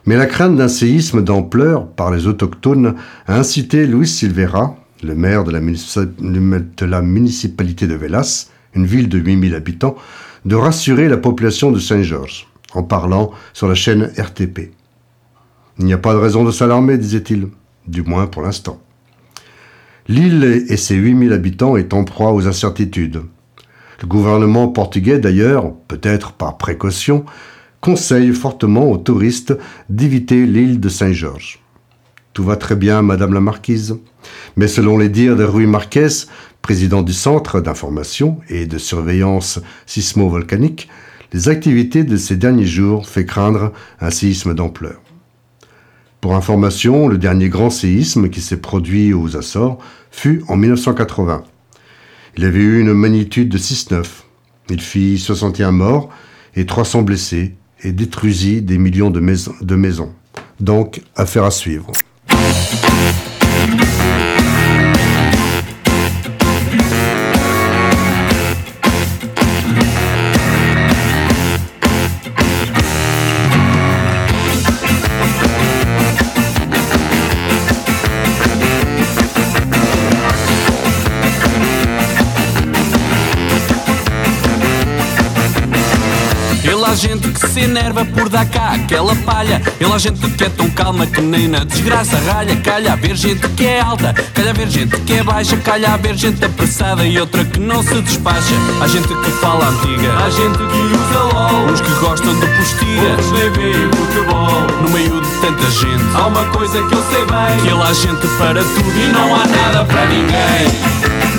Mais 0.06 0.16
la 0.16 0.26
crainte 0.26 0.56
d'un 0.56 0.68
séisme 0.68 1.22
d'ampleur 1.22 1.86
par 1.86 2.10
les 2.10 2.26
autochtones 2.26 2.94
a 3.26 3.36
incité 3.36 3.86
Luis 3.86 4.08
Silveira, 4.08 4.76
le 5.02 5.14
maire 5.14 5.44
de 5.44 5.50
la, 5.50 7.02
municipalité 7.02 7.86
de 7.86 7.94
Velas, 7.94 8.50
une 8.74 8.86
ville 8.86 9.08
de 9.08 9.18
8000 9.18 9.54
habitants, 9.54 9.96
de 10.44 10.56
rassurer 10.56 11.08
la 11.08 11.16
population 11.16 11.70
de 11.70 11.78
Saint-Georges 11.78 12.48
en 12.72 12.82
parlant 12.82 13.30
sur 13.52 13.68
la 13.68 13.74
chaîne 13.74 14.10
RTP. 14.16 14.72
Il 15.78 15.84
n'y 15.84 15.92
a 15.92 15.98
pas 15.98 16.12
de 16.12 16.18
raison 16.18 16.44
de 16.44 16.50
s'alarmer, 16.50 16.98
disait-il, 16.98 17.48
du 17.86 18.02
moins 18.02 18.26
pour 18.26 18.42
l'instant. 18.42 18.80
L'île 20.08 20.64
et 20.68 20.76
ses 20.76 20.94
8000 20.94 21.32
habitants 21.32 21.76
est 21.76 21.94
en 21.94 22.04
proie 22.04 22.32
aux 22.32 22.46
incertitudes. 22.46 23.22
Le 24.00 24.06
gouvernement 24.06 24.68
portugais, 24.68 25.18
d'ailleurs, 25.18 25.72
peut-être 25.88 26.32
par 26.32 26.56
précaution, 26.56 27.24
conseille 27.80 28.32
fortement 28.32 28.90
aux 28.90 28.98
touristes 28.98 29.56
d'éviter 29.88 30.46
l'île 30.46 30.80
de 30.80 30.88
Saint-Georges. 30.88 31.60
Tout 32.32 32.44
va 32.44 32.56
très 32.56 32.76
bien, 32.76 33.02
Madame 33.02 33.32
la 33.32 33.40
Marquise. 33.40 33.98
Mais 34.56 34.68
selon 34.68 34.98
les 34.98 35.08
dires 35.08 35.36
de 35.36 35.44
Rui 35.44 35.66
Marquez, 35.66 36.08
président 36.62 37.02
du 37.02 37.12
Centre 37.12 37.60
d'information 37.60 38.38
et 38.48 38.66
de 38.66 38.78
surveillance 38.78 39.60
sismo-volcanique, 39.86 40.88
les 41.32 41.48
activités 41.48 42.04
de 42.04 42.16
ces 42.16 42.36
derniers 42.36 42.66
jours 42.66 43.08
fait 43.08 43.24
craindre 43.24 43.72
un 44.00 44.10
séisme 44.10 44.54
d'ampleur. 44.54 45.00
Pour 46.20 46.34
information, 46.34 47.08
le 47.08 47.18
dernier 47.18 47.48
grand 47.48 47.70
séisme 47.70 48.28
qui 48.28 48.40
s'est 48.40 48.58
produit 48.58 49.14
aux 49.14 49.36
Açores 49.36 49.78
fut 50.10 50.44
en 50.48 50.56
1980. 50.56 51.44
Il 52.36 52.44
avait 52.44 52.58
eu 52.58 52.80
une 52.80 52.92
magnitude 52.92 53.48
de 53.48 53.58
6,9. 53.58 54.04
Il 54.68 54.80
fit 54.80 55.18
61 55.18 55.72
morts 55.72 56.10
et 56.54 56.66
300 56.66 57.02
blessés 57.02 57.54
et 57.82 57.92
détruisit 57.92 58.62
des 58.62 58.78
millions 58.78 59.10
de 59.10 59.20
maisons. 59.20 59.54
De 59.60 59.74
maisons. 59.74 60.12
Donc, 60.60 61.02
affaire 61.16 61.44
à 61.44 61.50
suivre. 61.50 61.92
Por 88.20 88.28
dar 88.28 88.44
cá 88.44 88.72
aquela 88.72 89.16
palha. 89.16 89.62
Ele 89.80 89.90
há 89.90 89.98
gente 89.98 90.20
que 90.32 90.44
é 90.44 90.48
tão 90.50 90.68
calma 90.70 91.06
que 91.06 91.22
nem 91.22 91.48
na 91.48 91.64
desgraça 91.64 92.18
ralha. 92.18 92.54
Calha 92.56 92.92
a 92.92 92.96
ver 92.96 93.16
gente 93.16 93.48
que 93.48 93.64
é 93.64 93.80
alta, 93.80 94.12
calha 94.34 94.50
a 94.50 94.52
ver 94.52 94.68
gente 94.68 94.94
que 95.00 95.14
é 95.14 95.22
baixa. 95.22 95.56
Calha 95.56 95.94
a 95.94 95.96
ver 95.96 96.14
gente 96.16 96.44
apressada 96.44 97.02
e 97.06 97.18
outra 97.18 97.42
que 97.46 97.58
não 97.58 97.82
se 97.82 97.98
despacha. 98.02 98.54
Há 98.82 98.86
gente 98.88 99.08
que 99.08 99.30
fala 99.40 99.68
antiga, 99.68 100.12
há 100.18 100.28
gente 100.28 100.58
que 100.58 100.96
usa 100.96 101.22
LOL. 101.32 101.72
Uns 101.72 101.80
que 101.80 101.94
gostam 101.94 102.38
de 102.38 102.46
postilha, 102.46 103.10
outros 103.10 103.32
nem 103.32 103.50
veem 103.52 103.90
futebol. 103.90 104.66
No 104.82 104.90
meio 104.90 105.20
de 105.20 105.28
tanta 105.40 105.70
gente, 105.70 106.04
há 106.14 106.26
uma 106.26 106.44
coisa 106.46 106.82
que 106.82 106.94
eu 106.94 107.02
sei 107.10 107.24
bem: 107.24 107.62
que 107.62 107.68
ele 107.68 107.82
há 107.82 107.92
gente 107.94 108.26
para 108.36 108.62
tudo 108.62 109.00
e 109.00 109.12
não 109.12 109.34
há 109.34 109.46
nada 109.46 109.84
para 109.86 110.04
ninguém. 110.06 111.29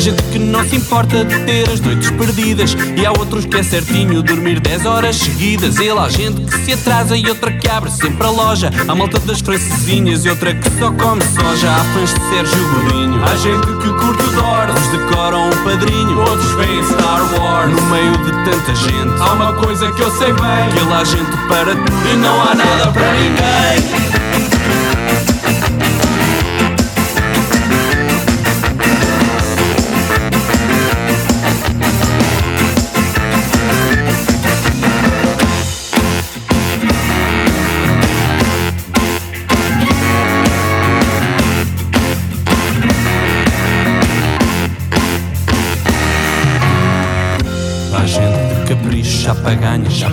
Há 0.00 0.02
gente 0.02 0.22
que 0.32 0.38
não 0.38 0.66
se 0.66 0.76
importa 0.76 1.22
de 1.26 1.38
ter 1.40 1.68
as 1.68 1.78
noites 1.78 2.10
perdidas. 2.12 2.74
E 2.96 3.04
há 3.04 3.10
outros 3.10 3.44
que 3.44 3.58
é 3.58 3.62
certinho 3.62 4.22
dormir 4.22 4.58
10 4.58 4.86
horas 4.86 5.16
seguidas. 5.16 5.76
Ele 5.76 5.90
há 5.90 6.08
gente 6.08 6.40
que 6.40 6.56
se 6.64 6.72
atrasa 6.72 7.14
e 7.18 7.28
outra 7.28 7.52
que 7.52 7.68
abre 7.68 7.90
sempre 7.90 8.26
a 8.26 8.30
loja. 8.30 8.70
Há 8.88 8.94
malta 8.94 9.18
das 9.18 9.40
francesinhas 9.40 10.24
e 10.24 10.30
outra 10.30 10.54
que 10.54 10.70
só 10.78 10.90
come 10.90 11.20
soja. 11.22 11.70
Há 11.70 11.84
fãs 11.92 12.14
de 12.14 12.20
Sérgio 12.30 12.68
Godinho 12.70 13.22
Há 13.22 13.36
gente 13.36 13.66
que 13.66 13.88
curte 13.90 14.24
o 14.24 14.30
Dor 14.32 14.70
Uns 14.70 14.88
decoram 14.88 15.50
o 15.50 15.56
padrinho 15.64 16.18
Outros 16.18 16.50
veem 16.52 16.82
Star 16.82 17.38
Wars. 17.38 17.70
No 17.70 17.82
meio 17.90 18.12
de 18.24 18.32
tanta 18.50 18.74
gente 18.74 19.20
Há 19.20 19.32
uma 19.34 19.52
coisa 19.52 19.92
que 19.92 20.00
eu 20.00 20.10
sei 20.12 20.32
bem. 20.32 20.70
Que 20.72 20.78
ele 20.78 20.94
há 20.94 21.04
gente 21.04 21.36
para 21.46 21.76
tudo 21.76 22.08
E 22.10 22.16
não 22.16 22.40
há 22.40 22.54
nada 22.54 22.90
para 22.90 23.12
ninguém 23.12 24.19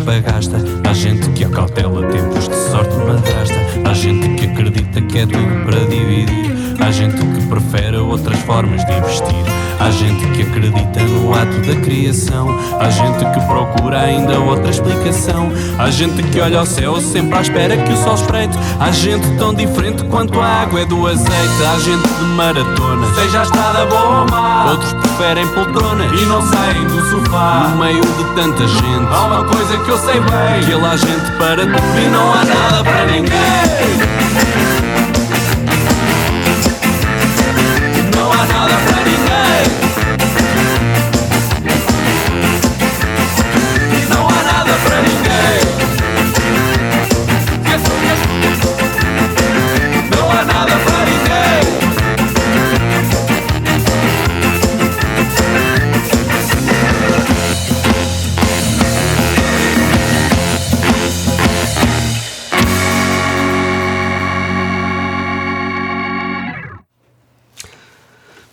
bagasta. 0.07 0.57
Há 0.89 0.93
gente 0.93 1.29
que 1.31 1.43
a 1.43 1.49
cautela 1.49 2.06
criação. 11.97 12.47
Há 12.79 12.89
gente 12.89 13.25
que 13.33 13.45
procura 13.47 14.01
ainda 14.01 14.39
outra 14.39 14.69
explicação. 14.69 15.51
Há 15.79 15.89
gente 15.89 16.21
que 16.23 16.39
olha 16.39 16.59
ao 16.59 16.65
céu 16.65 17.01
sempre 17.01 17.37
à 17.37 17.41
espera 17.41 17.75
que 17.75 17.91
o 17.91 17.97
sol 17.97 18.13
espreite. 18.13 18.57
Há 18.79 18.91
gente 18.91 19.27
tão 19.37 19.53
diferente 19.53 20.03
quanto 20.05 20.39
a 20.39 20.45
água 20.45 20.81
é 20.81 20.85
do 20.85 21.07
azeite. 21.07 21.63
Há 21.65 21.79
gente 21.79 22.07
de 22.07 22.25
maratona, 22.35 23.07
seja 23.15 23.39
a 23.39 23.43
estrada 23.43 23.85
boa 23.87 24.21
ou 24.21 24.29
má. 24.29 24.71
Outros 24.71 24.93
preferem 24.93 25.47
poltrona 25.47 26.05
e 26.05 26.25
não 26.25 26.41
saem 26.41 26.85
do 26.85 27.01
sofá. 27.09 27.69
No 27.69 27.77
meio 27.83 28.01
de 28.01 28.23
tanta 28.35 28.67
gente, 28.67 29.07
há 29.11 29.25
uma 29.25 29.43
coisa 29.45 29.77
que 29.77 29.89
eu 29.89 29.97
sei 29.97 30.19
bem: 30.19 30.65
que 30.65 30.71
ele 30.71 30.85
há 30.85 30.95
gente 30.95 31.31
para 31.37 31.61
tudo 31.63 31.99
e 31.99 32.09
não 32.09 32.33
há 32.33 32.45
nada 32.45 32.83
para 32.83 33.05
ninguém. 33.07 34.26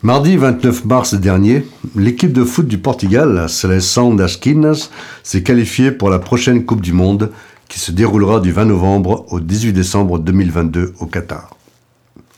Mardi 0.05 0.37
29 0.37 0.85
mars 0.85 1.15
dernier, 1.15 1.65
l'équipe 1.97 2.31
de 2.31 2.45
foot 2.45 2.69
du 2.69 2.77
Portugal, 2.77 3.49
Seleção 3.49 4.15
das 4.15 4.37
Quinas, 4.37 4.91
s'est 5.23 5.43
qualifiée 5.43 5.93
pour 5.93 6.11
la 6.11 6.19
prochaine 6.19 6.67
Coupe 6.67 6.83
du 6.83 6.93
Monde 6.93 7.33
qui 7.71 7.79
se 7.79 7.91
déroulera 7.91 8.41
du 8.41 8.53
20 8.53 8.67
novembre 8.67 9.25
au 9.31 9.41
18 9.41 9.73
décembre 9.73 10.19
2022 10.19 10.93
au 11.01 11.07
Qatar. 11.07 11.57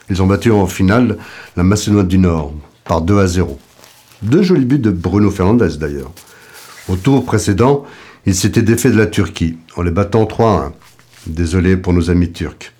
Ils 0.08 0.22
ont 0.22 0.28
battu 0.28 0.52
en 0.52 0.68
finale 0.68 1.18
la 1.56 1.64
Macédoine 1.64 2.06
du 2.06 2.18
Nord 2.18 2.54
par 2.84 3.02
2 3.02 3.18
à 3.18 3.26
0. 3.26 3.58
Deux 4.22 4.44
jolis 4.44 4.64
buts 4.64 4.78
de 4.78 4.92
Bruno 4.92 5.32
Fernandes 5.32 5.76
d'ailleurs. 5.76 6.12
Au 6.88 6.94
tour 6.94 7.24
précédent, 7.24 7.84
ils 8.26 8.36
s'étaient 8.36 8.62
défaits 8.62 8.92
de 8.92 8.98
la 8.98 9.06
Turquie 9.06 9.58
en 9.74 9.82
les 9.82 9.90
battant 9.90 10.24
3 10.26 10.50
à 10.52 10.66
1. 10.66 10.72
Désolé 11.26 11.76
pour 11.76 11.92
nos 11.92 12.10
amis 12.10 12.30
turcs. 12.30 12.75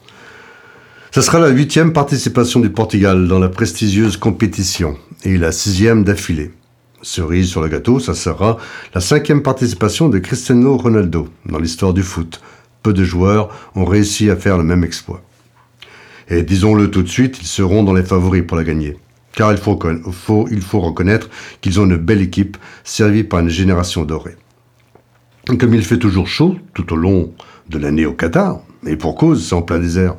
Ce 1.17 1.23
sera 1.23 1.39
la 1.39 1.49
huitième 1.49 1.95
participation 1.95 2.61
du 2.61 2.69
Portugal 2.69 3.27
dans 3.27 3.39
la 3.39 3.49
prestigieuse 3.49 4.19
compétition 4.19 4.99
et 5.25 5.39
la 5.39 5.51
sixième 5.51 6.05
d'affilée. 6.05 6.51
Cerise 7.01 7.49
sur 7.49 7.63
le 7.63 7.69
gâteau, 7.69 8.01
ça 8.01 8.13
sera 8.13 8.59
la 8.95 9.01
cinquième 9.01 9.41
participation 9.41 10.11
de 10.11 10.19
Cristiano 10.19 10.77
Ronaldo 10.77 11.31
dans 11.47 11.59
l'histoire 11.59 11.95
du 11.95 12.03
foot. 12.03 12.43
Peu 12.83 12.93
de 12.93 13.03
joueurs 13.03 13.49
ont 13.75 13.87
réussi 13.87 14.29
à 14.29 14.37
faire 14.37 14.59
le 14.59 14.65
même 14.65 14.85
exploit. 14.85 15.23
Et 16.29 16.43
disons-le 16.43 16.91
tout 16.91 17.03
de 17.03 17.09
suite, 17.09 17.39
ils 17.41 17.47
seront 17.47 17.83
dans 17.83 17.95
les 17.95 18.05
favoris 18.05 18.45
pour 18.47 18.59
la 18.59 18.65
gagner. 18.65 18.99
Car 19.33 19.53
il 19.53 19.59
faut, 19.59 19.79
il 20.51 20.61
faut 20.61 20.81
reconnaître 20.81 21.31
qu'ils 21.63 21.81
ont 21.81 21.87
une 21.87 21.97
belle 21.97 22.21
équipe 22.21 22.59
servie 22.85 23.25
par 23.25 23.41
une 23.41 23.49
génération 23.49 24.05
dorée. 24.05 24.37
Comme 25.59 25.73
il 25.73 25.83
fait 25.83 25.97
toujours 25.97 26.29
chaud 26.29 26.57
tout 26.75 26.93
au 26.93 26.97
long 26.97 27.33
de 27.71 27.79
l'année 27.79 28.05
au 28.05 28.13
Qatar, 28.13 28.61
et 28.87 28.97
pour 28.97 29.15
cause, 29.15 29.49
c'est 29.49 29.55
en 29.55 29.63
plein 29.63 29.79
désert, 29.79 30.17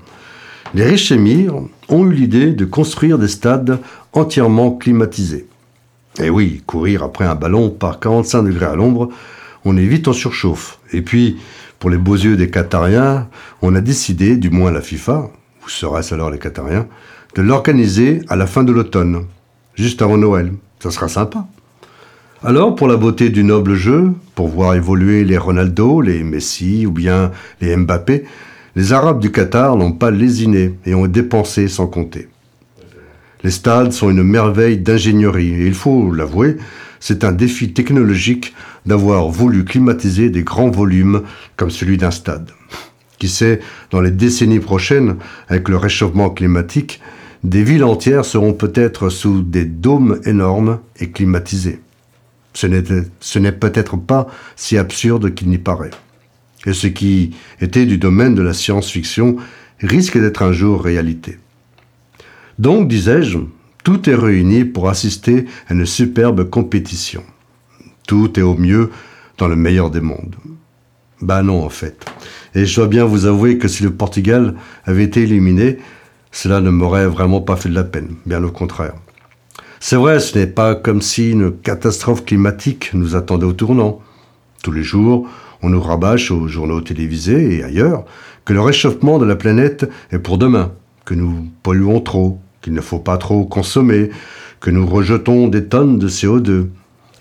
les 0.78 0.84
riches 0.84 1.12
émirs 1.12 1.56
ont 1.90 2.06
eu 2.06 2.14
l'idée 2.14 2.52
de 2.52 2.64
construire 2.64 3.18
des 3.18 3.28
stades 3.28 3.80
entièrement 4.14 4.70
climatisés. 4.70 5.48
Et 6.22 6.30
oui, 6.30 6.62
courir 6.68 7.02
après 7.02 7.26
un 7.26 7.34
ballon 7.34 7.72
par 7.72 8.00
45 8.00 8.44
degrés 8.44 8.68
à 8.68 8.76
l'ombre, 8.76 9.10
on 9.66 9.76
est 9.76 9.88
vite 9.88 10.08
en 10.08 10.14
surchauffe. 10.14 10.78
Et 10.94 11.02
puis, 11.02 11.38
pour 11.80 11.90
les 11.90 11.98
beaux 11.98 12.16
yeux 12.16 12.38
des 12.38 12.52
Qatariens, 12.52 13.28
on 13.64 13.74
a 13.74 13.82
décidé, 13.82 14.38
du 14.38 14.52
moins 14.52 14.70
la 14.70 14.82
FIFA, 14.82 15.32
ou 15.66 15.68
serait-ce 15.68 16.14
alors 16.14 16.30
les 16.30 16.38
Qatariens, 16.38 16.86
de 17.36 17.42
l'organiser 17.42 18.22
à 18.30 18.36
la 18.36 18.46
fin 18.46 18.64
de 18.64 18.72
l'automne, 18.72 19.26
juste 19.74 20.04
avant 20.04 20.18
Noël. 20.18 20.54
Ça 20.80 20.92
sera 20.92 21.08
sympa. 21.08 21.48
Alors, 22.44 22.76
pour 22.76 22.88
la 22.88 22.98
beauté 22.98 23.32
du 23.32 23.44
noble 23.44 23.74
jeu, 23.74 24.12
pour 24.36 24.48
voir 24.48 24.76
évoluer 24.76 25.24
les 25.24 25.40
Ronaldo, 25.40 26.02
les 26.02 26.24
Messi 26.24 26.86
ou 26.86 26.92
bien 26.92 27.32
les 27.62 27.76
Mbappé, 27.76 28.26
les 28.78 28.94
Arabes 28.94 29.20
du 29.20 29.32
Qatar 29.32 29.76
n'ont 29.76 29.92
pas 29.92 30.12
lésiné 30.12 30.76
et 30.86 30.94
ont 30.94 31.08
dépensé 31.08 31.68
sans 31.68 31.88
compter. 31.88 32.30
Les 33.44 33.50
stades 33.50 33.92
sont 33.92 34.12
une 34.12 34.22
merveille 34.22 34.78
d'ingénierie 34.78 35.52
et 35.56 35.66
il 35.66 35.74
faut 35.74 36.12
l'avouer, 36.12 36.58
c'est 37.00 37.24
un 37.24 37.32
défi 37.32 37.74
technologique 37.74 38.54
d'avoir 38.86 39.30
voulu 39.30 39.66
climatiser 39.66 40.30
des 40.30 40.44
grands 40.44 40.70
volumes 40.70 41.24
comme 41.56 41.72
celui 41.72 41.98
d'un 41.98 42.12
stade. 42.12 42.52
Qui 43.18 43.30
sait, 43.30 43.62
dans 43.90 44.00
les 44.00 44.12
décennies 44.12 44.60
prochaines, 44.60 45.16
avec 45.48 45.70
le 45.70 45.78
réchauffement 45.78 46.30
climatique, 46.30 47.02
des 47.44 47.64
villes 47.64 47.84
entières 47.84 48.26
seront 48.26 48.54
peut-être 48.54 49.10
sous 49.10 49.42
des 49.42 49.66
dômes 49.66 50.22
énormes 50.24 50.82
et 51.00 51.10
climatisés. 51.10 51.82
Ce 52.54 52.68
n'est 53.40 53.52
peut-être 53.54 53.98
pas 53.98 54.28
si 54.56 54.78
absurde 54.78 55.34
qu'il 55.34 55.50
n'y 55.50 55.58
paraît. 55.58 55.90
Et 56.68 56.74
ce 56.74 56.86
qui 56.86 57.32
était 57.62 57.88
du 57.88 57.98
domaine 57.98 58.36
de 58.36 58.44
la 58.44 58.54
science-fiction 58.54 59.38
risque 59.80 60.20
d'être 60.20 60.44
un 60.44 60.52
jour 60.52 60.84
réalité. 60.84 61.40
Donc, 62.60 62.88
disais-je, 62.88 63.40
tout 63.84 64.10
est 64.10 64.16
réuni 64.16 64.66
pour 64.66 64.90
assister 64.90 65.46
à 65.70 65.74
une 65.74 65.86
superbe 65.86 66.50
compétition. 66.50 67.24
Tout 68.06 68.38
est 68.38 68.44
au 68.44 68.56
mieux 68.56 68.92
dans 69.38 69.48
le 69.48 69.56
meilleur 69.56 69.90
des 69.90 70.02
mondes. 70.02 70.36
Bah 71.22 71.42
non, 71.42 71.64
en 71.64 71.70
fait. 71.70 72.06
Et 72.54 72.66
je 72.66 72.76
dois 72.76 72.88
bien 72.88 73.06
vous 73.06 73.26
avouer 73.26 73.58
que 73.58 73.70
si 73.70 73.82
le 73.82 73.94
Portugal 73.94 74.56
avait 74.84 75.06
été 75.06 75.24
éliminé, 75.24 75.78
cela 76.32 76.60
ne 76.60 76.70
m'aurait 76.70 77.08
vraiment 77.08 77.40
pas 77.40 77.56
fait 77.56 77.70
de 77.70 77.76
la 77.76 77.86
peine, 77.86 78.16
bien 78.26 78.44
au 78.44 78.52
contraire. 78.52 78.96
C'est 79.80 79.96
vrai, 79.96 80.20
ce 80.20 80.38
n'est 80.38 80.48
pas 80.48 80.76
comme 80.76 81.02
si 81.02 81.32
une 81.32 81.52
catastrophe 81.52 82.26
climatique 82.26 82.92
nous 82.94 83.16
attendait 83.16 83.46
au 83.46 83.54
tournant. 83.54 84.02
Tous 84.64 84.72
les 84.72 84.84
jours, 84.84 85.30
on 85.62 85.70
nous 85.70 85.82
rabâche 85.82 86.32
aux 86.32 86.48
journaux 86.48 86.82
télévisés 86.82 87.58
et 87.58 87.64
ailleurs 87.64 88.06
que 88.46 88.54
le 88.54 88.62
réchauffement 88.62 89.20
de 89.20 89.26
la 89.26 89.36
planète 89.36 89.90
est 90.12 90.20
pour 90.20 90.38
demain, 90.38 90.72
que 91.06 91.14
nous 91.14 91.48
polluons 91.64 92.00
trop, 92.00 92.40
qu'il 92.62 92.74
ne 92.74 92.82
faut 92.82 93.00
pas 93.00 93.18
trop 93.18 93.46
consommer, 93.46 94.10
que 94.60 94.70
nous 94.70 94.86
rejetons 94.86 95.48
des 95.48 95.66
tonnes 95.66 96.00
de 96.00 96.08
CO2. 96.08 96.68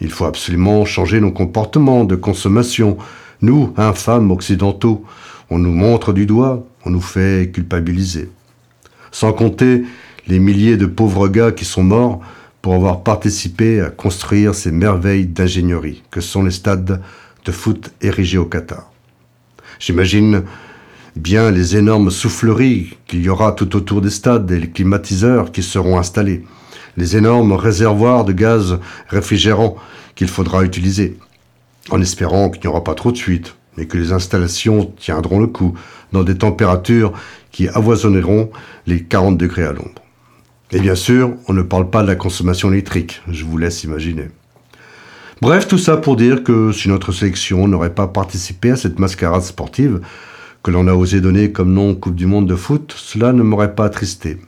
Il 0.00 0.10
faut 0.10 0.24
absolument 0.24 0.84
changer 0.84 1.20
nos 1.20 1.32
comportements 1.32 2.04
de 2.04 2.16
consommation. 2.16 2.96
Nous, 3.40 3.72
infâmes 3.76 4.30
occidentaux, 4.30 5.04
on 5.50 5.58
nous 5.58 5.72
montre 5.72 6.12
du 6.12 6.26
doigt, 6.26 6.66
on 6.84 6.90
nous 6.90 7.00
fait 7.00 7.50
culpabiliser. 7.52 8.30
Sans 9.10 9.32
compter 9.32 9.84
les 10.26 10.38
milliers 10.38 10.76
de 10.76 10.86
pauvres 10.86 11.28
gars 11.28 11.52
qui 11.52 11.64
sont 11.64 11.84
morts 11.84 12.20
pour 12.62 12.74
avoir 12.74 13.02
participé 13.02 13.80
à 13.80 13.90
construire 13.90 14.54
ces 14.54 14.72
merveilles 14.72 15.26
d'ingénierie 15.26 16.02
que 16.10 16.20
sont 16.20 16.42
les 16.42 16.50
stades 16.50 17.00
de 17.46 17.52
foot 17.52 17.92
érigés 18.02 18.38
au 18.38 18.44
Qatar. 18.44 18.90
J'imagine 19.78 20.42
bien 21.14 21.50
les 21.50 21.76
énormes 21.76 22.10
souffleries 22.10 22.96
qu'il 23.06 23.22
y 23.22 23.28
aura 23.28 23.52
tout 23.52 23.74
autour 23.76 24.02
des 24.02 24.10
stades 24.10 24.50
et 24.50 24.58
les 24.58 24.70
climatiseurs 24.70 25.52
qui 25.52 25.62
seront 25.62 25.98
installés, 25.98 26.44
les 26.96 27.16
énormes 27.16 27.52
réservoirs 27.52 28.24
de 28.24 28.32
gaz 28.32 28.78
réfrigérant 29.08 29.76
qu'il 30.14 30.28
faudra 30.28 30.64
utiliser, 30.64 31.18
en 31.90 32.00
espérant 32.02 32.50
qu'il 32.50 32.62
n'y 32.62 32.68
aura 32.68 32.84
pas 32.84 32.94
trop 32.94 33.12
de 33.12 33.18
fuite 33.18 33.56
et 33.78 33.86
que 33.86 33.96
les 33.96 34.12
installations 34.12 34.92
tiendront 34.98 35.40
le 35.40 35.46
coup 35.46 35.74
dans 36.12 36.24
des 36.24 36.36
températures 36.36 37.12
qui 37.52 37.68
avoisineront 37.68 38.50
les 38.86 39.02
40 39.02 39.38
degrés 39.38 39.64
à 39.64 39.72
l'ombre. 39.72 40.02
Et 40.72 40.80
bien 40.80 40.94
sûr, 40.94 41.34
on 41.48 41.52
ne 41.52 41.62
parle 41.62 41.90
pas 41.90 42.02
de 42.02 42.08
la 42.08 42.16
consommation 42.16 42.72
électrique, 42.72 43.22
je 43.30 43.44
vous 43.44 43.56
laisse 43.56 43.84
imaginer. 43.84 44.28
Bref, 45.42 45.68
tout 45.68 45.76
ça 45.76 45.98
pour 45.98 46.16
dire 46.16 46.42
que 46.42 46.72
si 46.72 46.88
notre 46.88 47.12
sélection 47.12 47.68
n'aurait 47.68 47.94
pas 47.94 48.08
participé 48.08 48.70
à 48.70 48.76
cette 48.76 48.98
mascarade 48.98 49.42
sportive 49.42 50.00
que 50.62 50.70
l'on 50.70 50.88
a 50.88 50.94
osé 50.94 51.20
donner 51.20 51.52
comme 51.52 51.74
nom 51.74 51.94
Coupe 51.94 52.14
du 52.14 52.24
Monde 52.24 52.48
de 52.48 52.56
foot, 52.56 52.94
cela 52.96 53.34
ne 53.34 53.42
m'aurait 53.42 53.74
pas 53.74 53.84
attristé. 53.84 54.38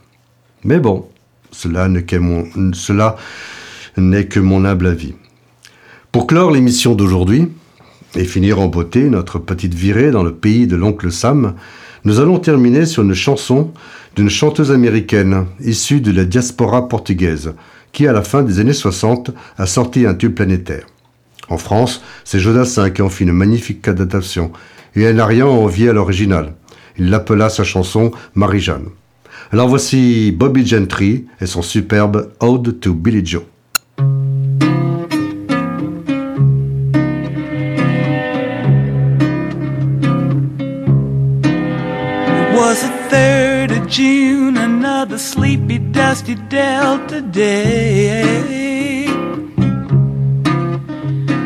Mais 0.64 0.80
bon, 0.80 1.07
cela 1.51 1.89
n'est 1.89 2.05
que 2.05 2.16
mon, 2.16 2.72
cela 2.72 3.16
n'est 3.99 4.28
que 4.28 4.41
mon 4.41 4.64
humble 4.64 4.86
avis. 4.86 5.14
Pour 6.11 6.26
clore 6.26 6.51
l'émission 6.51 6.95
d'aujourd'hui 6.95 7.49
et 8.16 8.24
finir 8.24 8.59
en 8.59 8.68
beauté 8.68 9.11
notre 9.11 9.39
petite 9.39 9.74
virée 9.74 10.11
dans 10.11 10.22
le 10.22 10.34
pays 10.34 10.66
de 10.66 10.76
l'oncle 10.76 11.12
Sam, 11.12 11.55
nous 12.05 12.18
allons 12.18 12.39
terminer 12.39 12.86
sur 12.86 13.03
une 13.03 13.12
chanson 13.12 13.72
d'une 14.16 14.30
chanteuse 14.30 14.72
américaine 14.72 15.45
issue 15.61 16.01
de 16.01 16.12
la 16.12 16.24
diaspora 16.24 16.89
portugaise, 16.89 17.53
qui 17.93 18.07
à 18.07 18.12
la 18.12 18.22
fin 18.22 18.43
des 18.43 18.61
années 18.61 18.72
60 18.72 19.30
a 19.57 19.66
sorti 19.66 20.07
un 20.07 20.14
tube 20.14 20.34
planétaire. 20.34 20.86
En 21.49 21.59
France, 21.59 22.03
c'est 22.24 22.41
Jodassin 22.41 22.91
qui 22.91 23.03
en 23.03 23.09
fit 23.09 23.24
une 23.24 23.32
magnifique 23.32 23.89
adaptation, 23.89 24.53
et 24.95 25.03
elle 25.03 25.16
n'a 25.16 25.26
rien 25.26 25.47
à 25.47 25.89
à 25.89 25.93
l'original. 25.93 26.55
Il 26.99 27.11
l'appela 27.11 27.49
sa 27.49 27.64
chanson 27.64 28.11
Marie-Jeanne. 28.34 28.89
Alors 29.53 29.68
voici 29.68 30.32
Bobby 30.32 30.66
Gentry 30.66 31.26
et 31.41 31.47
son 31.47 31.62
superbe 31.62 32.32
Ode 32.41 32.80
to 32.80 32.93
Billy 32.93 33.24
Joe. 33.24 33.45
June, 43.89 44.59
another 44.59 45.16
sleepy, 45.16 45.78
dusty 45.78 46.34
Delta 46.34 47.22
day. 47.22 49.07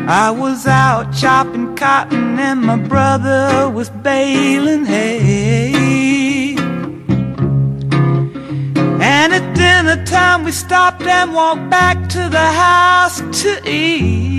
I 0.05 0.29
was 0.29 0.67
out 0.67 1.13
chopping 1.13 1.73
cotton 1.77 2.37
and 2.37 2.61
my 2.61 2.75
brother 2.75 3.69
was 3.69 3.89
baling 3.89 4.85
hay. 4.85 6.55
And 8.99 9.33
at 9.33 9.55
dinner 9.55 10.03
time 10.05 10.43
we 10.43 10.51
stopped 10.51 11.03
and 11.03 11.33
walked 11.33 11.69
back 11.69 12.09
to 12.09 12.27
the 12.29 12.47
house 12.51 13.21
to 13.43 13.61
eat. 13.65 14.32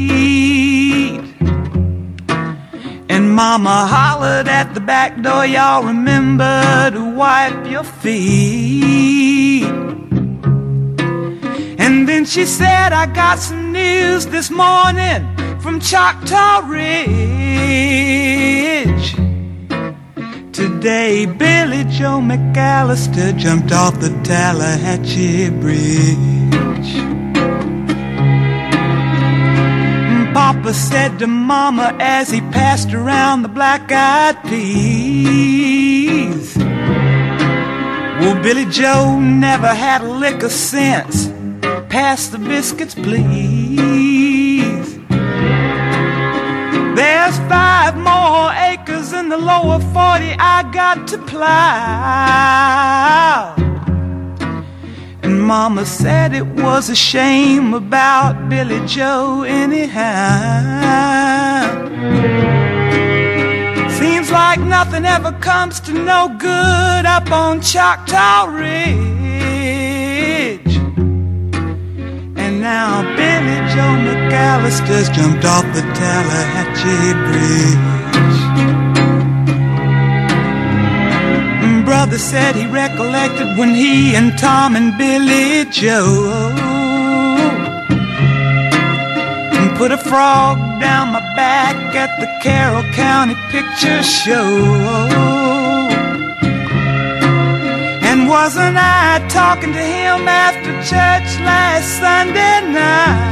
Mama 3.35 3.87
hollered 3.87 4.47
at 4.47 4.74
the 4.74 4.80
back 4.80 5.20
door, 5.20 5.45
y'all 5.45 5.82
remember 5.82 6.91
to 6.93 7.05
wipe 7.16 7.66
your 7.66 7.82
feet. 7.82 9.64
And 11.85 12.09
then 12.09 12.24
she 12.24 12.45
said, 12.47 12.93
I 12.93 13.07
got 13.07 13.41
some 13.41 13.72
news 13.72 14.26
this 14.26 14.51
morning 14.51 15.26
from 15.59 15.80
Choctaw 15.80 16.61
Ridge. 16.68 16.95
Today, 20.53 21.26
Billy 21.26 21.82
Joe 21.91 22.20
McAllister 22.20 23.37
jumped 23.37 23.72
off 23.72 23.99
the 23.99 24.11
Tallahatchie 24.22 25.51
Bridge. 25.61 26.44
Papa 30.55 30.73
said 30.73 31.19
to 31.19 31.27
Mama 31.27 31.97
as 31.99 32.31
he 32.31 32.41
passed 32.41 32.95
around 32.95 33.43
the 33.43 33.49
black 33.49 33.91
eyed 33.91 34.41
peas. 34.45 35.77
Well, 38.21 38.41
Billy 38.41 38.65
Joe 38.67 39.19
never 39.19 39.67
had 39.67 40.03
a 40.03 40.09
lick 40.09 40.45
of 40.45 40.53
sense. 40.53 41.29
Pass 41.89 42.29
the 42.29 42.39
biscuits, 42.39 42.95
please. 42.95 43.79
There's 46.95 47.37
five 47.51 47.97
more 47.97 48.53
acres 48.71 49.13
in 49.13 49.29
the 49.31 49.37
lower 49.37 49.81
40 49.81 50.37
I 50.39 50.71
got 50.73 51.09
to 51.09 51.19
plow. 51.19 51.55
And 55.25 55.41
Mama 55.43 55.87
said 55.87 56.35
it 56.35 56.47
was 56.47 56.91
a 56.91 56.95
shame 56.95 57.72
about 57.72 58.51
Billy 58.51 58.87
Joe, 58.87 59.43
anyhow. 59.43 60.05
Seems 63.99 64.31
like 64.31 64.61
nothing 64.61 65.07
ever 65.07 65.33
comes 65.33 65.81
to 65.81 65.95
no 65.95 66.29
good 66.39 67.07
up 67.07 67.31
on 67.33 67.62
Choctaw 67.62 68.45
Ridge. 68.53 68.77
And 72.37 72.61
now 72.61 73.03
Billy 73.16 73.59
Joe 73.72 73.97
McAllister's 74.07 75.09
jumped 75.09 75.47
off 75.47 75.64
the 75.75 75.81
Tallahatchie 75.81 77.14
Bridge. 77.25 78.04
Brother 81.85 82.18
said 82.18 82.57
he 82.57 82.66
recollected 82.66 83.59
when 83.59 83.74
he 83.74 84.14
and 84.14 84.39
Tom 84.39 84.76
and 84.76 84.97
Billy 84.99 85.64
Joe 85.70 86.53
and 89.57 89.76
put 89.76 89.91
a 89.93 89.99
frog 89.99 90.59
down 90.80 91.12
my 91.12 91.20
back 91.35 91.76
at 91.95 92.11
the 92.20 92.28
Carroll 92.43 92.85
County 92.93 93.37
Picture 93.51 94.03
Show. 94.03 94.49
And 98.09 98.28
wasn't 98.28 98.76
I 98.76 99.26
talking? 99.28 99.55
talking 99.55 99.72
to 99.72 99.78
him 99.78 100.26
after 100.26 100.72
church 100.82 101.41
last 101.45 101.99
Sunday 102.01 102.61
night. 102.72 103.24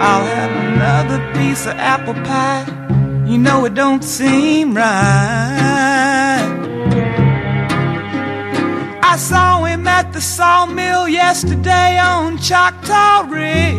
I'll 0.00 0.24
have 0.24 0.52
another 0.74 1.18
piece 1.34 1.66
of 1.66 1.76
apple 1.76 2.14
pie. 2.14 2.79
You 3.30 3.38
know 3.38 3.64
it 3.64 3.74
don't 3.74 4.02
seem 4.02 4.74
right. 4.76 4.90
I 9.04 9.16
saw 9.16 9.62
him 9.62 9.86
at 9.86 10.12
the 10.12 10.20
sawmill 10.20 11.08
yesterday 11.08 11.96
on 11.96 12.38
Choctaw 12.38 13.28
Ridge. 13.30 13.78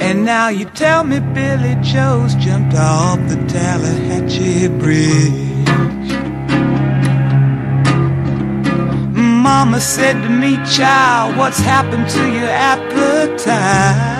And 0.00 0.24
now 0.24 0.48
you 0.48 0.64
tell 0.64 1.04
me 1.04 1.20
Billy 1.20 1.76
Joe's 1.82 2.34
jumped 2.34 2.74
off 2.74 3.20
the 3.28 3.36
Tallahatchie 3.46 4.66
Bridge. 4.80 5.68
Mama 9.14 9.80
said 9.80 10.20
to 10.24 10.28
me, 10.28 10.56
child, 10.66 11.36
what's 11.36 11.60
happened 11.60 12.08
to 12.08 12.32
your 12.32 12.48
appetite? 12.48 14.18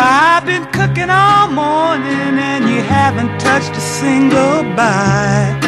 I've 0.00 0.46
been 0.46 0.64
cooking 0.66 1.10
all 1.10 1.48
morning 1.50 2.38
and 2.38 2.68
you 2.70 2.80
haven't 2.82 3.40
touched 3.40 3.72
a 3.76 3.80
single 3.80 4.62
bite. 4.78 5.58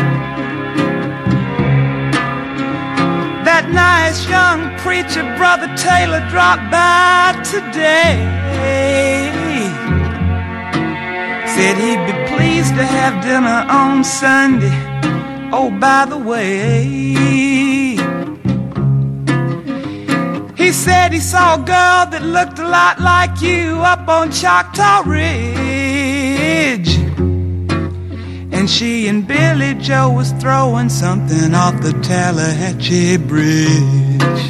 That 3.45 3.69
nice 3.71 4.29
young 4.29 4.71
preacher, 4.79 5.25
Brother 5.37 5.67
Taylor, 5.77 6.23
dropped 6.31 6.71
by 6.71 7.35
today. 7.43 8.23
Said 11.55 11.77
he'd 11.83 12.07
be 12.07 12.15
pleased 12.33 12.75
to 12.77 12.85
have 12.85 13.25
dinner 13.25 13.67
on 13.69 14.05
Sunday. 14.05 14.71
Oh, 15.53 15.71
by 15.71 16.07
the 16.07 16.17
way, 16.17 17.60
he 20.71 20.75
said 20.75 21.13
he 21.13 21.19
saw 21.19 21.55
a 21.55 21.59
girl 21.59 22.07
that 22.13 22.23
looked 22.23 22.61
a 22.61 22.69
lot 22.69 23.01
like 23.01 23.43
you 23.43 23.81
up 23.81 24.07
on 24.07 24.31
Choctaw 24.31 25.03
Ridge. 25.05 26.97
And 28.53 28.71
she 28.71 29.09
and 29.09 29.27
Billy 29.27 29.75
Joe 29.75 30.13
was 30.13 30.31
throwing 30.35 30.89
something 30.89 31.57
off 31.57 31.83
the 31.83 31.93
Tallahatchie 32.05 33.17
Bridge. 33.17 34.43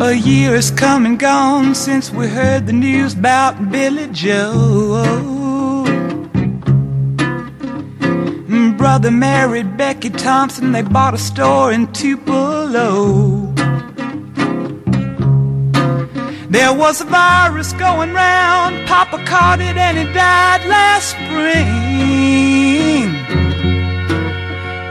A 0.00 0.12
year 0.14 0.54
has 0.54 0.70
come 0.70 1.04
and 1.04 1.18
gone 1.18 1.74
since 1.74 2.12
we 2.12 2.28
heard 2.28 2.68
the 2.68 2.72
news 2.72 3.14
about 3.14 3.72
Billy 3.72 4.06
Joe. 4.12 5.33
Brother 8.94 9.10
married 9.10 9.76
Becky 9.76 10.08
Thompson, 10.08 10.70
they 10.70 10.82
bought 10.82 11.14
a 11.14 11.18
store 11.18 11.72
in 11.72 11.92
Tupelo. 11.92 13.52
There 16.48 16.72
was 16.72 17.00
a 17.00 17.04
virus 17.04 17.72
going 17.72 18.12
round, 18.12 18.86
Papa 18.86 19.18
caught 19.26 19.60
it 19.60 19.76
and 19.76 19.98
he 19.98 20.04
died 20.14 20.64
last 20.66 21.08
spring. 21.08 21.56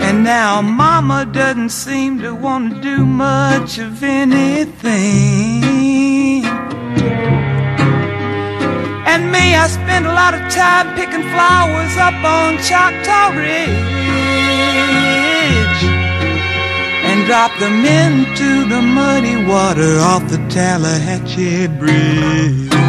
And 0.02 0.26
now 0.26 0.62
Mama 0.62 1.26
doesn't 1.26 1.70
seem 1.70 2.20
to 2.24 2.36
want 2.36 2.74
to 2.74 2.82
do 2.82 3.06
much 3.06 3.78
of 3.78 4.04
anything. 4.04 5.64
Me, 9.34 9.56
I 9.56 9.68
spend 9.68 10.06
a 10.06 10.14
lot 10.14 10.34
of 10.38 10.42
time 10.54 10.94
picking 10.96 11.26
flowers 11.34 11.98
up 11.98 12.14
on 12.24 12.62
Choctaw 12.62 13.34
Ridge 13.34 13.82
and 17.10 17.26
drop 17.26 17.52
them 17.60 17.84
into 17.84 18.70
the 18.70 18.82
muddy 18.82 19.38
water 19.46 19.98
off 20.00 20.30
the 20.30 20.38
Tallahatchie 20.54 21.68
Bridge. 21.80 22.83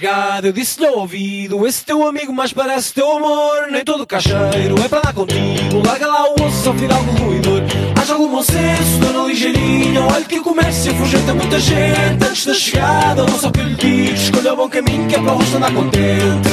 Eu 0.00 0.52
disse-lhe 0.52 0.86
ao 0.86 0.98
ouvido 0.98 1.66
Esse 1.66 1.84
teu 1.84 2.06
amigo 2.06 2.32
mais 2.32 2.52
parece 2.52 2.94
teu 2.94 3.16
amor 3.16 3.66
Nem 3.68 3.84
todo 3.84 4.06
caixeiro 4.06 4.80
é 4.84 4.88
para 4.88 5.00
dar 5.00 5.12
contigo. 5.12 5.82
Larga 5.84 6.06
lá 6.06 6.30
o 6.30 6.34
osso, 6.44 6.62
só 6.62 6.72
fidalgo 6.72 7.10
ruidor 7.20 7.62
Haja 8.00 8.12
algum 8.12 8.28
bom 8.28 8.42
senso, 8.42 8.98
dona 9.00 9.26
ligeirinha. 9.26 10.02
Olha 10.02 10.24
que 10.24 10.38
o 10.38 10.44
comércio 10.44 10.92
afugenta 10.92 11.34
muita 11.34 11.58
gente 11.58 12.24
Antes 12.24 12.46
da 12.46 12.54
chegada, 12.54 13.24
não 13.24 13.38
só 13.40 13.50
que 13.50 13.60
lhe 13.60 13.74
digo 13.74 14.14
Escolha 14.14 14.52
o 14.52 14.56
bom 14.56 14.68
caminho 14.68 15.08
que 15.08 15.16
é 15.16 15.18
para 15.18 15.32
o 15.32 15.36
rosto 15.36 15.56
andar 15.56 15.74
contente. 15.74 16.48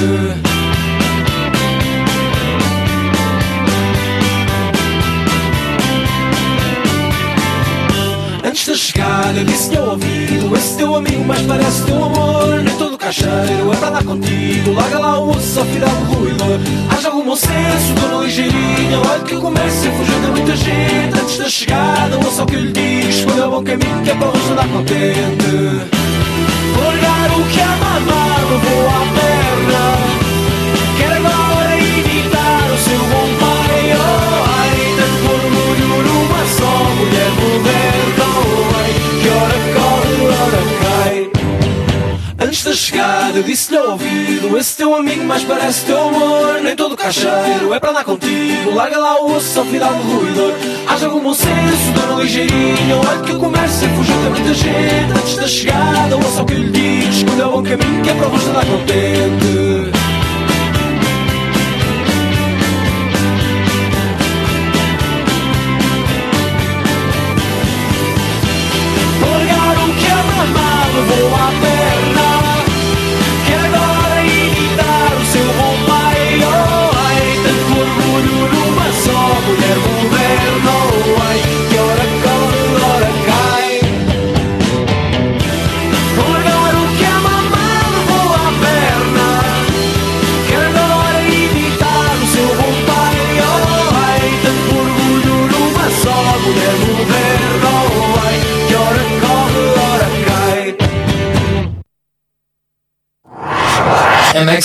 Antes 8.43 8.67
da 8.67 8.75
chegada 8.75 9.37
eu 9.37 9.45
disse-lhe 9.45 9.77
ao 9.77 9.89
ouvido 9.89 10.57
Esse 10.57 10.77
teu 10.77 10.95
amigo 10.95 11.23
mais 11.23 11.41
parece 11.43 11.85
teu 11.85 12.03
amor 12.03 12.44
caixeiro 13.05 13.71
é 13.71 13.75
para 13.75 13.89
dar 13.91 14.03
contigo 14.03 14.73
Larga 14.73 14.99
lá 14.99 15.19
o 15.19 15.29
osso, 15.29 15.41
só 15.41 15.65
fidalgo 15.65 16.13
ruidor 16.15 16.59
Haja 16.89 17.09
algum 17.09 17.23
bom 17.23 17.35
senso, 17.35 17.93
dona 18.01 18.23
ligeirinha 18.23 18.99
Olha 18.99 19.23
que 19.23 19.35
o 19.35 19.41
comércio 19.41 19.91
fugindo 19.91 20.31
muita 20.31 20.55
gente 20.55 21.19
Antes 21.19 21.37
da 21.37 21.49
chegada, 21.49 22.17
ouça 22.17 22.43
o 22.43 22.45
que 22.47 22.55
eu 22.55 22.61
lhe 22.61 22.71
digo 22.71 23.09
Escolha 23.09 23.47
o 23.47 23.51
bom 23.51 23.63
caminho 23.63 24.01
que 24.03 24.09
é 24.09 24.15
para 24.15 24.29
hoje 24.29 24.51
andar 24.51 24.67
contente. 24.67 25.95
Largar 26.83 27.39
o 27.39 27.43
que 27.45 27.59
é 27.59 27.65
mamado, 27.65 28.59
vou 28.63 28.87
à 28.87 28.99
perna 29.19 30.14
Antes 42.65 42.65
da 42.65 42.73
chegada. 42.73 43.43
Disse-lhe 43.43 43.77
ao 43.77 43.91
ouvido 43.91 44.57
Esse 44.57 44.77
teu 44.77 44.95
amigo 44.95 45.23
mais 45.23 45.43
parece 45.43 45.85
teu 45.85 46.07
amor. 46.07 46.61
Nem 46.63 46.75
todo 46.75 46.97
caixeiro 46.97 47.71
é 47.73 47.79
para 47.79 47.91
andar 47.91 48.03
contigo. 48.03 48.73
Larga 48.73 48.97
lá 48.97 49.21
o 49.21 49.35
osso, 49.35 49.53
só 49.53 49.65
fidalgo 49.65 50.01
ruidor. 50.01 50.53
Haja 50.87 51.05
algum 51.05 51.19
bom 51.19 51.33
senso, 51.33 51.91
dona 51.93 52.23
ligeirinha. 52.23 52.97
Olha 52.97 53.21
que 53.21 53.31
o 53.33 53.39
comércio 53.39 53.87
é 53.87 53.95
fugir 53.95 54.15
de 54.15 54.29
muita 54.29 54.53
gente. 54.53 55.11
Antes 55.15 55.35
da 55.35 55.47
chegada, 55.47 56.15
ouça 56.15 56.41
o 56.41 56.45
que 56.45 56.53
lhe 56.55 56.71
digo 56.71 57.11
Escolha 57.11 57.47
o 57.47 57.51
bom 57.51 57.63
caminho 57.63 58.03
que 58.03 58.09
é 58.09 58.13
para 58.15 58.27
rosto 58.27 58.49
andar 58.49 58.65
contente 58.65 59.64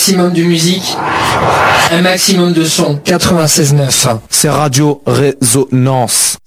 maximum 0.01 0.33
de 0.33 0.43
musique, 0.43 0.97
un 1.91 2.01
maximum 2.01 2.55
de 2.55 2.65
son. 2.65 2.99
96.9. 3.05 4.17
C'est 4.31 4.49
Radio 4.49 5.03
Résonance. 5.05 6.39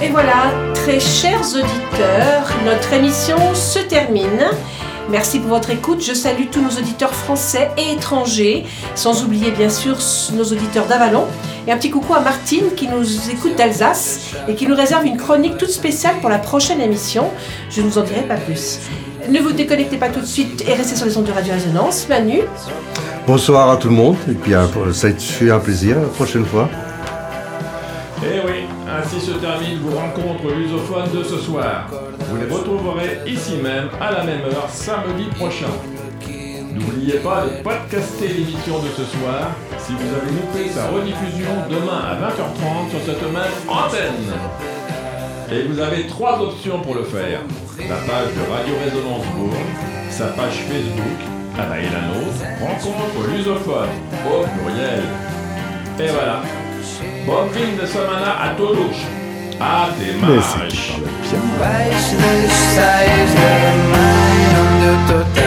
Et 0.00 0.08
voilà, 0.12 0.52
très 0.72 1.00
chers 1.00 1.40
auditeurs, 1.40 2.48
notre 2.64 2.92
émission 2.92 3.38
se 3.56 3.80
termine. 3.80 4.48
Merci 5.10 5.38
pour 5.38 5.50
votre 5.50 5.70
écoute. 5.70 6.02
Je 6.02 6.14
salue 6.14 6.44
tous 6.50 6.60
nos 6.60 6.70
auditeurs 6.70 7.14
français 7.14 7.70
et 7.76 7.92
étrangers, 7.92 8.64
sans 8.94 9.24
oublier 9.24 9.50
bien 9.50 9.68
sûr 9.68 9.98
nos 10.32 10.44
auditeurs 10.44 10.86
d'Avalon. 10.86 11.24
Et 11.66 11.72
un 11.72 11.76
petit 11.76 11.90
coucou 11.90 12.14
à 12.14 12.20
Martine 12.20 12.74
qui 12.76 12.88
nous 12.88 13.30
écoute 13.30 13.56
d'Alsace 13.56 14.32
et 14.48 14.54
qui 14.54 14.66
nous 14.66 14.74
réserve 14.74 15.06
une 15.06 15.16
chronique 15.16 15.58
toute 15.58 15.70
spéciale 15.70 16.16
pour 16.20 16.30
la 16.30 16.38
prochaine 16.38 16.80
émission. 16.80 17.30
Je 17.70 17.82
ne 17.82 17.88
vous 17.88 17.98
en 17.98 18.02
dirai 18.02 18.22
pas 18.22 18.36
plus. 18.36 18.80
Ne 19.28 19.40
vous 19.40 19.52
déconnectez 19.52 19.96
pas 19.96 20.08
tout 20.08 20.20
de 20.20 20.26
suite 20.26 20.64
et 20.68 20.74
restez 20.74 20.96
sur 20.96 21.06
les 21.06 21.16
ondes 21.16 21.24
de 21.24 21.32
Radio 21.32 21.54
Résonance. 21.54 22.06
Manu 22.08 22.40
Bonsoir 23.26 23.70
à 23.70 23.78
tout 23.78 23.88
le 23.88 23.94
monde, 23.94 24.16
et 24.28 24.34
puis 24.34 24.52
euh, 24.54 24.92
ça 24.92 25.06
a 25.06 25.10
été 25.10 25.50
un 25.50 25.58
plaisir 25.58 25.98
la 25.98 26.08
prochaine 26.08 26.44
fois. 26.44 26.68
Eh 28.22 28.40
oui, 28.46 28.63
ainsi 28.96 29.20
se 29.20 29.32
termine 29.32 29.78
vos 29.80 29.98
rencontres 29.98 30.54
lusophones 30.54 31.10
de 31.14 31.22
ce 31.24 31.38
soir. 31.38 31.88
Vous 32.28 32.36
les 32.36 32.52
retrouverez 32.52 33.20
ici 33.26 33.56
même 33.56 33.88
à 34.00 34.12
la 34.12 34.24
même 34.24 34.42
heure 34.42 34.68
samedi 34.68 35.24
prochain. 35.36 35.72
N'oubliez 36.72 37.18
pas 37.18 37.44
de 37.44 37.62
podcaster 37.62 38.28
l'émission 38.28 38.78
de 38.80 38.88
ce 38.96 39.04
soir 39.04 39.50
si 39.78 39.92
vous 39.92 40.10
avez 40.14 40.30
loupé 40.32 40.68
sa 40.70 40.88
rediffusion 40.88 41.50
demain 41.70 42.02
à 42.02 42.14
20h30 42.14 42.90
sur 42.90 43.00
cette 43.06 43.22
même 43.22 43.54
antenne. 43.68 44.32
Et 45.52 45.62
vous 45.68 45.78
avez 45.78 46.06
trois 46.06 46.40
options 46.40 46.80
pour 46.80 46.94
le 46.94 47.04
faire. 47.04 47.40
La 47.78 47.96
page 47.96 48.32
de 48.34 48.52
Radio 48.52 48.74
Résonance 48.84 49.26
Bourg, 49.36 49.54
sa 50.10 50.26
page 50.28 50.64
Facebook, 50.68 51.20
et 51.54 51.90
la 51.90 52.00
nôtre, 52.08 52.42
rencontre 52.60 53.28
lusophone, 53.30 53.88
au 54.26 54.42
pluriel. 54.42 55.02
Et 56.00 56.08
voilà. 56.10 56.63
Bon 57.26 57.48
film 57.50 57.76
de 57.80 57.86
semana 57.86 58.36
à 58.38 58.48
todos. 58.54 58.96
À 59.58 59.88
démarche. 59.98 60.92
Baixo 61.58 62.16
das 62.16 62.52
saias 62.74 63.32
da 63.34 63.54
mãe 63.90 64.38
onde 64.60 64.86
eu 64.86 64.96
tô 65.08 65.43